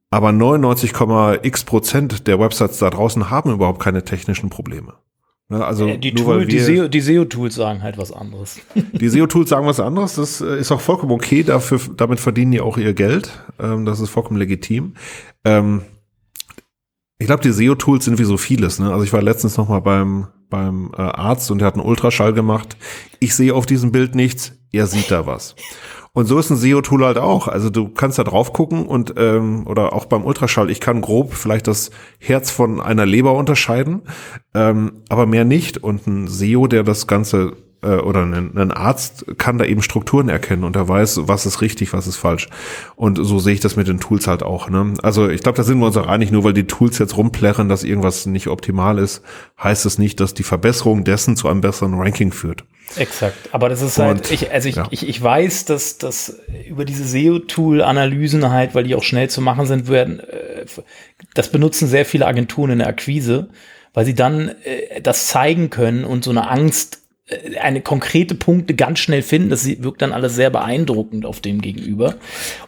aber 0.10 0.30
99,x 0.30 1.64
Prozent 1.66 2.28
der 2.28 2.40
Websites 2.40 2.78
da 2.78 2.90
draußen 2.90 3.30
haben 3.30 3.52
überhaupt 3.52 3.82
keine 3.82 4.06
technischen 4.06 4.50
Probleme. 4.50 4.94
Ne, 5.50 5.66
also 5.66 5.88
Äh, 5.88 5.98
Die, 5.98 6.12
nur 6.12 6.26
Tool, 6.26 6.46
die, 6.46 6.60
SEO, 6.60 6.88
die 6.88 7.00
SEO-Tools 7.00 7.56
sagen 7.56 7.82
halt 7.82 7.98
was 7.98 8.12
anderes. 8.12 8.60
die 8.94 9.08
SEO-Tools 9.08 9.50
sagen 9.50 9.66
was 9.66 9.80
anderes, 9.80 10.16
das 10.16 10.42
äh, 10.42 10.60
ist 10.60 10.72
auch 10.72 10.82
vollkommen 10.82 11.12
okay, 11.14 11.44
dafür, 11.44 11.80
damit 11.96 12.20
verdienen 12.20 12.52
die 12.52 12.60
auch 12.62 12.78
ihr 12.78 12.94
Geld, 12.94 13.32
ähm, 13.60 13.86
das 13.86 14.00
ist 14.00 14.10
vollkommen 14.10 14.38
legitim. 14.38 14.96
Ähm, 15.46 15.84
ich 17.20 17.28
glaube, 17.28 17.42
die 17.44 17.52
SEO-Tools 17.52 18.06
sind 18.06 18.20
wie 18.20 18.26
so 18.26 18.38
vieles. 18.38 18.80
Ne? 18.80 18.92
Also 18.92 19.04
ich 19.04 19.14
war 19.14 19.22
letztens 19.22 19.58
noch 19.58 19.70
mal 19.70 19.80
beim, 19.80 20.28
beim 20.50 20.92
äh, 20.96 21.02
Arzt 21.02 21.50
und 21.50 21.60
der 21.60 21.68
hat 21.68 21.76
einen 21.76 21.86
Ultraschall 21.86 22.34
gemacht. 22.34 22.78
Ich 23.20 23.34
sehe 23.34 23.56
auf 23.56 23.66
diesem 23.66 23.92
Bild 23.92 24.16
nichts, 24.16 24.54
er 24.72 24.86
sieht 24.86 25.10
da 25.10 25.26
was. 25.26 25.56
Und 26.14 26.26
so 26.26 26.38
ist 26.40 26.50
ein 26.50 26.58
SEO-Tool 26.58 27.06
halt 27.06 27.18
auch. 27.18 27.48
Also 27.48 27.70
du 27.70 27.90
kannst 27.90 28.20
da 28.20 28.24
drauf 28.24 28.54
gucken 28.54 28.86
und 28.86 29.14
ähm, 29.18 29.68
oder 29.68 29.94
auch 29.94 30.06
beim 30.06 30.26
Ultraschall, 30.26 30.70
ich 30.70 30.80
kann 30.80 31.02
grob 31.02 31.34
vielleicht 31.34 31.68
das 31.68 31.92
Herz 32.20 32.52
von 32.52 32.82
einer 32.82 33.06
Leber 33.06 33.34
unterscheiden, 33.34 34.02
ähm, 34.54 35.04
aber 35.10 35.26
mehr 35.26 35.46
nicht. 35.46 35.78
Und 35.78 36.08
ein 36.08 36.28
SEO, 36.28 36.68
der 36.68 36.84
das 36.84 37.08
Ganze 37.08 37.54
äh, 37.82 37.96
oder 37.96 38.24
ein, 38.24 38.58
ein 38.58 38.72
Arzt 38.72 39.26
kann 39.38 39.58
da 39.58 39.66
eben 39.66 39.82
Strukturen 39.82 40.30
erkennen 40.30 40.64
und 40.64 40.76
er 40.76 40.88
weiß, 40.88 41.22
was 41.24 41.46
ist 41.46 41.62
richtig, 41.62 41.94
was 41.94 42.08
ist 42.08 42.18
falsch. 42.18 42.50
Und 42.96 43.18
so 43.22 43.40
sehe 43.40 43.54
ich 43.54 43.60
das 43.60 43.76
mit 43.76 43.88
den 43.88 44.00
Tools 44.00 44.28
halt 44.28 44.44
auch. 44.44 44.70
Ne? 44.70 44.94
Also 45.04 45.30
ich 45.30 45.42
glaube, 45.42 45.58
da 45.58 45.64
sind 45.64 45.80
wir 45.80 45.88
uns 45.88 45.98
auch 45.98 46.08
einig, 46.08 46.32
nur 46.32 46.44
weil 46.44 46.54
die 46.54 46.68
Tools 46.68 46.98
jetzt 47.00 47.18
rumplärren, 47.18 47.70
dass 47.70 47.84
irgendwas 47.84 48.26
nicht 48.26 48.48
optimal 48.48 48.98
ist, 48.98 49.22
heißt 49.62 49.86
es 49.86 49.98
nicht, 49.98 50.20
dass 50.20 50.34
die 50.34 50.44
Verbesserung 50.44 51.04
dessen 51.04 51.36
zu 51.36 51.48
einem 51.48 51.62
besseren 51.62 51.94
Ranking 51.94 52.32
führt. 52.32 52.64
Exakt. 52.96 53.50
Aber 53.52 53.70
das 53.70 53.82
ist 53.82 54.00
halt, 54.00 54.18
Und, 54.18 54.32
ich, 54.32 54.52
also 54.52 54.70
ich, 54.70 54.76
ja. 54.76 54.88
ich, 54.92 55.08
ich 55.08 55.22
weiß, 55.22 55.66
dass, 55.66 55.98
dass 55.98 56.40
über 56.68 56.86
diese 56.86 57.04
SEO-Tool-Analysen 57.04 58.50
halt, 58.50 58.76
weil 58.76 58.86
die 58.86 58.96
auch 58.96 59.04
schnell 59.04 59.30
zu 59.30 59.42
machen 59.42 59.66
sind, 59.66 59.90
werden, 59.90 60.20
äh, 60.22 60.66
das 61.34 61.52
benutzen 61.52 61.88
sehr 61.88 62.06
viele 62.06 62.26
Agenturen 62.26 62.72
in 62.72 62.80
der 62.80 62.88
Akquise, 62.88 63.50
weil 63.94 64.06
sie 64.06 64.16
dann 64.16 64.56
äh, 64.64 65.02
das 65.02 65.28
zeigen 65.28 65.70
können 65.70 66.06
und 66.06 66.24
so 66.24 66.32
eine 66.32 66.50
Angst 66.50 67.02
eine 67.62 67.82
konkrete 67.82 68.36
Punkte 68.36 68.74
ganz 68.74 69.00
schnell 69.00 69.22
finden. 69.22 69.50
Das 69.50 69.66
wirkt 69.66 70.02
dann 70.02 70.14
alles 70.14 70.36
sehr 70.36 70.50
beeindruckend 70.50 71.26
auf 71.26 71.42
dem 71.42 71.62
Gegenüber. 71.62 72.16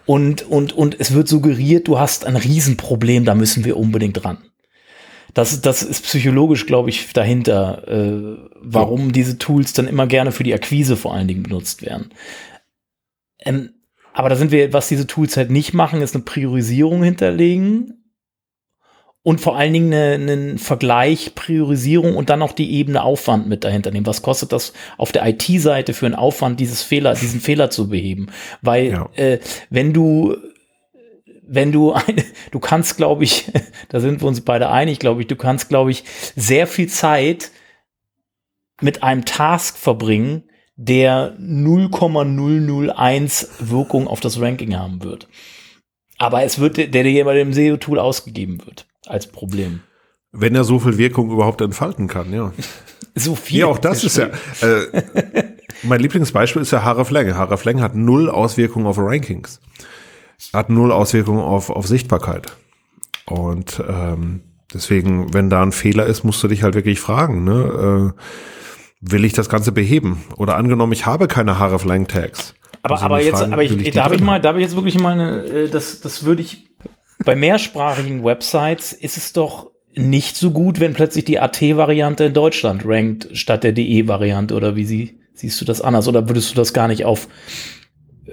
Und, 0.06 0.44
und, 0.44 0.74
und 0.74 1.00
es 1.00 1.14
wird 1.14 1.28
suggeriert, 1.28 1.88
du 1.88 2.00
hast 2.00 2.26
ein 2.26 2.36
Riesenproblem, 2.36 3.26
da 3.26 3.36
müssen 3.36 3.64
wir 3.64 3.78
unbedingt 3.78 4.24
ran. 4.26 4.40
Das, 5.34 5.62
das 5.62 5.84
ist 5.84 6.04
psychologisch, 6.04 6.66
glaube 6.66 6.90
ich, 6.90 7.14
dahinter, 7.14 7.88
äh, 7.88 8.50
warum 8.62 9.08
ja. 9.08 9.12
diese 9.12 9.38
Tools 9.38 9.74
dann 9.74 9.88
immer 9.88 10.08
gerne 10.08 10.32
für 10.32 10.44
die 10.44 10.54
Akquise 10.54 10.98
vor 10.98 11.14
allen 11.14 11.28
Dingen 11.28 11.44
benutzt 11.44 11.84
werden. 11.84 12.10
Ähm, 13.40 13.70
aber 14.12 14.28
da 14.28 14.36
sind 14.36 14.52
wir, 14.52 14.74
was 14.74 14.90
diese 14.90 15.08
Tools 15.08 15.38
halt 15.38 15.52
nicht 15.52 15.74
machen, 15.74 16.02
ist 16.02 16.16
eine 16.16 16.26
Priorisierung 16.26 17.04
hinterlegen 17.04 17.99
und 19.22 19.42
vor 19.42 19.58
allen 19.58 19.74
Dingen 19.74 19.94
einen 19.94 20.58
Vergleich, 20.58 21.36
Priorisierung 21.36 22.16
und 22.16 22.30
dann 22.30 22.40
noch 22.40 22.54
die 22.54 22.74
Ebene 22.76 23.04
Aufwand 23.04 23.48
mit 23.48 23.64
dahinter 23.64 23.92
nehmen. 23.92 24.06
Was 24.06 24.22
kostet 24.22 24.54
das 24.54 24.74
auf 24.98 25.12
der 25.12 25.28
IT-Seite 25.28 25.94
für 25.94 26.06
einen 26.06 26.16
Aufwand, 26.16 26.60
dieses 26.60 26.84
Fehler, 26.84 27.16
diesen 27.16 27.42
Fehler 27.42 27.70
zu 27.70 27.90
beheben? 27.90 28.28
Weil 28.62 28.92
ja. 28.92 29.10
äh, 29.16 29.40
wenn 29.70 29.94
du 29.94 30.38
wenn 31.52 31.72
du 31.72 31.94
eine, 31.94 32.24
du 32.52 32.60
kannst, 32.60 32.98
glaube 32.98 33.24
ich, 33.24 33.52
da 33.90 34.00
sind 34.00 34.22
wir 34.22 34.28
uns 34.28 34.42
beide 34.42 34.70
einig, 34.70 35.00
glaube 35.00 35.22
ich, 35.22 35.28
du 35.28 35.36
kannst, 35.36 35.70
glaube 35.70 35.90
ich, 35.92 36.04
sehr 36.36 36.68
viel 36.68 36.88
Zeit 36.88 37.50
mit 38.82 39.04
einem 39.04 39.26
Task 39.26 39.78
verbringen, 39.78 40.44
der 40.76 41.36
0,001 41.40 43.50
Wirkung 43.60 44.08
auf 44.08 44.20
das 44.22 44.40
Ranking 44.40 44.78
haben 44.78 45.04
wird. 45.04 45.28
Aber 46.18 46.44
es 46.44 46.60
wird, 46.60 46.78
der 46.78 47.04
dir 47.04 47.26
bei 47.26 47.34
dem 47.34 47.52
SEO-Tool 47.52 48.00
ausgegeben 48.00 48.66
wird, 48.66 48.88
als 49.10 49.28
Problem. 49.28 49.82
Wenn 50.32 50.56
er 50.56 50.64
so 50.64 50.80
viel 50.80 50.98
Wirkung 50.98 51.32
überhaupt 51.32 51.62
entfalten 51.62 52.08
kann, 52.08 52.32
ja. 52.32 52.54
so 53.16 53.36
viel. 53.36 53.60
Ja, 53.60 53.66
auch 53.68 53.80
das 53.80 54.04
ist 54.04 54.18
ja, 54.18 54.28
äh, 54.62 55.04
mein 55.84 56.00
Lieblingsbeispiel 56.00 56.62
ist 56.62 56.72
ja 56.72 56.84
Haraflang. 56.84 57.36
Haraflang 57.36 57.82
hat 57.82 57.96
null 57.96 58.30
Auswirkungen 58.30 58.86
auf 58.86 58.98
Rankings. 58.98 59.60
Hat 60.54 60.70
null 60.70 60.92
Auswirkungen 60.92 61.42
auf, 61.42 61.70
auf 61.70 61.88
Sichtbarkeit. 61.88 62.56
Und 63.26 63.84
ähm, 63.88 64.42
deswegen, 64.74 65.34
wenn 65.34 65.50
da 65.50 65.62
ein 65.62 65.72
Fehler 65.72 66.06
ist, 66.06 66.24
musst 66.24 66.44
du 66.44 66.48
dich 66.48 66.64
halt 66.64 66.76
wirklich 66.76 67.00
fragen, 67.00 67.44
ne? 67.44 68.14
Äh, 68.16 68.22
will 69.02 69.24
ich 69.24 69.34
das 69.34 69.50
Ganze 69.50 69.72
beheben? 69.72 70.24
Oder 70.36 70.58
angenommen, 70.58 70.92
ich 70.94 71.06
habe 71.06 71.28
keine 71.28 71.60
Hreflang 71.60 72.08
Tags. 72.08 72.54
Aber, 72.82 72.96
also 72.96 73.06
aber 73.06 73.22
jetzt, 73.22 73.38
fragen, 73.40 73.54
aber 73.54 73.64
ich, 73.64 73.72
ich 73.78 73.94
da 73.94 74.06
habe 74.06 74.16
ich 74.16 74.22
mal, 74.22 74.40
da 74.42 74.50
habe 74.50 74.60
ich 74.60 74.66
jetzt 74.66 74.76
wirklich 74.76 75.00
mal 75.00 75.14
eine, 75.14 75.44
äh, 75.44 75.70
das, 75.70 76.02
das 76.02 76.24
würde 76.26 76.42
ich, 76.42 76.69
bei 77.26 77.36
mehrsprachigen 77.36 78.24
Websites 78.24 78.94
ist 78.94 79.18
es 79.18 79.34
doch 79.34 79.72
nicht 79.96 80.38
so 80.38 80.52
gut, 80.52 80.80
wenn 80.80 80.94
plötzlich 80.94 81.26
die 81.26 81.40
AT-Variante 81.40 82.26
in 82.26 82.34
Deutschland 82.34 82.84
rankt 82.86 83.30
statt 83.34 83.64
der 83.64 83.74
DE-Variante 83.74 84.56
oder 84.56 84.76
wie 84.76 84.86
sie, 84.86 85.20
siehst 85.34 85.60
du 85.60 85.66
das 85.66 85.82
anders 85.82 86.08
oder 86.08 86.30
würdest 86.30 86.52
du 86.52 86.56
das 86.56 86.74
gar 86.74 86.88
nicht 86.88 87.06
auf, 87.06 87.28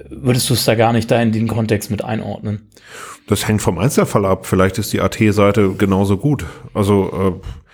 würdest 0.09 0.49
du 0.49 0.53
es 0.53 0.65
da 0.65 0.75
gar 0.75 0.93
nicht 0.93 1.09
da 1.11 1.21
in 1.21 1.31
den 1.31 1.47
Kontext 1.47 1.91
mit 1.91 2.03
einordnen? 2.03 2.69
Das 3.27 3.47
hängt 3.47 3.61
vom 3.61 3.77
Einzelfall 3.77 4.25
ab. 4.25 4.45
Vielleicht 4.45 4.77
ist 4.77 4.93
die 4.93 5.01
AT-Seite 5.01 5.73
genauso 5.77 6.17
gut. 6.17 6.45
Also 6.73 7.41
äh, 7.43 7.66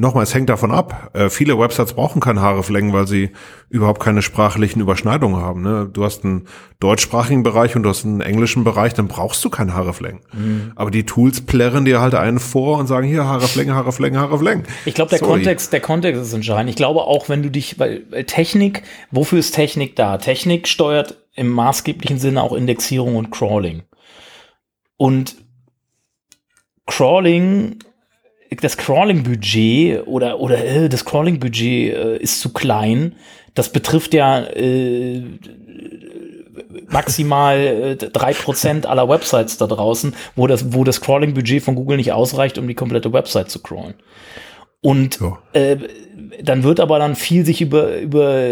Nochmal, 0.00 0.22
es 0.22 0.32
hängt 0.32 0.48
davon 0.48 0.70
ab. 0.70 1.10
Äh, 1.12 1.28
viele 1.28 1.58
Websites 1.58 1.92
brauchen 1.92 2.22
keine 2.22 2.40
Haareflängen, 2.40 2.94
weil 2.94 3.06
sie 3.06 3.32
überhaupt 3.68 4.02
keine 4.02 4.22
sprachlichen 4.22 4.80
Überschneidungen 4.80 5.42
haben. 5.42 5.60
Ne? 5.60 5.90
Du 5.92 6.04
hast 6.04 6.24
einen 6.24 6.46
deutschsprachigen 6.80 7.42
Bereich 7.42 7.76
und 7.76 7.82
du 7.82 7.90
hast 7.90 8.06
einen 8.06 8.22
englischen 8.22 8.64
Bereich, 8.64 8.94
dann 8.94 9.08
brauchst 9.08 9.44
du 9.44 9.50
keine 9.50 9.74
Haareflängen. 9.74 10.22
Mhm. 10.32 10.72
Aber 10.74 10.90
die 10.90 11.04
Tools 11.04 11.42
plärren 11.42 11.84
dir 11.84 12.00
halt 12.00 12.14
einen 12.14 12.38
vor 12.38 12.78
und 12.78 12.86
sagen, 12.86 13.06
hier 13.06 13.26
Haareflänge, 13.26 13.74
Haareflänge, 13.74 14.18
Haareflängen. 14.18 14.64
Ich 14.86 14.94
glaube, 14.94 15.10
der 15.10 15.18
Kontext, 15.18 15.70
der 15.70 15.80
Kontext 15.80 16.22
ist 16.22 16.32
entscheidend. 16.32 16.70
Ich 16.70 16.76
glaube 16.76 17.02
auch, 17.02 17.28
wenn 17.28 17.42
du 17.42 17.50
dich, 17.50 17.78
weil 17.78 18.04
Technik, 18.24 18.82
wofür 19.10 19.38
ist 19.38 19.54
Technik 19.54 19.96
da? 19.96 20.16
Technik 20.16 20.66
steuert 20.66 21.18
im 21.34 21.50
maßgeblichen 21.50 22.18
Sinne 22.18 22.42
auch 22.42 22.54
Indexierung 22.54 23.16
und 23.16 23.30
Crawling. 23.30 23.82
Und 24.96 25.36
Crawling 26.86 27.80
das 28.60 28.76
Crawling-Budget 28.76 30.06
oder, 30.06 30.40
oder 30.40 30.64
äh, 30.64 30.88
das 30.88 31.04
Crawling-Budget 31.04 31.94
äh, 31.94 32.16
ist 32.18 32.40
zu 32.40 32.52
klein. 32.52 33.14
Das 33.54 33.70
betrifft 33.72 34.14
ja 34.14 34.40
äh, 34.40 35.22
maximal 36.88 37.58
äh, 37.58 37.96
drei 37.96 38.32
Prozent 38.32 38.86
aller 38.86 39.08
Websites 39.08 39.56
da 39.56 39.66
draußen, 39.66 40.14
wo 40.36 40.46
das, 40.46 40.72
wo 40.72 40.84
das 40.84 41.00
Crawling-Budget 41.00 41.62
von 41.62 41.74
Google 41.74 41.96
nicht 41.96 42.12
ausreicht, 42.12 42.58
um 42.58 42.66
die 42.66 42.74
komplette 42.74 43.12
Website 43.12 43.50
zu 43.50 43.60
crawlen. 43.60 43.94
Und 44.82 45.20
ja. 45.20 45.38
äh, 45.52 45.76
dann 46.42 46.62
wird 46.62 46.80
aber 46.80 46.98
dann 46.98 47.14
viel 47.14 47.44
sich 47.44 47.60
über, 47.60 47.98
über 47.98 48.44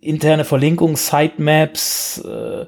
interne 0.00 0.44
Verlinkungen, 0.44 0.96
Sitemaps, 0.96 2.18
äh, 2.24 2.66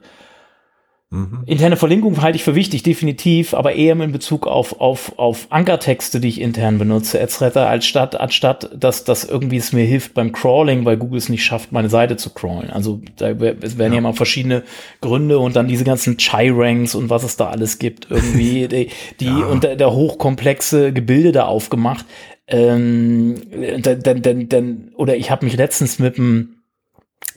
Mhm. 1.11 1.44
Interne 1.46 1.78
Verlinkung 1.78 2.20
halte 2.20 2.36
ich 2.36 2.44
für 2.44 2.54
wichtig, 2.54 2.82
definitiv, 2.82 3.54
aber 3.54 3.72
eher 3.72 3.98
in 3.98 4.12
Bezug 4.12 4.46
auf, 4.46 4.78
auf, 4.78 5.18
auf 5.18 5.46
Ankertexte, 5.48 6.20
die 6.20 6.28
ich 6.28 6.38
intern 6.38 6.76
benutze, 6.76 7.18
etc., 7.18 7.56
als 7.56 7.86
statt, 7.86 8.20
anstatt, 8.20 8.70
dass 8.78 9.04
das 9.04 9.24
irgendwie 9.24 9.56
es 9.56 9.72
mir 9.72 9.86
hilft 9.86 10.12
beim 10.12 10.32
Crawling, 10.32 10.84
weil 10.84 10.98
Google 10.98 11.16
es 11.16 11.30
nicht 11.30 11.44
schafft, 11.44 11.72
meine 11.72 11.88
Seite 11.88 12.18
zu 12.18 12.34
crawlen. 12.34 12.68
Also 12.68 13.00
da 13.16 13.30
es 13.30 13.78
werden 13.78 13.92
ja. 13.92 13.96
ja 13.96 14.00
mal 14.02 14.12
verschiedene 14.12 14.64
Gründe 15.00 15.38
und 15.38 15.56
dann 15.56 15.66
diese 15.66 15.84
ganzen 15.84 16.18
Chai-Ranks 16.18 16.94
und 16.94 17.09
was 17.09 17.22
es 17.22 17.36
da 17.36 17.48
alles 17.48 17.78
gibt, 17.78 18.11
irgendwie, 18.11 18.68
die, 18.68 18.90
die 19.18 19.24
ja. 19.24 19.46
und 19.46 19.64
der, 19.64 19.76
der 19.76 19.92
hochkomplexe 19.92 20.92
Gebilde 20.92 21.32
da 21.32 21.46
aufgemacht. 21.46 22.04
Ähm, 22.48 23.36
dann, 23.80 24.02
dann, 24.02 24.22
dann, 24.22 24.48
dann, 24.48 24.90
oder 24.94 25.16
ich 25.16 25.30
habe 25.30 25.46
mich 25.46 25.56
letztens 25.56 25.98
mit, 25.98 26.18
einem 26.18 26.56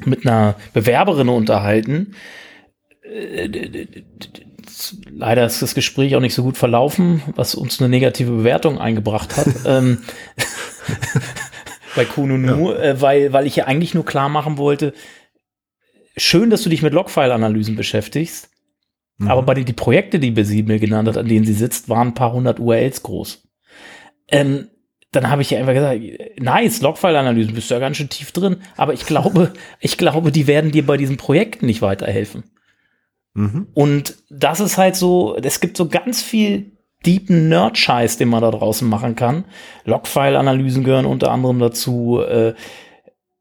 mit 0.04 0.26
einer 0.26 0.56
Bewerberin 0.74 1.30
unterhalten, 1.30 2.16
leider 5.10 5.46
ist 5.46 5.62
das 5.62 5.76
Gespräch 5.76 6.16
auch 6.16 6.22
nicht 6.22 6.34
so 6.34 6.44
gut 6.44 6.58
verlaufen, 6.58 7.22
was 7.36 7.56
uns 7.56 7.80
eine 7.80 7.90
negative 7.90 8.32
Bewertung 8.32 8.80
eingebracht 8.80 9.38
hat. 9.38 9.48
ähm, 9.66 10.00
bei 11.96 12.06
Kununu, 12.06 12.72
ja. 12.72 12.80
äh, 12.80 13.02
weil, 13.02 13.34
weil 13.34 13.48
ich 13.48 13.56
ja 13.58 13.66
eigentlich 13.66 13.94
nur 13.94 14.06
klar 14.06 14.30
machen 14.30 14.58
wollte, 14.58 14.94
schön, 16.16 16.50
dass 16.50 16.64
du 16.64 16.70
dich 16.70 16.82
mit 16.82 16.94
Logfile-Analysen 16.94 17.76
beschäftigst, 17.76 18.50
mhm. 19.18 19.28
aber 19.28 19.44
bei 19.44 19.54
den 19.54 19.66
die 19.66 19.74
Projekte, 19.74 20.20
die 20.20 20.32
mir 20.32 20.80
genannt 20.80 21.08
hat, 21.10 21.18
an 21.18 21.28
denen 21.28 21.46
sie 21.46 21.54
sitzt, 21.54 21.90
waren 21.90 22.10
ein 22.10 22.14
paar 22.14 22.34
hundert 22.34 22.60
URLs 22.60 23.04
groß. 23.04 23.48
Ähm, 24.30 24.68
dann 25.12 25.30
habe 25.30 25.42
ich 25.42 25.50
ja 25.50 25.60
einfach 25.60 25.74
gesagt, 25.74 26.02
nice, 26.40 26.82
Logfile-Analysen, 26.82 27.54
bist 27.54 27.70
du 27.70 27.74
ja 27.74 27.82
ganz 27.82 27.98
schön 27.98 28.08
tief 28.08 28.32
drin, 28.32 28.58
aber 28.78 28.94
ich 28.94 29.06
glaube, 29.06 29.52
ich 29.82 29.98
glaube, 29.98 30.32
die 30.32 30.48
werden 30.48 30.72
dir 30.72 30.86
bei 30.86 30.96
diesen 30.96 31.18
Projekten 31.18 31.66
nicht 31.66 31.82
weiterhelfen. 31.82 32.44
Mhm. 33.34 33.68
Und 33.74 34.18
das 34.30 34.60
ist 34.60 34.78
halt 34.78 34.96
so, 34.96 35.36
es 35.38 35.60
gibt 35.60 35.78
so 35.78 35.88
ganz 35.88 36.22
viel 36.22 36.72
deepen 37.06 37.50
Nerd-Scheiß, 37.50 38.18
den 38.18 38.30
man 38.30 38.42
da 38.42 38.52
draußen 38.52 38.88
machen 38.88 39.16
kann. 39.16 39.46
Logfile-Analysen 39.86 40.84
gehören 40.84 41.06
unter 41.06 41.32
anderem 41.32 41.60
dazu. 41.60 42.22
Äh, 42.22 42.54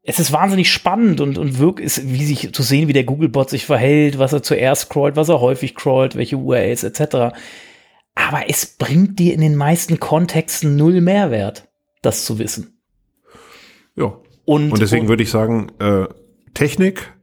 es 0.03 0.19
ist 0.19 0.31
wahnsinnig 0.31 0.71
spannend 0.71 1.21
und, 1.21 1.37
und 1.37 1.59
wirkt 1.59 1.79
ist, 1.79 2.11
wie 2.11 2.25
sich 2.25 2.53
zu 2.53 2.63
sehen, 2.63 2.87
wie 2.87 2.93
der 2.93 3.03
Googlebot 3.03 3.49
sich 3.49 3.65
verhält, 3.65 4.17
was 4.17 4.33
er 4.33 4.41
zuerst 4.41 4.89
crawlt, 4.89 5.15
was 5.15 5.29
er 5.29 5.41
häufig 5.41 5.75
crawlt, 5.75 6.15
welche 6.15 6.37
URLs 6.37 6.83
etc. 6.83 7.35
Aber 8.15 8.49
es 8.49 8.65
bringt 8.65 9.19
dir 9.19 9.33
in 9.33 9.41
den 9.41 9.55
meisten 9.55 9.99
Kontexten 9.99 10.75
null 10.75 11.01
Mehrwert, 11.01 11.67
das 12.01 12.25
zu 12.25 12.39
wissen. 12.39 12.81
Ja. 13.95 14.17
Und, 14.43 14.71
und 14.71 14.81
deswegen 14.81 15.07
würde 15.07 15.21
ich 15.21 15.29
sagen, 15.29 15.71
äh, 15.79 16.07
Technik 16.55 17.13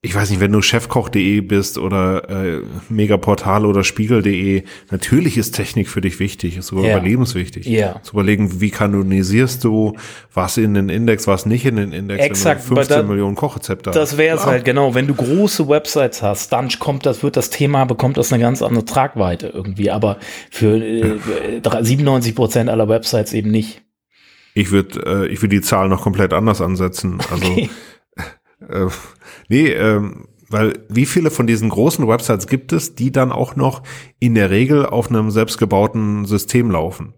ich 0.00 0.14
weiß 0.14 0.30
nicht, 0.30 0.38
wenn 0.38 0.52
du 0.52 0.62
chefkoch.de 0.62 1.40
bist 1.40 1.76
oder 1.76 2.30
äh, 2.30 2.62
Megaportal 2.88 3.66
oder 3.66 3.82
Spiegel.de, 3.82 4.62
natürlich 4.92 5.36
ist 5.36 5.56
Technik 5.56 5.88
für 5.88 6.00
dich 6.00 6.20
wichtig, 6.20 6.56
ist 6.56 6.68
sogar 6.68 6.84
yeah. 6.84 6.96
überlebenswichtig. 6.98 7.66
Yeah. 7.66 8.00
Zu 8.04 8.12
überlegen, 8.12 8.60
wie 8.60 8.70
kanonisierst 8.70 9.64
du, 9.64 9.96
was 10.32 10.56
in 10.56 10.74
den 10.74 10.88
Index, 10.88 11.26
was 11.26 11.46
nicht 11.46 11.66
in 11.66 11.74
den 11.74 11.90
Index, 11.90 12.24
Exakt, 12.24 12.62
15 12.62 12.88
da, 12.88 13.02
Millionen 13.02 13.34
Kochrezepte 13.34 13.90
Das 13.90 14.16
wäre 14.16 14.36
es 14.36 14.46
halt, 14.46 14.64
genau. 14.64 14.94
Wenn 14.94 15.08
du 15.08 15.14
große 15.14 15.68
Websites 15.68 16.22
hast, 16.22 16.52
dann 16.52 16.68
kommt 16.78 17.04
das, 17.04 17.24
wird 17.24 17.36
das 17.36 17.50
Thema, 17.50 17.84
bekommt 17.84 18.18
das 18.18 18.32
eine 18.32 18.40
ganz 18.40 18.62
andere 18.62 18.84
Tragweite 18.84 19.48
irgendwie, 19.48 19.90
aber 19.90 20.18
für 20.50 20.76
äh, 20.76 21.18
97 21.60 22.36
Prozent 22.36 22.70
aller 22.70 22.88
Websites 22.88 23.32
eben 23.32 23.50
nicht. 23.50 23.82
Ich 24.54 24.70
würde, 24.70 25.24
äh, 25.24 25.26
ich 25.26 25.42
würde 25.42 25.56
die 25.56 25.60
Zahl 25.62 25.88
noch 25.88 26.02
komplett 26.02 26.32
anders 26.32 26.60
ansetzen. 26.60 27.18
Also, 27.30 27.46
okay. 27.46 27.70
Äh, 28.60 28.86
Nee, 29.48 29.68
ähm, 29.68 30.28
weil 30.50 30.84
wie 30.88 31.06
viele 31.06 31.30
von 31.30 31.46
diesen 31.46 31.68
großen 31.68 32.06
Websites 32.08 32.46
gibt 32.46 32.72
es, 32.72 32.94
die 32.94 33.12
dann 33.12 33.32
auch 33.32 33.56
noch 33.56 33.82
in 34.18 34.34
der 34.34 34.50
Regel 34.50 34.86
auf 34.86 35.10
einem 35.10 35.30
selbstgebauten 35.30 36.24
System 36.24 36.70
laufen? 36.70 37.14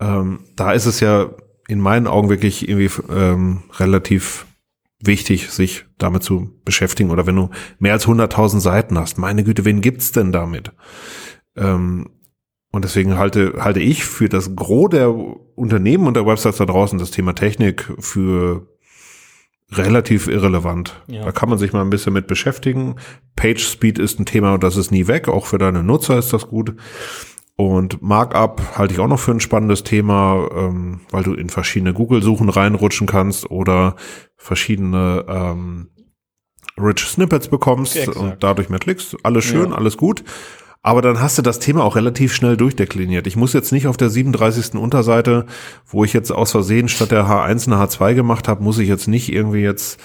Ähm, 0.00 0.40
da 0.56 0.72
ist 0.72 0.86
es 0.86 1.00
ja 1.00 1.30
in 1.68 1.80
meinen 1.80 2.06
Augen 2.06 2.28
wirklich 2.28 2.68
irgendwie 2.68 2.90
ähm, 3.12 3.62
relativ 3.78 4.46
wichtig, 5.02 5.50
sich 5.50 5.86
damit 5.98 6.22
zu 6.22 6.50
beschäftigen. 6.64 7.10
Oder 7.10 7.26
wenn 7.26 7.36
du 7.36 7.50
mehr 7.78 7.92
als 7.92 8.06
100.000 8.06 8.60
Seiten 8.60 8.98
hast, 8.98 9.18
meine 9.18 9.44
Güte, 9.44 9.64
wen 9.64 9.80
gibt's 9.80 10.12
denn 10.12 10.32
damit? 10.32 10.72
Ähm, 11.56 12.08
und 12.72 12.84
deswegen 12.84 13.18
halte, 13.18 13.54
halte 13.58 13.80
ich 13.80 14.04
für 14.04 14.28
das 14.28 14.54
Gros 14.54 14.90
der 14.90 15.10
Unternehmen 15.10 16.06
und 16.06 16.14
der 16.14 16.26
Websites 16.26 16.58
da 16.58 16.66
draußen 16.66 16.98
das 16.98 17.10
Thema 17.10 17.34
Technik 17.34 17.92
für 17.98 18.68
relativ 19.72 20.26
irrelevant. 20.26 21.00
Ja. 21.06 21.24
Da 21.24 21.32
kann 21.32 21.48
man 21.48 21.58
sich 21.58 21.72
mal 21.72 21.82
ein 21.82 21.90
bisschen 21.90 22.12
mit 22.12 22.26
beschäftigen. 22.26 22.96
Page 23.36 23.62
Speed 23.64 23.98
ist 23.98 24.18
ein 24.18 24.26
Thema, 24.26 24.58
das 24.58 24.76
ist 24.76 24.90
nie 24.90 25.06
weg. 25.06 25.28
Auch 25.28 25.46
für 25.46 25.58
deine 25.58 25.82
Nutzer 25.82 26.18
ist 26.18 26.32
das 26.32 26.48
gut. 26.48 26.74
Und 27.56 28.00
Markup 28.00 28.78
halte 28.78 28.94
ich 28.94 29.00
auch 29.00 29.06
noch 29.08 29.20
für 29.20 29.32
ein 29.32 29.40
spannendes 29.40 29.84
Thema, 29.84 30.48
ähm, 30.56 31.00
weil 31.10 31.22
du 31.22 31.34
in 31.34 31.50
verschiedene 31.50 31.92
Google-Suchen 31.92 32.48
reinrutschen 32.48 33.06
kannst 33.06 33.50
oder 33.50 33.96
verschiedene 34.36 35.24
ähm, 35.28 35.90
Rich 36.78 37.00
Snippets 37.00 37.48
bekommst 37.48 37.96
Exakt. 37.96 38.16
und 38.16 38.36
dadurch 38.42 38.70
mehr 38.70 38.78
Klicks. 38.78 39.14
Alles 39.22 39.44
schön, 39.44 39.70
Ja. 39.70 39.76
alles 39.76 39.98
gut. 39.98 40.24
Aber 40.82 41.02
dann 41.02 41.20
hast 41.20 41.36
du 41.36 41.42
das 41.42 41.58
Thema 41.58 41.84
auch 41.84 41.96
relativ 41.96 42.32
schnell 42.32 42.56
durchdekliniert. 42.56 43.26
Ich 43.26 43.36
muss 43.36 43.52
jetzt 43.52 43.70
nicht 43.70 43.86
auf 43.86 43.98
der 43.98 44.08
37. 44.08 44.74
Unterseite, 44.74 45.44
wo 45.86 46.04
ich 46.04 46.14
jetzt 46.14 46.30
aus 46.30 46.52
Versehen 46.52 46.88
statt 46.88 47.10
der 47.10 47.26
H1 47.26 47.66
eine 47.66 47.82
H2 47.82 48.14
gemacht 48.14 48.48
habe, 48.48 48.62
muss 48.62 48.78
ich 48.78 48.88
jetzt 48.88 49.06
nicht 49.06 49.30
irgendwie 49.30 49.60
jetzt 49.60 50.00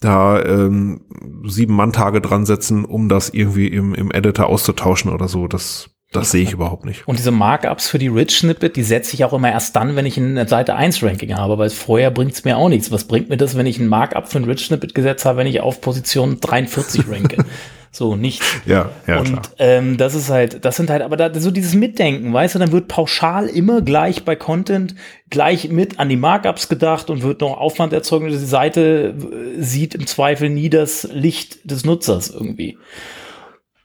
da 0.00 0.40
ähm, 0.44 1.00
sieben 1.46 1.74
Manntage 1.74 2.20
dran 2.20 2.46
setzen, 2.46 2.84
um 2.84 3.08
das 3.08 3.30
irgendwie 3.30 3.68
im, 3.68 3.94
im 3.94 4.12
Editor 4.12 4.46
auszutauschen 4.46 5.10
oder 5.10 5.26
so. 5.26 5.48
Das, 5.48 5.90
das 6.12 6.30
sehe 6.30 6.42
ich 6.42 6.52
überhaupt 6.52 6.84
nicht. 6.84 7.08
Und 7.08 7.18
diese 7.18 7.32
Markups 7.32 7.88
für 7.88 7.98
die 7.98 8.08
Rich 8.08 8.38
Snippet, 8.38 8.76
die 8.76 8.84
setze 8.84 9.14
ich 9.14 9.24
auch 9.24 9.32
immer 9.32 9.50
erst 9.50 9.74
dann, 9.74 9.96
wenn 9.96 10.06
ich 10.06 10.16
ein 10.16 10.46
Seite 10.46 10.76
1 10.76 11.02
Ranking 11.02 11.34
habe, 11.34 11.58
weil 11.58 11.70
vorher 11.70 12.12
bringt 12.12 12.34
es 12.34 12.44
mir 12.44 12.56
auch 12.56 12.68
nichts. 12.68 12.92
Was 12.92 13.04
bringt 13.08 13.30
mir 13.30 13.36
das, 13.36 13.56
wenn 13.56 13.66
ich 13.66 13.80
ein 13.80 13.88
Markup 13.88 14.30
für 14.30 14.38
ein 14.38 14.44
Rich 14.44 14.66
Snippet 14.66 14.94
gesetzt 14.94 15.24
habe, 15.24 15.38
wenn 15.38 15.48
ich 15.48 15.60
auf 15.60 15.80
Position 15.80 16.38
43 16.40 17.08
ranke? 17.08 17.44
so, 17.94 18.16
nichts. 18.16 18.44
Ja, 18.66 18.90
ja, 19.06 19.22
klar. 19.22 19.36
Und 19.36 19.50
ähm, 19.58 19.96
das 19.96 20.16
ist 20.16 20.28
halt, 20.28 20.64
das 20.64 20.74
sind 20.74 20.90
halt, 20.90 21.00
aber 21.00 21.16
da, 21.16 21.32
so 21.32 21.52
dieses 21.52 21.74
Mitdenken, 21.74 22.32
weißt 22.32 22.56
du, 22.56 22.58
dann 22.58 22.72
wird 22.72 22.88
pauschal 22.88 23.46
immer 23.46 23.82
gleich 23.82 24.24
bei 24.24 24.34
Content 24.34 24.96
gleich 25.30 25.68
mit 25.68 26.00
an 26.00 26.08
die 26.08 26.16
Markups 26.16 26.68
gedacht 26.68 27.08
und 27.08 27.22
wird 27.22 27.40
noch 27.40 27.56
Aufwand 27.56 27.92
erzeugt. 27.92 28.24
und 28.24 28.32
Die 28.32 28.36
Seite 28.38 29.14
äh, 29.16 29.62
sieht 29.62 29.94
im 29.94 30.08
Zweifel 30.08 30.50
nie 30.50 30.70
das 30.70 31.08
Licht 31.12 31.70
des 31.70 31.84
Nutzers 31.84 32.30
irgendwie. 32.30 32.78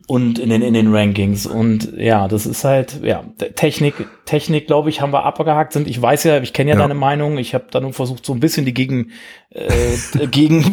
Und 0.09 0.39
in 0.39 0.49
den, 0.49 0.63
in 0.63 0.73
den 0.73 0.91
Rankings. 0.91 1.45
Und 1.45 1.93
ja, 1.95 2.27
das 2.27 2.47
ist 2.47 2.63
halt, 2.63 3.01
ja, 3.03 3.23
Technik, 3.55 3.93
Technik, 4.25 4.65
glaube 4.65 4.89
ich, 4.89 5.01
haben 5.01 5.13
wir 5.13 5.23
abgehakt 5.23 5.73
sind. 5.73 5.87
Ich 5.87 6.01
weiß 6.01 6.23
ja, 6.23 6.41
ich 6.41 6.51
kenne 6.51 6.71
ja, 6.71 6.75
Ja. 6.75 6.81
deine 6.81 6.95
Meinung. 6.95 7.37
Ich 7.37 7.53
habe 7.53 7.65
da 7.69 7.79
nur 7.79 7.93
versucht, 7.93 8.25
so 8.25 8.33
ein 8.33 8.39
bisschen 8.39 8.65
die 8.65 8.73
Gegen, 8.73 9.11
äh, 9.51 9.67
gegen, 10.31 10.65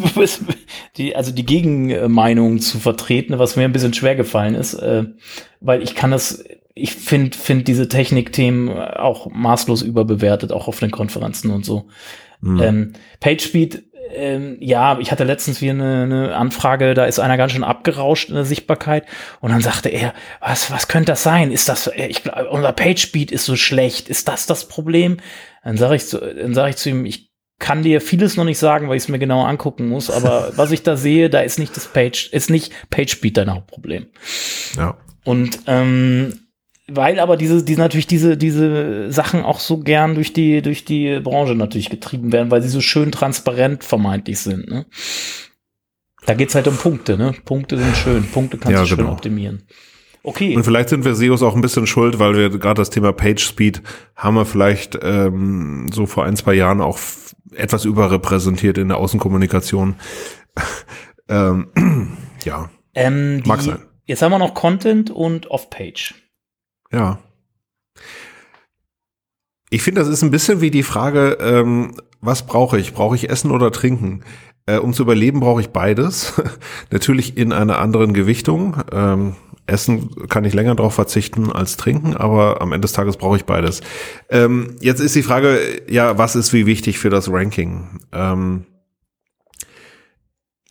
die, 0.97 1.15
also 1.15 1.31
die 1.31 1.45
Gegenmeinung 1.45 2.57
zu 2.57 2.79
vertreten, 2.79 3.37
was 3.37 3.55
mir 3.55 3.65
ein 3.65 3.73
bisschen 3.73 3.93
schwer 3.93 4.15
gefallen 4.15 4.55
ist, 4.55 4.73
äh, 4.73 5.03
weil 5.61 5.83
ich 5.83 5.93
kann 5.93 6.09
das, 6.09 6.43
ich 6.73 6.95
finde, 6.95 7.37
finde 7.37 7.63
diese 7.63 7.87
Technikthemen 7.87 8.69
auch 8.69 9.29
maßlos 9.29 9.83
überbewertet, 9.83 10.51
auch 10.51 10.67
auf 10.67 10.79
den 10.79 10.89
Konferenzen 10.89 11.51
und 11.51 11.63
so. 11.63 11.85
Hm. 12.41 12.61
Ähm, 12.61 12.93
PageSpeed, 13.19 13.83
ähm, 14.11 14.57
ja, 14.59 14.99
ich 14.99 15.11
hatte 15.11 15.23
letztens 15.23 15.61
wieder 15.61 15.73
eine, 15.73 16.03
eine 16.03 16.35
Anfrage, 16.35 16.93
da 16.93 17.05
ist 17.05 17.19
einer 17.19 17.37
ganz 17.37 17.51
schön 17.51 17.63
abgerauscht 17.63 18.29
in 18.29 18.35
der 18.35 18.45
Sichtbarkeit 18.45 19.05
und 19.39 19.51
dann 19.51 19.61
sagte 19.61 19.89
er, 19.89 20.13
was, 20.39 20.71
was 20.71 20.87
könnte 20.87 21.11
das 21.11 21.23
sein? 21.23 21.51
Ist 21.51 21.69
das, 21.69 21.87
äh, 21.87 22.07
ich 22.07 22.23
glaube, 22.23 22.49
unser 22.49 22.71
PageSpeed 22.73 23.31
ist 23.31 23.45
so 23.45 23.55
schlecht, 23.55 24.09
ist 24.09 24.27
das 24.27 24.45
das 24.45 24.67
Problem? 24.67 25.17
Dann 25.63 25.77
sage 25.77 25.95
ich, 25.95 26.07
zu, 26.07 26.19
dann 26.19 26.53
sage 26.53 26.71
ich 26.71 26.77
zu 26.77 26.89
ihm, 26.89 27.05
ich 27.05 27.31
kann 27.59 27.83
dir 27.83 28.01
vieles 28.01 28.37
noch 28.37 28.45
nicht 28.45 28.59
sagen, 28.59 28.87
weil 28.87 28.97
ich 28.97 29.03
es 29.03 29.09
mir 29.09 29.19
genau 29.19 29.43
angucken 29.43 29.87
muss, 29.87 30.09
aber 30.09 30.53
was 30.55 30.71
ich 30.71 30.83
da 30.83 30.95
sehe, 30.95 31.29
da 31.29 31.41
ist 31.41 31.59
nicht 31.59 31.75
das 31.75 31.87
Page, 31.87 32.29
ist 32.31 32.49
nicht 32.49 32.71
PageSpeed 32.89 33.37
dein 33.37 33.53
Hauptproblem. 33.53 34.07
ja. 34.75 34.97
Und 35.23 35.59
ähm, 35.67 36.46
weil 36.89 37.19
aber 37.19 37.37
diese, 37.37 37.63
diese 37.63 37.79
natürlich 37.79 38.07
diese, 38.07 38.37
diese 38.37 39.11
Sachen 39.11 39.43
auch 39.43 39.59
so 39.59 39.79
gern 39.79 40.15
durch 40.15 40.33
die, 40.33 40.61
durch 40.61 40.85
die 40.85 41.19
Branche 41.19 41.55
natürlich 41.55 41.89
getrieben 41.89 42.31
werden, 42.31 42.49
weil 42.51 42.61
sie 42.61 42.69
so 42.69 42.81
schön 42.81 43.11
transparent 43.11 43.83
vermeintlich 43.83 44.39
sind. 44.39 44.69
Ne? 44.69 44.85
Da 46.25 46.33
geht's 46.33 46.55
halt 46.55 46.67
um 46.67 46.75
Punkte, 46.77 47.17
ne? 47.17 47.33
Punkte 47.45 47.77
sind 47.77 47.95
schön. 47.95 48.23
Punkte 48.29 48.57
kannst 48.57 48.73
Ja, 48.73 48.81
du 48.81 48.87
schön 48.87 48.97
genau. 48.97 49.11
optimieren. 49.11 49.63
Okay. 50.23 50.55
Und 50.57 50.63
vielleicht 50.63 50.89
sind 50.89 51.05
wir 51.05 51.15
SEOs 51.15 51.41
auch 51.41 51.55
ein 51.55 51.61
bisschen 51.61 51.87
schuld, 51.87 52.19
weil 52.19 52.35
wir 52.35 52.49
gerade 52.49 52.81
das 52.81 52.89
Thema 52.89 53.13
Page 53.13 53.41
Speed 53.41 53.81
haben 54.15 54.35
wir 54.35 54.45
vielleicht 54.45 54.99
ähm, 55.01 55.89
so 55.93 56.05
vor 56.05 56.25
ein, 56.25 56.35
zwei 56.35 56.53
Jahren 56.53 56.81
auch 56.81 56.99
etwas 57.55 57.85
überrepräsentiert 57.85 58.77
in 58.77 58.89
der 58.89 58.97
Außenkommunikation. 58.97 59.95
ähm, 61.29 61.67
ja, 62.43 62.69
ähm, 62.93 63.41
die, 63.43 63.47
mag 63.47 63.61
sein. 63.61 63.79
Jetzt 64.05 64.21
haben 64.21 64.31
wir 64.31 64.39
noch 64.39 64.53
Content 64.53 65.09
und 65.11 65.49
Off-Page. 65.49 66.13
Ja. 66.91 67.19
Ich 69.69 69.81
finde, 69.81 70.01
das 70.01 70.09
ist 70.09 70.23
ein 70.23 70.31
bisschen 70.31 70.61
wie 70.61 70.71
die 70.71 70.83
Frage, 70.83 71.37
ähm, 71.41 71.95
was 72.21 72.45
brauche 72.45 72.79
ich? 72.79 72.93
Brauche 72.93 73.15
ich 73.15 73.29
Essen 73.29 73.51
oder 73.51 73.71
Trinken? 73.71 74.23
Äh, 74.65 74.77
um 74.77 74.93
zu 74.93 75.03
überleben, 75.03 75.39
brauche 75.39 75.61
ich 75.61 75.69
beides. 75.69 76.33
Natürlich 76.91 77.37
in 77.37 77.51
einer 77.51 77.79
anderen 77.79 78.13
Gewichtung. 78.13 78.77
Ähm, 78.91 79.35
Essen 79.65 80.27
kann 80.29 80.45
ich 80.45 80.53
länger 80.53 80.75
drauf 80.75 80.93
verzichten 80.93 81.51
als 81.51 81.75
trinken, 81.75 82.15
aber 82.15 82.61
am 82.61 82.71
Ende 82.71 82.85
des 82.85 82.93
Tages 82.93 83.17
brauche 83.17 83.35
ich 83.35 83.45
beides. 83.45 83.81
Ähm, 84.29 84.75
jetzt 84.79 85.01
ist 85.01 85.15
die 85.15 85.23
Frage, 85.23 85.59
ja, 85.89 86.17
was 86.17 86.35
ist 86.35 86.53
wie 86.53 86.65
wichtig 86.65 86.99
für 86.99 87.09
das 87.09 87.29
Ranking? 87.29 87.99
Ähm, 88.13 88.65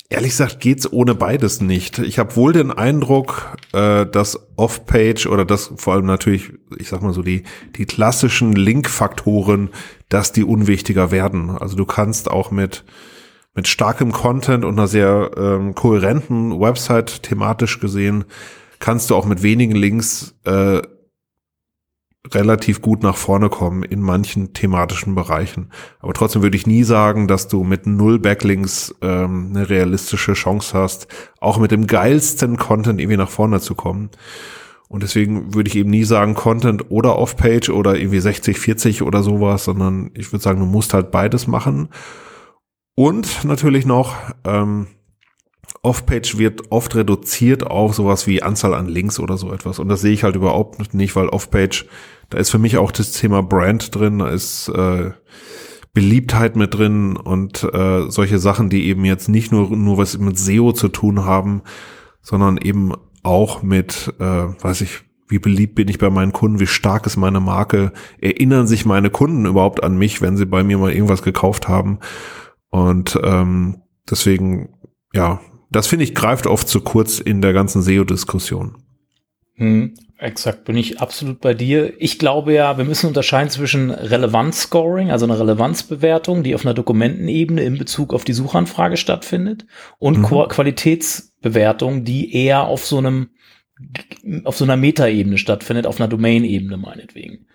ehrlich 0.09 0.31
gesagt 0.31 0.61
geht's 0.61 0.91
ohne 0.91 1.15
beides 1.15 1.61
nicht. 1.61 1.99
Ich 1.99 2.19
habe 2.19 2.37
wohl 2.37 2.53
den 2.53 2.71
Eindruck, 2.71 3.57
äh, 3.73 4.07
dass 4.07 4.39
Off-Page 4.57 5.27
oder 5.27 5.45
das 5.45 5.73
vor 5.77 5.95
allem 5.95 6.07
natürlich, 6.07 6.53
ich 6.79 6.89
sag 6.89 7.03
mal 7.03 7.13
so 7.13 7.23
die 7.23 7.45
die 7.77 7.87
klassischen 7.87 8.53
Link-Faktoren, 8.53 9.71
dass 10.09 10.33
die 10.33 10.45
unwichtiger 10.45 11.11
werden. 11.11 11.51
Also 11.51 11.77
du 11.77 11.85
kannst 11.85 12.31
auch 12.31 12.51
mit 12.51 12.85
mit 13.55 13.69
starkem 13.69 14.13
Content 14.13 14.65
und 14.65 14.79
einer 14.79 14.87
sehr 14.87 15.31
ähm, 15.37 15.75
kohärenten 15.75 16.61
Website 16.61 17.23
thematisch 17.23 17.81
gesehen, 17.81 18.25
kannst 18.79 19.09
du 19.09 19.17
auch 19.17 19.25
mit 19.25 19.43
wenigen 19.43 19.75
Links 19.75 20.35
äh, 20.45 20.83
relativ 22.33 22.83
gut 22.83 23.03
nach 23.03 23.17
vorne 23.17 23.49
kommen 23.49 23.83
in 23.83 24.01
manchen 24.01 24.53
thematischen 24.53 25.15
Bereichen. 25.15 25.71
Aber 26.01 26.13
trotzdem 26.13 26.43
würde 26.43 26.57
ich 26.57 26.67
nie 26.67 26.83
sagen, 26.83 27.29
dass 27.29 27.49
du 27.49 27.65
mit 27.65 27.87
null 27.87 28.19
Backlinks 28.19 28.95
ähm, 29.03 29.53
eine 29.55 29.69
realistische 29.69 30.35
Chance 30.35 30.77
hast, 30.79 31.09
auch 31.41 31.59
mit 31.59 31.71
dem 31.71 31.87
geilsten 31.87 32.57
Content 32.57 33.01
irgendwie 33.01 33.17
nach 33.17 33.31
vorne 33.31 33.61
zu 33.61 33.75
kommen. 33.75 34.11
Und 34.89 35.03
deswegen 35.03 35.55
würde 35.55 35.69
ich 35.69 35.77
eben 35.77 35.91
nie 35.91 36.05
sagen 36.05 36.35
Content 36.35 36.91
oder 36.91 37.19
Off-Page 37.19 37.71
oder 37.71 37.97
irgendwie 37.97 38.21
60, 38.21 38.59
40 38.59 39.03
oder 39.03 39.23
sowas, 39.23 39.65
sondern 39.65 40.11
ich 40.15 40.33
würde 40.33 40.43
sagen, 40.43 40.61
du 40.61 40.67
musst 40.67 40.95
halt 40.95 41.11
beides 41.11 41.47
machen. 41.47 41.89
Und 42.95 43.45
natürlich 43.45 43.85
noch, 43.85 44.15
ähm, 44.45 44.87
Off-Page 45.87 46.37
wird 46.37 46.73
oft 46.73 46.97
reduziert 46.97 47.65
auf 47.65 47.95
sowas 47.95 48.27
wie 48.27 48.43
Anzahl 48.43 48.75
an 48.75 48.89
Links 48.89 49.21
oder 49.21 49.37
so 49.37 49.53
etwas. 49.53 49.79
Und 49.79 49.89
das 49.89 50.01
sehe 50.01 50.13
ich 50.13 50.25
halt 50.25 50.35
überhaupt 50.35 50.93
nicht, 50.95 51.15
weil 51.15 51.29
Off-Page, 51.29 51.87
da 52.29 52.39
ist 52.39 52.51
für 52.51 52.59
mich 52.59 52.77
auch 52.77 52.91
das 52.91 53.13
Thema 53.13 53.41
Brand 53.41 53.95
drin, 53.95 54.19
da 54.19 54.29
ist 54.29 54.69
äh, 54.69 55.13
Beliebtheit 55.95 56.57
mit 56.57 56.75
drin 56.75 57.17
und 57.17 57.63
äh, 57.73 58.11
solche 58.11 58.41
Sachen, 58.41 58.69
die 58.69 58.87
eben 58.87 59.05
jetzt 59.05 59.29
nicht 59.29 59.53
nur, 59.53 59.71
nur 59.77 59.97
was 59.97 60.19
mit 60.19 60.37
SEO 60.37 60.73
zu 60.73 60.89
tun 60.89 61.25
haben, 61.25 61.63
sondern 62.21 62.57
eben 62.57 62.93
auch 63.23 63.63
mit, 63.63 64.13
äh, 64.19 64.25
weiß 64.25 64.81
ich, 64.81 65.05
wie 65.29 65.39
beliebt 65.39 65.77
bin 65.77 65.87
ich 65.87 65.99
bei 65.99 66.11
meinen 66.11 66.33
Kunden, 66.33 66.59
wie 66.59 66.67
stark 66.67 67.07
ist 67.07 67.17
meine 67.17 67.39
Marke, 67.39 67.93
erinnern 68.21 68.67
sich 68.67 68.87
meine 68.87 69.11
Kunden 69.11 69.47
überhaupt 69.47 69.85
an 69.85 69.97
mich, 69.97 70.21
wenn 70.21 70.37
sie 70.37 70.47
bei 70.47 70.65
mir 70.65 70.79
mal 70.79 70.93
irgendwas 70.93 71.23
gekauft 71.23 71.69
haben. 71.69 72.01
Und 72.71 73.17
ähm, 73.23 73.83
deswegen, 74.11 74.71
ja, 75.13 75.41
das 75.77 75.87
finde 75.87 76.05
ich 76.05 76.15
greift 76.15 76.47
oft 76.47 76.69
zu 76.69 76.81
kurz 76.81 77.19
in 77.19 77.41
der 77.43 77.53
ganzen 77.53 77.83
SEO-Diskussion. 77.83 78.77
Hm, 79.55 79.95
exakt, 80.19 80.65
bin 80.65 80.77
ich 80.77 81.01
absolut 81.01 81.41
bei 81.41 81.55
dir. 81.55 81.95
Ich 81.99 82.19
glaube 82.19 82.53
ja, 82.53 82.77
wir 82.77 82.85
müssen 82.85 83.07
unterscheiden 83.07 83.51
zwischen 83.51 83.91
Relevanz-Scoring, 83.91 85.11
also 85.11 85.25
einer 85.27 85.39
Relevanzbewertung, 85.39 86.43
die 86.43 86.55
auf 86.55 86.65
einer 86.65 86.75
Dokumentenebene 86.75 87.63
in 87.63 87.79
Bezug 87.79 88.13
auf 88.13 88.25
die 88.25 88.33
Suchanfrage 88.35 88.97
stattfindet, 88.97 89.67
und 89.99 90.19
Mhm. 90.19 90.23
Qua- 90.25 90.49
Qualitätsbewertung, 90.49 92.05
die 92.05 92.35
eher 92.35 92.65
auf 92.65 92.85
so 92.85 92.99
einem 92.99 93.31
auf 94.45 94.57
so 94.57 94.65
einer 94.65 94.79
Metaebene 94.79 95.37
stattfindet, 95.37 95.87
auf 95.87 96.01
einer 96.01 96.09
Domain-Ebene 96.09 96.79
meinetwegen. 96.79 97.47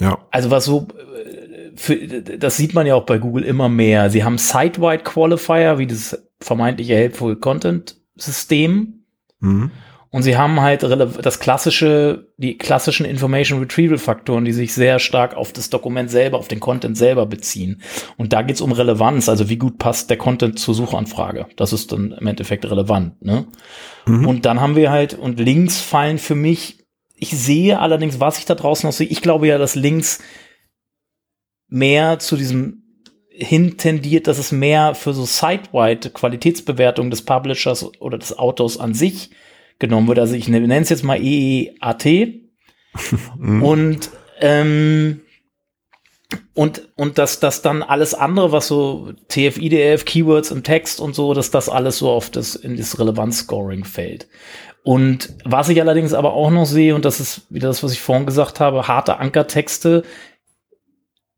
Ja, 0.00 0.18
Also 0.32 0.50
was 0.50 0.64
so, 0.64 0.88
äh, 0.88 1.70
für, 1.76 1.96
das 1.96 2.56
sieht 2.56 2.74
man 2.74 2.86
ja 2.88 2.96
auch 2.96 3.06
bei 3.06 3.18
Google 3.18 3.44
immer 3.44 3.68
mehr. 3.68 4.10
Sie 4.10 4.24
haben 4.24 4.36
Site-Wide 4.38 5.04
Qualifier, 5.04 5.78
wie 5.78 5.86
das 5.86 6.20
vermeintliche 6.42 6.94
Helpful 6.94 7.36
Content 7.36 7.96
System. 8.16 9.04
mhm. 9.40 9.70
Und 10.12 10.24
sie 10.24 10.36
haben 10.36 10.60
halt 10.60 10.82
das 10.82 11.38
klassische, 11.38 12.32
die 12.36 12.58
klassischen 12.58 13.06
Information 13.06 13.60
Retrieval 13.60 13.96
Faktoren, 13.96 14.44
die 14.44 14.52
sich 14.52 14.74
sehr 14.74 14.98
stark 14.98 15.36
auf 15.36 15.52
das 15.52 15.70
Dokument 15.70 16.10
selber, 16.10 16.38
auf 16.38 16.48
den 16.48 16.58
Content 16.58 16.98
selber 16.98 17.26
beziehen. 17.26 17.80
Und 18.16 18.32
da 18.32 18.42
geht's 18.42 18.60
um 18.60 18.72
Relevanz, 18.72 19.28
also 19.28 19.48
wie 19.48 19.56
gut 19.56 19.78
passt 19.78 20.10
der 20.10 20.16
Content 20.16 20.58
zur 20.58 20.74
Suchanfrage. 20.74 21.46
Das 21.54 21.72
ist 21.72 21.92
dann 21.92 22.10
im 22.10 22.26
Endeffekt 22.26 22.68
relevant. 22.68 23.22
Ne? 23.22 23.46
Mhm. 24.06 24.26
Und 24.26 24.46
dann 24.46 24.60
haben 24.60 24.74
wir 24.74 24.90
halt, 24.90 25.14
und 25.14 25.38
Links 25.38 25.80
fallen 25.80 26.18
für 26.18 26.34
mich, 26.34 26.84
ich 27.14 27.30
sehe 27.30 27.78
allerdings, 27.78 28.18
was 28.18 28.38
ich 28.38 28.46
da 28.46 28.56
draußen 28.56 28.88
noch 28.88 28.92
sehe, 28.92 29.06
ich 29.06 29.22
glaube 29.22 29.46
ja, 29.46 29.58
dass 29.58 29.76
Links 29.76 30.18
mehr 31.68 32.18
zu 32.18 32.36
diesem 32.36 32.79
hin 33.40 33.76
tendiert, 33.76 34.26
dass 34.26 34.38
es 34.38 34.52
mehr 34.52 34.94
für 34.94 35.12
so 35.12 35.24
site-wide 35.24 36.10
Qualitätsbewertung 36.10 37.10
des 37.10 37.22
Publishers 37.22 37.90
oder 38.00 38.18
des 38.18 38.38
Autos 38.38 38.78
an 38.78 38.94
sich 38.94 39.30
genommen 39.78 40.08
wird. 40.08 40.18
Also 40.18 40.34
ich 40.34 40.48
nenne 40.48 40.78
es 40.78 40.90
jetzt 40.90 41.04
mal 41.04 41.20
EEAT. 41.20 42.40
und 43.38 44.10
ähm, 44.40 45.20
und, 46.54 46.88
und 46.96 47.18
dass 47.18 47.40
das 47.40 47.62
dann 47.62 47.82
alles 47.82 48.14
andere, 48.14 48.52
was 48.52 48.68
so 48.68 49.12
TF, 49.28 49.58
IDF, 49.58 50.04
Keywords 50.04 50.50
im 50.50 50.62
Text 50.62 51.00
und 51.00 51.14
so, 51.14 51.34
dass 51.34 51.50
das 51.50 51.68
alles 51.68 51.98
so 51.98 52.10
auf 52.10 52.30
das, 52.30 52.54
in 52.54 52.76
das 52.76 52.98
Relevanz-Scoring 52.98 53.84
fällt. 53.84 54.28
Und 54.82 55.34
was 55.44 55.68
ich 55.68 55.80
allerdings 55.80 56.12
aber 56.12 56.32
auch 56.32 56.50
noch 56.50 56.66
sehe, 56.66 56.94
und 56.94 57.04
das 57.04 57.20
ist 57.20 57.42
wieder 57.50 57.68
das, 57.68 57.82
was 57.82 57.92
ich 57.92 58.00
vorhin 58.00 58.26
gesagt 58.26 58.60
habe, 58.60 58.88
harte 58.88 59.18
Ankertexte, 59.18 60.04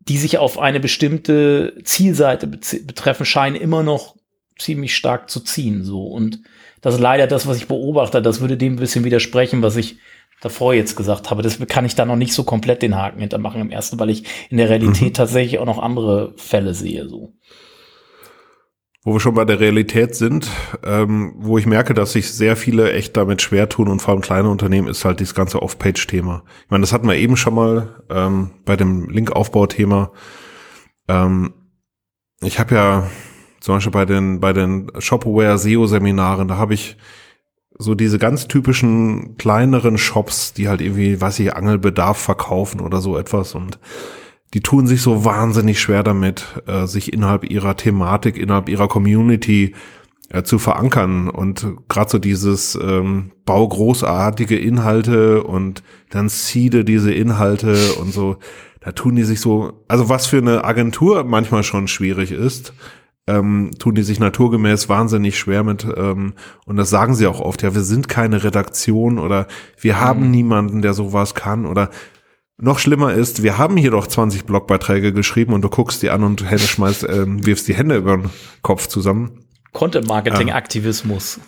die 0.08 0.18
sich 0.18 0.38
auf 0.38 0.58
eine 0.58 0.80
bestimmte 0.80 1.74
Zielseite 1.84 2.46
betreffen, 2.46 3.24
scheinen 3.24 3.56
immer 3.56 3.82
noch 3.82 4.16
ziemlich 4.58 4.96
stark 4.96 5.30
zu 5.30 5.40
ziehen, 5.40 5.84
so. 5.84 6.04
Und 6.04 6.40
das 6.80 6.94
ist 6.94 7.00
leider 7.00 7.26
das, 7.26 7.46
was 7.46 7.56
ich 7.56 7.68
beobachte. 7.68 8.22
Das 8.22 8.40
würde 8.40 8.56
dem 8.56 8.74
ein 8.74 8.80
bisschen 8.80 9.04
widersprechen, 9.04 9.62
was 9.62 9.76
ich 9.76 9.98
davor 10.40 10.74
jetzt 10.74 10.96
gesagt 10.96 11.30
habe. 11.30 11.42
Das 11.42 11.58
kann 11.68 11.84
ich 11.84 11.94
da 11.94 12.04
noch 12.04 12.16
nicht 12.16 12.34
so 12.34 12.42
komplett 12.42 12.82
den 12.82 12.96
Haken 12.96 13.20
hintermachen 13.20 13.60
im 13.60 13.70
ersten, 13.70 13.98
weil 13.98 14.10
ich 14.10 14.24
in 14.50 14.56
der 14.56 14.68
Realität 14.68 15.10
mhm. 15.10 15.14
tatsächlich 15.14 15.58
auch 15.58 15.66
noch 15.66 15.78
andere 15.78 16.34
Fälle 16.36 16.74
sehe, 16.74 17.08
so. 17.08 17.32
Wo 19.04 19.12
wir 19.12 19.20
schon 19.20 19.34
bei 19.34 19.44
der 19.44 19.58
Realität 19.58 20.14
sind, 20.14 20.48
ähm, 20.84 21.34
wo 21.36 21.58
ich 21.58 21.66
merke, 21.66 21.92
dass 21.92 22.12
sich 22.12 22.30
sehr 22.30 22.56
viele 22.56 22.92
echt 22.92 23.16
damit 23.16 23.42
schwer 23.42 23.68
tun 23.68 23.88
und 23.88 24.00
vor 24.00 24.14
allem 24.14 24.22
kleine 24.22 24.48
Unternehmen 24.48 24.86
ist 24.86 25.04
halt 25.04 25.18
dieses 25.18 25.34
ganze 25.34 25.60
Off-Page-Thema. 25.60 26.44
Ich 26.64 26.70
meine, 26.70 26.82
das 26.82 26.92
hatten 26.92 27.08
wir 27.08 27.16
eben 27.16 27.36
schon 27.36 27.54
mal 27.54 28.04
ähm, 28.10 28.50
bei 28.64 28.76
dem 28.76 29.08
Link-Aufbau-Thema. 29.10 30.12
Ähm, 31.08 31.52
ich 32.40 32.60
habe 32.60 32.74
ja 32.76 33.10
zum 33.60 33.74
Beispiel 33.76 33.92
bei 33.92 34.04
den 34.04 34.40
bei 34.40 34.52
den 34.52 34.90
Shopware 34.98 35.58
SEO-Seminaren, 35.58 36.46
da 36.46 36.56
habe 36.56 36.74
ich 36.74 36.96
so 37.78 37.94
diese 37.94 38.18
ganz 38.18 38.48
typischen 38.48 39.36
kleineren 39.36 39.98
Shops, 39.98 40.52
die 40.52 40.68
halt 40.68 40.80
irgendwie, 40.80 41.20
weiß 41.20 41.38
ich, 41.40 41.54
Angelbedarf 41.54 42.18
verkaufen 42.18 42.80
oder 42.80 43.00
so 43.00 43.18
etwas 43.18 43.54
und 43.54 43.78
die 44.54 44.60
tun 44.60 44.86
sich 44.86 45.02
so 45.02 45.24
wahnsinnig 45.24 45.80
schwer 45.80 46.02
damit, 46.02 46.62
äh, 46.66 46.86
sich 46.86 47.12
innerhalb 47.12 47.48
ihrer 47.48 47.76
Thematik, 47.76 48.36
innerhalb 48.36 48.68
ihrer 48.68 48.88
Community 48.88 49.74
äh, 50.28 50.42
zu 50.42 50.58
verankern 50.58 51.28
und 51.28 51.66
gerade 51.88 52.10
so 52.10 52.18
dieses 52.18 52.74
ähm, 52.74 53.32
Bau 53.44 53.66
großartige 53.66 54.58
Inhalte 54.58 55.42
und 55.42 55.82
dann 56.10 56.28
seede 56.28 56.84
diese 56.84 57.12
Inhalte 57.12 57.94
und 57.94 58.12
so, 58.12 58.36
da 58.80 58.92
tun 58.92 59.14
die 59.14 59.24
sich 59.24 59.40
so, 59.40 59.84
also 59.88 60.08
was 60.08 60.26
für 60.26 60.38
eine 60.38 60.64
Agentur 60.64 61.24
manchmal 61.24 61.62
schon 61.62 61.88
schwierig 61.88 62.32
ist, 62.32 62.74
ähm, 63.26 63.70
tun 63.78 63.94
die 63.94 64.02
sich 64.02 64.20
naturgemäß 64.20 64.88
wahnsinnig 64.88 65.38
schwer 65.38 65.62
mit 65.62 65.86
ähm, 65.96 66.34
und 66.66 66.76
das 66.76 66.90
sagen 66.90 67.14
sie 67.14 67.26
auch 67.26 67.40
oft, 67.40 67.62
ja, 67.62 67.74
wir 67.74 67.82
sind 67.82 68.08
keine 68.08 68.42
Redaktion 68.42 69.18
oder 69.18 69.46
wir 69.80 70.00
haben 70.00 70.24
mhm. 70.24 70.30
niemanden, 70.30 70.82
der 70.82 70.94
sowas 70.94 71.34
kann 71.34 71.64
oder 71.64 71.90
noch 72.62 72.78
schlimmer 72.78 73.12
ist, 73.12 73.42
wir 73.42 73.58
haben 73.58 73.76
hier 73.76 73.90
doch 73.90 74.06
20 74.06 74.44
Blogbeiträge 74.44 75.12
geschrieben 75.12 75.52
und 75.52 75.62
du 75.62 75.68
guckst 75.68 76.00
die 76.02 76.10
an 76.10 76.22
und 76.22 76.48
Hände 76.48 76.62
schmeißt, 76.62 77.06
ähm, 77.08 77.44
wirfst 77.44 77.66
die 77.66 77.74
Hände 77.74 77.96
über 77.96 78.16
den 78.16 78.30
Kopf 78.62 78.86
zusammen. 78.86 79.40
Content-Marketing-Aktivismus. 79.72 81.40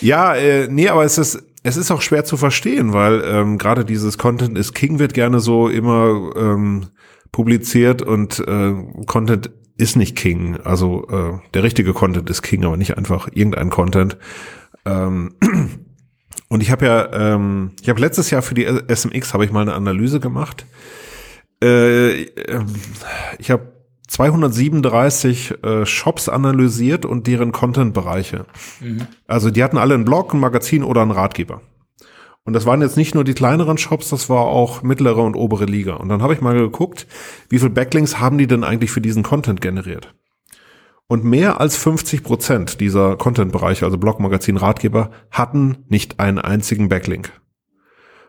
Ja, 0.00 0.34
äh, 0.34 0.68
nee, 0.68 0.88
aber 0.88 1.04
es 1.04 1.16
ist, 1.16 1.42
es 1.62 1.78
ist 1.78 1.90
auch 1.90 2.02
schwer 2.02 2.24
zu 2.24 2.36
verstehen, 2.36 2.92
weil 2.92 3.22
ähm, 3.24 3.56
gerade 3.56 3.84
dieses 3.84 4.18
Content 4.18 4.58
is 4.58 4.74
King 4.74 4.98
wird 4.98 5.14
gerne 5.14 5.40
so 5.40 5.68
immer 5.68 6.32
ähm, 6.36 6.88
publiziert 7.32 8.02
und 8.02 8.40
äh, 8.40 8.74
Content 9.06 9.50
ist 9.78 9.96
nicht 9.96 10.16
King. 10.16 10.58
Also 10.62 11.08
äh, 11.08 11.38
der 11.54 11.62
richtige 11.62 11.94
Content 11.94 12.28
ist 12.28 12.42
King, 12.42 12.66
aber 12.66 12.76
nicht 12.76 12.98
einfach 12.98 13.28
irgendein 13.32 13.70
Content. 13.70 14.18
Ähm, 14.84 15.34
und 16.50 16.62
ich 16.62 16.70
habe 16.72 16.84
ja, 16.84 17.12
ähm, 17.12 17.70
ich 17.80 17.88
habe 17.88 18.00
letztes 18.00 18.30
Jahr 18.30 18.42
für 18.42 18.54
die 18.54 18.66
SMX 18.66 19.32
habe 19.32 19.44
ich 19.44 19.52
mal 19.52 19.62
eine 19.62 19.74
Analyse 19.74 20.18
gemacht. 20.18 20.66
Äh, 21.62 22.22
ähm, 22.22 22.66
ich 23.38 23.52
habe 23.52 23.72
237 24.08 25.62
äh, 25.62 25.86
Shops 25.86 26.28
analysiert 26.28 27.06
und 27.06 27.28
deren 27.28 27.52
Content-Bereiche. 27.52 28.46
Mhm. 28.80 29.06
Also 29.28 29.50
die 29.50 29.62
hatten 29.62 29.78
alle 29.78 29.94
einen 29.94 30.04
Blog, 30.04 30.34
ein 30.34 30.40
Magazin 30.40 30.82
oder 30.82 31.02
einen 31.02 31.12
Ratgeber. 31.12 31.62
Und 32.44 32.54
das 32.54 32.66
waren 32.66 32.82
jetzt 32.82 32.96
nicht 32.96 33.14
nur 33.14 33.22
die 33.22 33.34
kleineren 33.34 33.78
Shops, 33.78 34.08
das 34.08 34.28
war 34.28 34.46
auch 34.46 34.82
mittlere 34.82 35.22
und 35.22 35.36
obere 35.36 35.66
Liga. 35.66 35.94
Und 35.94 36.08
dann 36.08 36.20
habe 36.20 36.34
ich 36.34 36.40
mal 36.40 36.56
geguckt, 36.56 37.06
wie 37.48 37.60
viel 37.60 37.70
Backlinks 37.70 38.18
haben 38.18 38.38
die 38.38 38.48
denn 38.48 38.64
eigentlich 38.64 38.90
für 38.90 39.00
diesen 39.00 39.22
Content 39.22 39.60
generiert? 39.60 40.12
Und 41.10 41.24
mehr 41.24 41.60
als 41.60 41.76
50 41.76 42.22
Prozent 42.22 42.80
dieser 42.80 43.16
Content-Bereiche, 43.16 43.84
also 43.84 43.98
Blog, 43.98 44.20
Magazin, 44.20 44.56
Ratgeber, 44.56 45.10
hatten 45.32 45.78
nicht 45.88 46.20
einen 46.20 46.38
einzigen 46.38 46.88
Backlink. 46.88 47.32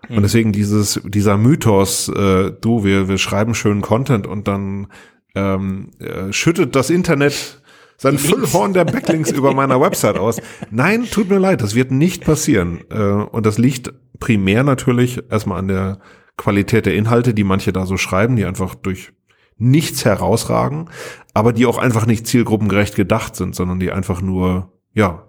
Und 0.09 0.15
hm. 0.15 0.23
deswegen 0.23 0.51
dieses, 0.51 0.99
dieser 1.05 1.38
Mythos, 1.38 2.09
äh, 2.09 2.51
du, 2.59 2.84
wir, 2.84 3.07
wir 3.07 3.19
schreiben 3.19 3.53
schönen 3.53 3.84
Content 3.84 4.25
und 4.25 4.47
dann 4.47 4.88
ähm, 5.36 5.91
äh, 5.99 6.34
schüttet 6.34 6.75
das 6.75 6.89
Internet 6.89 7.61
sein 7.97 8.17
Füllhorn 8.17 8.73
der 8.73 8.86
Backlinks 8.86 9.29
über 9.38 9.53
meiner 9.53 9.79
Website 9.79 10.17
aus. 10.17 10.41
Nein, 10.71 11.05
tut 11.05 11.29
mir 11.29 11.38
leid, 11.38 11.61
das 11.61 11.75
wird 11.75 11.91
nicht 11.91 12.25
passieren. 12.25 12.79
Äh, 12.89 12.97
und 12.99 13.45
das 13.45 13.59
liegt 13.59 13.93
primär 14.19 14.63
natürlich 14.63 15.21
erstmal 15.29 15.59
an 15.59 15.67
der 15.67 15.99
Qualität 16.36 16.88
der 16.88 16.95
Inhalte, 16.95 17.36
die 17.36 17.43
manche 17.43 17.73
da 17.73 17.86
so 17.86 17.97
schreiben, 17.97 18.38
die 18.38 18.45
einfach 18.45 18.73
durch 18.73 19.13
nichts 19.62 20.03
herausragen, 20.05 20.89
aber 21.34 21.53
die 21.53 21.66
auch 21.66 21.78
einfach 21.78 22.05
nicht 22.05 22.28
zielgruppengerecht 22.28 22.95
gedacht 22.95 23.36
sind, 23.36 23.55
sondern 23.55 23.80
die 23.80 23.91
einfach 23.91 24.22
nur, 24.22 24.72
ja, 24.93 25.24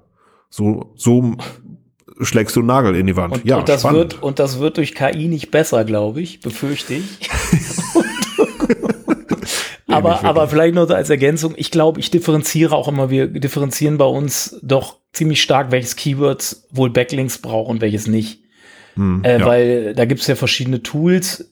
so, 0.48 0.92
so 0.96 1.36
schlägst 2.20 2.56
du 2.56 2.60
einen 2.60 2.66
Nagel 2.66 2.96
in 2.96 3.06
die 3.06 3.16
Wand. 3.16 3.34
Und, 3.34 3.44
ja, 3.44 3.58
und 3.58 3.68
das 3.68 3.80
spannend. 3.80 3.98
wird, 3.98 4.22
und 4.22 4.38
das 4.38 4.58
wird 4.58 4.78
durch 4.78 4.94
KI 4.94 5.28
nicht 5.28 5.50
besser, 5.50 5.84
glaube 5.84 6.20
ich, 6.22 6.40
befürchte 6.40 6.94
ich. 6.94 7.30
aber, 9.86 10.24
aber 10.24 10.48
vielleicht 10.48 10.74
noch 10.74 10.88
als 10.88 11.10
Ergänzung, 11.10 11.54
ich 11.56 11.70
glaube, 11.70 12.00
ich 12.00 12.10
differenziere 12.10 12.74
auch 12.74 12.88
immer, 12.88 13.10
wir 13.10 13.26
differenzieren 13.28 13.98
bei 13.98 14.06
uns 14.06 14.58
doch 14.62 14.98
ziemlich 15.12 15.42
stark, 15.42 15.70
welches 15.70 15.96
Keywords 15.96 16.66
wohl 16.70 16.90
Backlinks 16.90 17.38
braucht 17.38 17.68
und 17.68 17.80
welches 17.80 18.06
nicht. 18.06 18.42
Hm, 18.94 19.24
äh, 19.24 19.40
ja. 19.40 19.46
Weil 19.46 19.94
da 19.94 20.04
gibt 20.06 20.22
es 20.22 20.26
ja 20.26 20.36
verschiedene 20.36 20.82
Tools, 20.82 21.51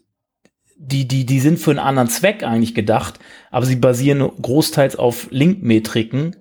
die, 0.82 1.06
die, 1.06 1.26
die 1.26 1.40
sind 1.40 1.58
für 1.58 1.70
einen 1.70 1.78
anderen 1.78 2.08
Zweck 2.08 2.42
eigentlich 2.42 2.74
gedacht, 2.74 3.18
aber 3.50 3.66
sie 3.66 3.76
basieren 3.76 4.20
großteils 4.20 4.96
auf 4.96 5.28
Link-Metriken, 5.30 6.36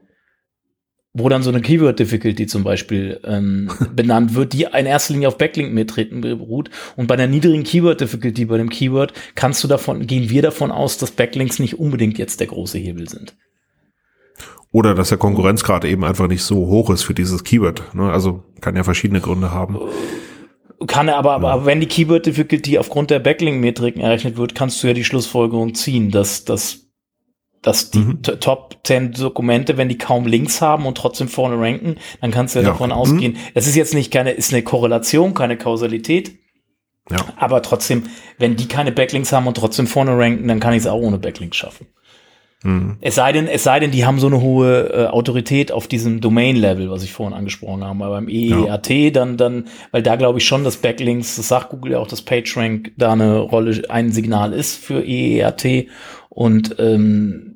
wo 1.14 1.28
dann 1.28 1.44
so 1.44 1.50
eine 1.50 1.60
Keyword-Difficulty 1.60 2.48
zum 2.48 2.64
Beispiel 2.64 3.20
ähm, 3.26 3.70
benannt 3.96 4.36
wird, 4.36 4.54
die 4.54 4.64
in 4.64 4.86
erster 4.86 5.14
Linie 5.14 5.28
auf 5.28 5.38
Backlink-Metriken 5.38 6.22
beruht. 6.22 6.70
Und 6.96 7.08
bei 7.08 7.16
einer 7.16 7.28
niedrigen 7.28 7.66
Keyword-Difficulty 7.66 8.46
bei 8.46 8.58
dem 8.58 8.70
Keyword 8.70 9.12
kannst 9.36 9.62
du 9.64 9.68
davon, 9.68 10.08
gehen 10.08 10.30
wir 10.30 10.42
davon 10.42 10.72
aus, 10.72 10.98
dass 10.98 11.12
Backlinks 11.12 11.60
nicht 11.60 11.78
unbedingt 11.78 12.18
jetzt 12.18 12.40
der 12.40 12.48
große 12.48 12.78
Hebel 12.78 13.10
sind. 13.10 13.36
Oder 14.72 14.96
dass 14.96 15.10
der 15.10 15.18
Konkurrenzgrad 15.18 15.84
eben 15.84 16.06
einfach 16.06 16.28
nicht 16.28 16.44
so 16.44 16.68
hoch 16.68 16.92
ist 16.92 17.04
für 17.04 17.14
dieses 17.14 17.44
Keyword. 17.44 17.94
Ne? 17.94 18.10
Also 18.10 18.46
kann 18.62 18.78
ja 18.78 18.84
verschiedene 18.84 19.20
Gründe 19.20 19.52
haben. 19.52 19.78
Kann 20.88 21.10
er 21.10 21.18
aber, 21.18 21.34
aber, 21.34 21.52
aber 21.52 21.66
wenn 21.66 21.82
die 21.82 21.88
Keyword 21.88 22.26
Difficulty 22.26 22.78
aufgrund 22.78 23.10
der 23.10 23.20
Backlink-Metriken 23.20 24.02
errechnet 24.02 24.38
wird, 24.38 24.56
kannst 24.56 24.82
du 24.82 24.88
ja 24.88 24.94
die 24.94 25.04
Schlussfolgerung 25.04 25.76
ziehen, 25.76 26.10
dass, 26.10 26.46
dass, 26.46 26.88
dass 27.62 27.92
die 27.92 28.00
mhm. 28.00 28.22
Top 28.22 28.78
10 28.84 29.12
Dokumente, 29.12 29.76
wenn 29.78 29.90
die 29.90 29.98
kaum 29.98 30.26
Links 30.26 30.62
haben 30.62 30.86
und 30.86 30.98
trotzdem 30.98 31.28
vorne 31.28 31.60
ranken, 31.60 31.98
dann 32.22 32.32
kannst 32.32 32.56
du 32.56 32.60
ja, 32.60 32.66
ja. 32.66 32.72
davon 32.72 32.94
ausgehen. 32.94 33.34
Mhm. 33.34 33.38
Es 33.54 33.68
ist 33.68 33.76
jetzt 33.76 33.94
nicht 33.94 34.12
keine, 34.12 34.32
ist 34.32 34.54
eine 34.54 34.64
Korrelation, 34.64 35.34
keine 35.34 35.58
Kausalität. 35.58 36.38
Ja. 37.12 37.18
Aber 37.38 37.62
trotzdem, 37.62 38.04
wenn 38.38 38.56
die 38.56 38.68
keine 38.68 38.92
Backlinks 38.92 39.34
haben 39.34 39.48
und 39.48 39.58
trotzdem 39.58 39.88
vorne 39.88 40.18
ranken, 40.18 40.48
dann 40.48 40.60
kann 40.60 40.74
ich 40.74 40.80
es 40.80 40.88
auch 40.88 41.02
ohne 41.02 41.18
Backlinks 41.18 41.58
schaffen. 41.58 41.88
Mhm. 42.64 42.98
Es 43.00 43.16
sei 43.16 43.32
denn, 43.32 43.48
es 43.48 43.64
sei 43.64 43.80
denn, 43.80 43.92
die 43.92 44.06
haben 44.06 44.20
so 44.20 44.28
eine 44.28 44.42
hohe 44.42 44.90
äh, 44.94 45.08
Autorität 45.08 45.72
auf 45.72 45.88
diesem 45.88 46.20
Domain-Level, 46.20 46.90
was 46.90 47.04
ich 47.04 47.14
vorhin 47.14 47.38
angesprochen 47.38 47.84
habe. 47.84 48.04
Aber 48.04 48.16
beim 48.16 48.28
EEAT 48.28 48.90
ja. 48.90 49.10
dann, 49.12 49.38
dann, 49.38 49.66
weil 49.92 50.04
da 50.04 50.18
glaube 50.18 50.40
ich 50.40 50.46
schon, 50.46 50.64
dass 50.64 50.78
Backlinks, 50.78 51.38
das 51.38 51.48
sagt 51.48 51.70
Google 51.70 51.94
ja 51.94 52.00
auch, 52.00 52.08
dass 52.08 52.22
PageRank 52.22 52.92
da 52.98 53.14
eine 53.14 53.40
Rolle, 53.40 53.84
ein 53.90 54.12
Signal 54.12 54.52
ist 54.52 54.76
für 54.84 55.06
EEAT 55.06 55.88
und 56.30 56.76
ähm, 56.80 57.56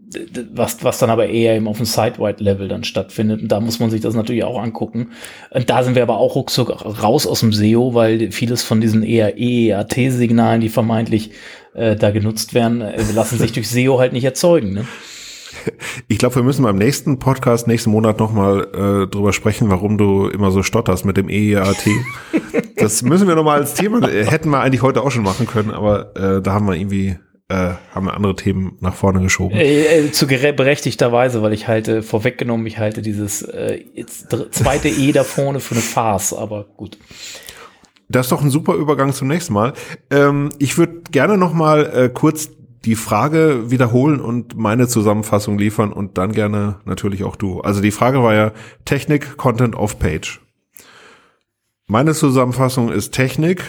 was, 0.53 0.83
was 0.83 0.99
dann 0.99 1.09
aber 1.09 1.27
eher 1.27 1.55
eben 1.55 1.67
auf 1.67 1.77
dem 1.77 1.85
Site-Wide-Level 1.85 2.67
dann 2.67 2.83
stattfindet. 2.83 3.41
Und 3.41 3.51
da 3.51 3.59
muss 3.59 3.79
man 3.79 3.89
sich 3.89 4.01
das 4.01 4.13
natürlich 4.13 4.43
auch 4.43 4.61
angucken. 4.61 5.09
Und 5.49 5.69
da 5.69 5.83
sind 5.83 5.95
wir 5.95 6.03
aber 6.03 6.17
auch 6.17 6.35
ruckzuck 6.35 6.85
raus 7.01 7.27
aus 7.27 7.41
dem 7.41 7.51
SEO, 7.51 7.93
weil 7.93 8.31
vieles 8.31 8.63
von 8.63 8.79
diesen 8.79 9.03
eher 9.03 9.37
EEAT-Signalen, 9.37 10.61
die 10.61 10.69
vermeintlich 10.69 11.31
äh, 11.73 11.95
da 11.95 12.11
genutzt 12.11 12.53
werden, 12.53 12.81
äh, 12.81 13.01
lassen 13.13 13.37
sich 13.37 13.51
durch 13.51 13.69
SEO 13.69 13.99
halt 13.99 14.13
nicht 14.13 14.23
erzeugen. 14.23 14.73
Ne? 14.73 14.87
Ich 16.07 16.17
glaube, 16.17 16.35
wir 16.35 16.43
müssen 16.43 16.63
beim 16.63 16.77
nächsten 16.77 17.19
Podcast 17.19 17.67
nächsten 17.67 17.91
Monat 17.91 18.19
nochmal 18.19 18.67
äh, 18.73 19.07
drüber 19.07 19.33
sprechen, 19.33 19.69
warum 19.69 19.97
du 19.97 20.27
immer 20.27 20.51
so 20.51 20.63
stotterst 20.63 21.05
mit 21.05 21.17
dem 21.17 21.29
EEAT. 21.29 21.87
das 22.77 23.01
müssen 23.03 23.27
wir 23.27 23.35
nochmal 23.35 23.59
als 23.59 23.73
Thema, 23.73 24.07
äh, 24.09 24.25
hätten 24.25 24.49
wir 24.49 24.59
eigentlich 24.61 24.81
heute 24.81 25.01
auch 25.01 25.11
schon 25.11 25.23
machen 25.23 25.47
können, 25.47 25.71
aber 25.71 26.15
äh, 26.15 26.41
da 26.41 26.53
haben 26.53 26.67
wir 26.67 26.75
irgendwie 26.75 27.17
äh, 27.49 27.73
haben 27.93 28.05
wir 28.05 28.13
andere 28.15 28.35
Themen 28.35 28.77
nach 28.79 28.95
vorne 28.95 29.21
geschoben. 29.21 29.55
Äh, 29.55 30.05
äh, 30.05 30.11
zu 30.11 30.25
gere- 30.25 30.53
berechtigterweise, 30.53 31.41
weil 31.41 31.53
ich 31.53 31.67
halte, 31.67 32.01
vorweggenommen, 32.01 32.65
ich 32.65 32.77
halte 32.79 33.01
dieses 33.01 33.41
äh, 33.43 33.81
zweite 34.51 34.89
E 34.89 35.11
da 35.11 35.23
vorne 35.23 35.59
für 35.59 35.75
eine 35.75 35.81
Farce, 35.83 36.33
aber 36.33 36.65
gut. 36.77 36.97
Das 38.13 38.27
ist 38.27 38.31
doch 38.31 38.43
ein 38.43 38.51
super 38.51 38.75
Übergang 38.75 39.11
zum 39.11 39.27
nächsten 39.27 39.53
Mal. 39.53 39.73
Ähm, 40.11 40.49
ich 40.59 40.77
würde 40.77 41.01
gerne 41.11 41.35
noch 41.35 41.53
mal 41.53 41.85
äh, 41.85 42.09
kurz 42.13 42.51
die 42.85 42.95
Frage 42.95 43.71
wiederholen 43.71 44.19
und 44.19 44.55
meine 44.55 44.87
Zusammenfassung 44.87 45.57
liefern 45.57 45.91
und 45.91 46.17
dann 46.19 46.31
gerne 46.31 46.79
natürlich 46.85 47.23
auch 47.23 47.35
du. 47.35 47.61
Also 47.61 47.81
die 47.81 47.91
Frage 47.91 48.21
war 48.21 48.35
ja 48.35 48.51
Technik, 48.85 49.35
Content 49.37 49.75
off 49.75 49.97
Page. 49.97 50.41
Meine 51.87 52.13
Zusammenfassung 52.13 52.91
ist 52.91 53.13
Technik 53.13 53.63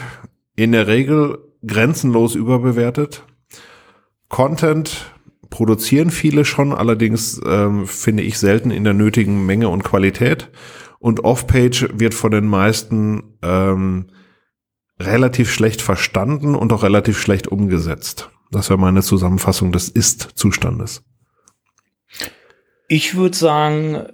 in 0.57 0.72
der 0.72 0.88
Regel 0.88 1.38
grenzenlos 1.66 2.34
überbewertet. 2.34 3.24
Content 4.28 5.11
produzieren 5.49 6.11
viele 6.11 6.45
schon, 6.45 6.74
allerdings 6.74 7.40
ähm, 7.47 7.86
finde 7.86 8.24
ich 8.24 8.38
selten 8.38 8.70
in 8.70 8.84
der 8.84 8.95
nötigen 8.95 9.47
Menge 9.47 9.70
und 9.70 9.84
Qualität. 9.84 10.51
Und 10.99 11.24
Off-Page 11.24 11.90
wird 11.95 12.12
von 12.12 12.30
den 12.30 12.47
meisten 12.47 13.36
ähm, 13.42 14.07
relativ 15.07 15.53
schlecht 15.53 15.83
verstanden 15.83 16.55
und 16.55 16.73
auch 16.73 16.83
relativ 16.83 17.21
schlecht 17.21 17.49
umgesetzt. 17.49 18.31
Das 18.51 18.71
wäre 18.71 18.79
meine 18.79 19.03
Zusammenfassung 19.03 19.73
des 19.73 19.89
Ist-Zustandes. 19.89 21.03
Ich 22.89 23.15
würde 23.15 23.37
sagen, 23.37 24.07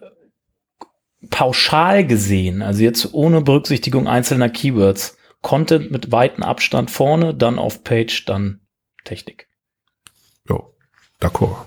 pauschal 1.29 2.07
gesehen, 2.07 2.63
also 2.63 2.83
jetzt 2.83 3.13
ohne 3.13 3.43
Berücksichtigung 3.43 4.07
einzelner 4.09 4.49
Keywords, 4.49 5.17
Content 5.43 5.91
mit 5.91 6.13
weitem 6.13 6.43
Abstand 6.43 6.91
vorne, 6.91 7.35
dann 7.35 7.59
auf 7.59 7.85
Page, 7.85 8.25
dann 8.27 8.61
Technik. 9.05 9.49
Jo, 10.49 10.75
d'accord. 11.21 11.67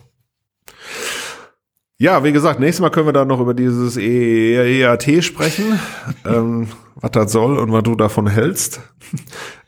Ja, 2.04 2.22
wie 2.26 2.34
gesagt, 2.34 2.60
nächstes 2.60 2.82
Mal 2.82 2.90
können 2.90 3.08
wir 3.08 3.14
dann 3.14 3.30
noch 3.30 3.40
über 3.40 3.54
dieses 3.54 3.96
E- 3.96 4.82
EAT 4.82 5.24
sprechen, 5.24 5.80
ähm, 6.26 6.68
was 6.96 7.12
das 7.12 7.32
soll 7.32 7.58
und 7.58 7.72
was 7.72 7.84
du 7.84 7.96
davon 7.96 8.28
hältst. 8.28 8.82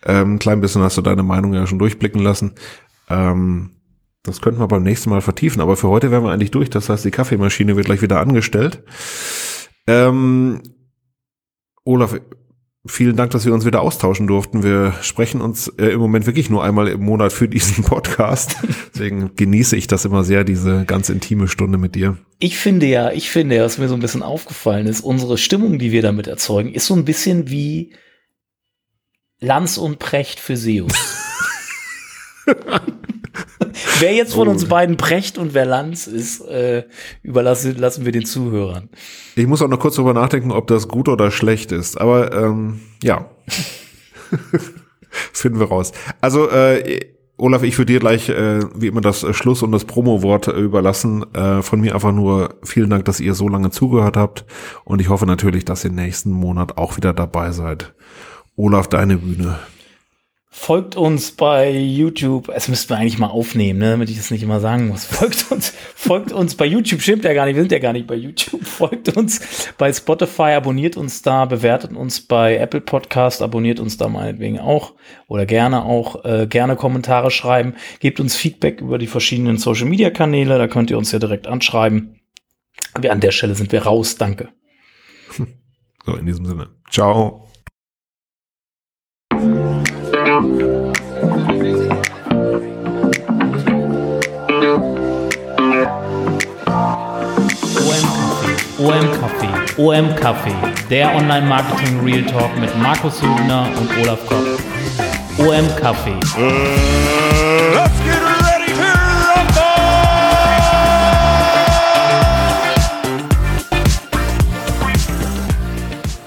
Ähm, 0.05 0.33
ein 0.33 0.39
klein 0.39 0.59
bisschen 0.59 0.81
hast 0.81 0.97
du 0.97 1.01
deine 1.01 1.23
Meinung 1.23 1.53
ja 1.53 1.65
schon 1.65 1.79
durchblicken 1.79 2.21
lassen. 2.21 2.51
Ähm, 3.09 3.69
das 4.23 4.41
könnten 4.41 4.59
wir 4.59 4.67
beim 4.67 4.83
nächsten 4.83 5.11
Mal 5.11 5.21
vertiefen, 5.21 5.61
aber 5.61 5.77
für 5.77 5.87
heute 5.87 6.11
wären 6.11 6.25
wir 6.25 6.31
eigentlich 6.33 6.51
durch. 6.51 6.69
Das 6.69 6.89
heißt, 6.89 7.05
die 7.05 7.11
Kaffeemaschine 7.11 7.77
wird 7.77 7.85
gleich 7.85 8.01
wieder 8.01 8.19
angestellt. 8.19 8.83
Ähm, 9.87 10.61
Olaf, 11.85 12.19
vielen 12.85 13.15
Dank, 13.15 13.31
dass 13.31 13.45
wir 13.45 13.53
uns 13.53 13.65
wieder 13.65 13.81
austauschen 13.81 14.27
durften. 14.27 14.63
Wir 14.63 14.93
sprechen 15.01 15.41
uns 15.41 15.67
äh, 15.77 15.87
im 15.87 15.99
Moment 15.99 16.25
wirklich 16.25 16.49
nur 16.49 16.63
einmal 16.63 16.87
im 16.87 17.03
Monat 17.03 17.33
für 17.33 17.47
diesen 17.47 17.83
Podcast. 17.85 18.57
Deswegen 18.93 19.35
genieße 19.35 19.75
ich 19.75 19.87
das 19.87 20.05
immer 20.05 20.23
sehr, 20.23 20.43
diese 20.43 20.85
ganz 20.85 21.09
intime 21.09 21.47
Stunde 21.47 21.77
mit 21.77 21.95
dir. 21.95 22.17
Ich 22.39 22.57
finde 22.57 22.85
ja, 22.85 23.11
ich 23.11 23.29
finde 23.29 23.55
ja, 23.55 23.63
was 23.63 23.77
mir 23.77 23.87
so 23.87 23.95
ein 23.95 23.99
bisschen 24.01 24.23
aufgefallen 24.23 24.87
ist, 24.87 25.01
unsere 25.01 25.37
Stimmung, 25.37 25.79
die 25.79 25.91
wir 25.91 26.01
damit 26.01 26.27
erzeugen, 26.27 26.73
ist 26.73 26.85
so 26.85 26.95
ein 26.95 27.05
bisschen 27.05 27.49
wie 27.49 27.93
Lanz 29.39 29.77
und 29.77 29.99
Precht 29.99 30.39
für 30.39 30.57
SEO. 30.57 30.87
wer 33.99 34.13
jetzt 34.13 34.33
von 34.33 34.47
Oh. 34.47 34.51
uns 34.51 34.65
beiden 34.65 34.97
Precht 34.97 35.37
und 35.37 35.53
wer 35.53 35.65
Lanz 35.65 36.07
ist, 36.07 36.41
äh, 36.41 36.83
überlassen 37.23 37.75
lassen 37.77 38.05
wir 38.05 38.11
den 38.11 38.25
Zuhörern. 38.25 38.89
Ich 39.35 39.47
muss 39.47 39.61
auch 39.61 39.67
noch 39.67 39.79
kurz 39.79 39.95
drüber 39.95 40.13
nachdenken, 40.13 40.51
ob 40.51 40.67
das 40.67 40.87
gut 40.87 41.09
oder 41.09 41.31
schlecht 41.31 41.71
ist. 41.71 41.99
Aber 41.99 42.31
ähm, 42.33 42.81
ja, 43.03 43.29
finden 45.33 45.59
wir 45.59 45.67
raus. 45.67 45.91
Also 46.21 46.49
äh, 46.49 46.99
Olaf, 47.37 47.63
ich 47.63 47.77
würde 47.77 47.91
dir 47.91 47.99
gleich 47.99 48.29
äh, 48.29 48.61
wie 48.75 48.87
immer 48.87 49.01
das 49.01 49.25
Schluss 49.35 49.61
und 49.61 49.71
das 49.73 49.83
Promo-Wort 49.85 50.47
äh, 50.47 50.51
überlassen. 50.51 51.25
Äh, 51.33 51.61
von 51.61 51.81
mir 51.81 51.93
einfach 51.93 52.13
nur 52.13 52.55
vielen 52.63 52.89
Dank, 52.89 53.03
dass 53.05 53.19
ihr 53.19 53.33
so 53.33 53.49
lange 53.49 53.71
zugehört 53.71 54.15
habt. 54.15 54.45
Und 54.85 55.01
ich 55.01 55.09
hoffe 55.09 55.25
natürlich, 55.25 55.65
dass 55.65 55.83
ihr 55.83 55.91
nächsten 55.91 56.31
Monat 56.31 56.77
auch 56.77 56.95
wieder 56.95 57.13
dabei 57.13 57.51
seid. 57.51 57.93
Olaf, 58.55 58.87
deine 58.87 59.17
Bühne. 59.17 59.59
Folgt 60.57 60.95
uns 60.95 61.33
bei 61.33 61.69
YouTube, 61.69 62.47
das 62.47 62.69
müssten 62.69 62.89
wir 62.89 62.97
eigentlich 62.97 63.19
mal 63.19 63.27
aufnehmen, 63.27 63.77
ne, 63.77 63.91
damit 63.91 64.09
ich 64.09 64.17
das 64.17 64.31
nicht 64.31 64.41
immer 64.41 64.59
sagen 64.61 64.87
muss. 64.87 65.05
Folgt 65.05 65.51
uns, 65.51 65.73
folgt 65.95 66.31
uns 66.31 66.55
bei 66.55 66.65
YouTube, 66.65 67.01
stimmt 67.01 67.23
ja 67.23 67.33
gar 67.33 67.45
nicht, 67.45 67.55
wir 67.55 67.61
sind 67.61 67.73
ja 67.73 67.77
gar 67.77 67.93
nicht 67.93 68.07
bei 68.07 68.15
YouTube. 68.15 68.63
Folgt 68.65 69.15
uns 69.15 69.69
bei 69.77 69.93
Spotify, 69.93 70.53
abonniert 70.53 70.97
uns 70.97 71.21
da, 71.21 71.45
bewertet 71.45 71.91
uns 71.91 72.21
bei 72.21 72.57
Apple 72.57 72.81
Podcast, 72.81 73.43
abonniert 73.43 73.79
uns 73.79 73.97
da 73.97 74.07
meinetwegen 74.07 74.57
auch 74.57 74.93
oder 75.27 75.45
gerne 75.45 75.83
auch, 75.83 76.23
äh, 76.25 76.47
gerne 76.47 76.77
Kommentare 76.77 77.29
schreiben. 77.29 77.75
Gebt 77.99 78.19
uns 78.19 78.35
Feedback 78.35 78.81
über 78.81 78.97
die 78.97 79.07
verschiedenen 79.07 79.57
Social 79.57 79.87
Media 79.87 80.09
Kanäle, 80.09 80.57
da 80.57 80.67
könnt 80.67 80.89
ihr 80.89 80.97
uns 80.97 81.11
ja 81.11 81.19
direkt 81.19 81.47
anschreiben. 81.47 82.21
Wir, 82.97 83.11
an 83.11 83.19
der 83.19 83.31
Stelle 83.31 83.53
sind 83.53 83.71
wir 83.71 83.83
raus, 83.83 84.15
danke. 84.15 84.49
So, 86.05 86.15
in 86.15 86.27
diesem 86.27 86.45
Sinne. 86.45 86.69
Ciao. 86.91 87.44
OM 90.35 90.43
Café, 99.13 99.47
OM 99.77 100.15
Café, 100.15 100.51
der 100.89 101.15
Online 101.15 101.47
Marketing 101.47 102.01
Real 102.03 102.25
Talk 102.25 102.49
mit 102.59 102.77
Markus 102.81 103.21
Hübner 103.21 103.69
und 103.79 103.89
Olaf 104.01 104.19
Kopp. 104.27 104.45
OM 105.37 105.67
Café, 105.81 106.11
Let's 107.73 107.97
get 108.03 108.21
ready 108.21 108.73
to 108.73 108.91
rumble! 109.31 109.55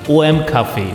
OM 0.08 0.46
Café, 0.46 0.94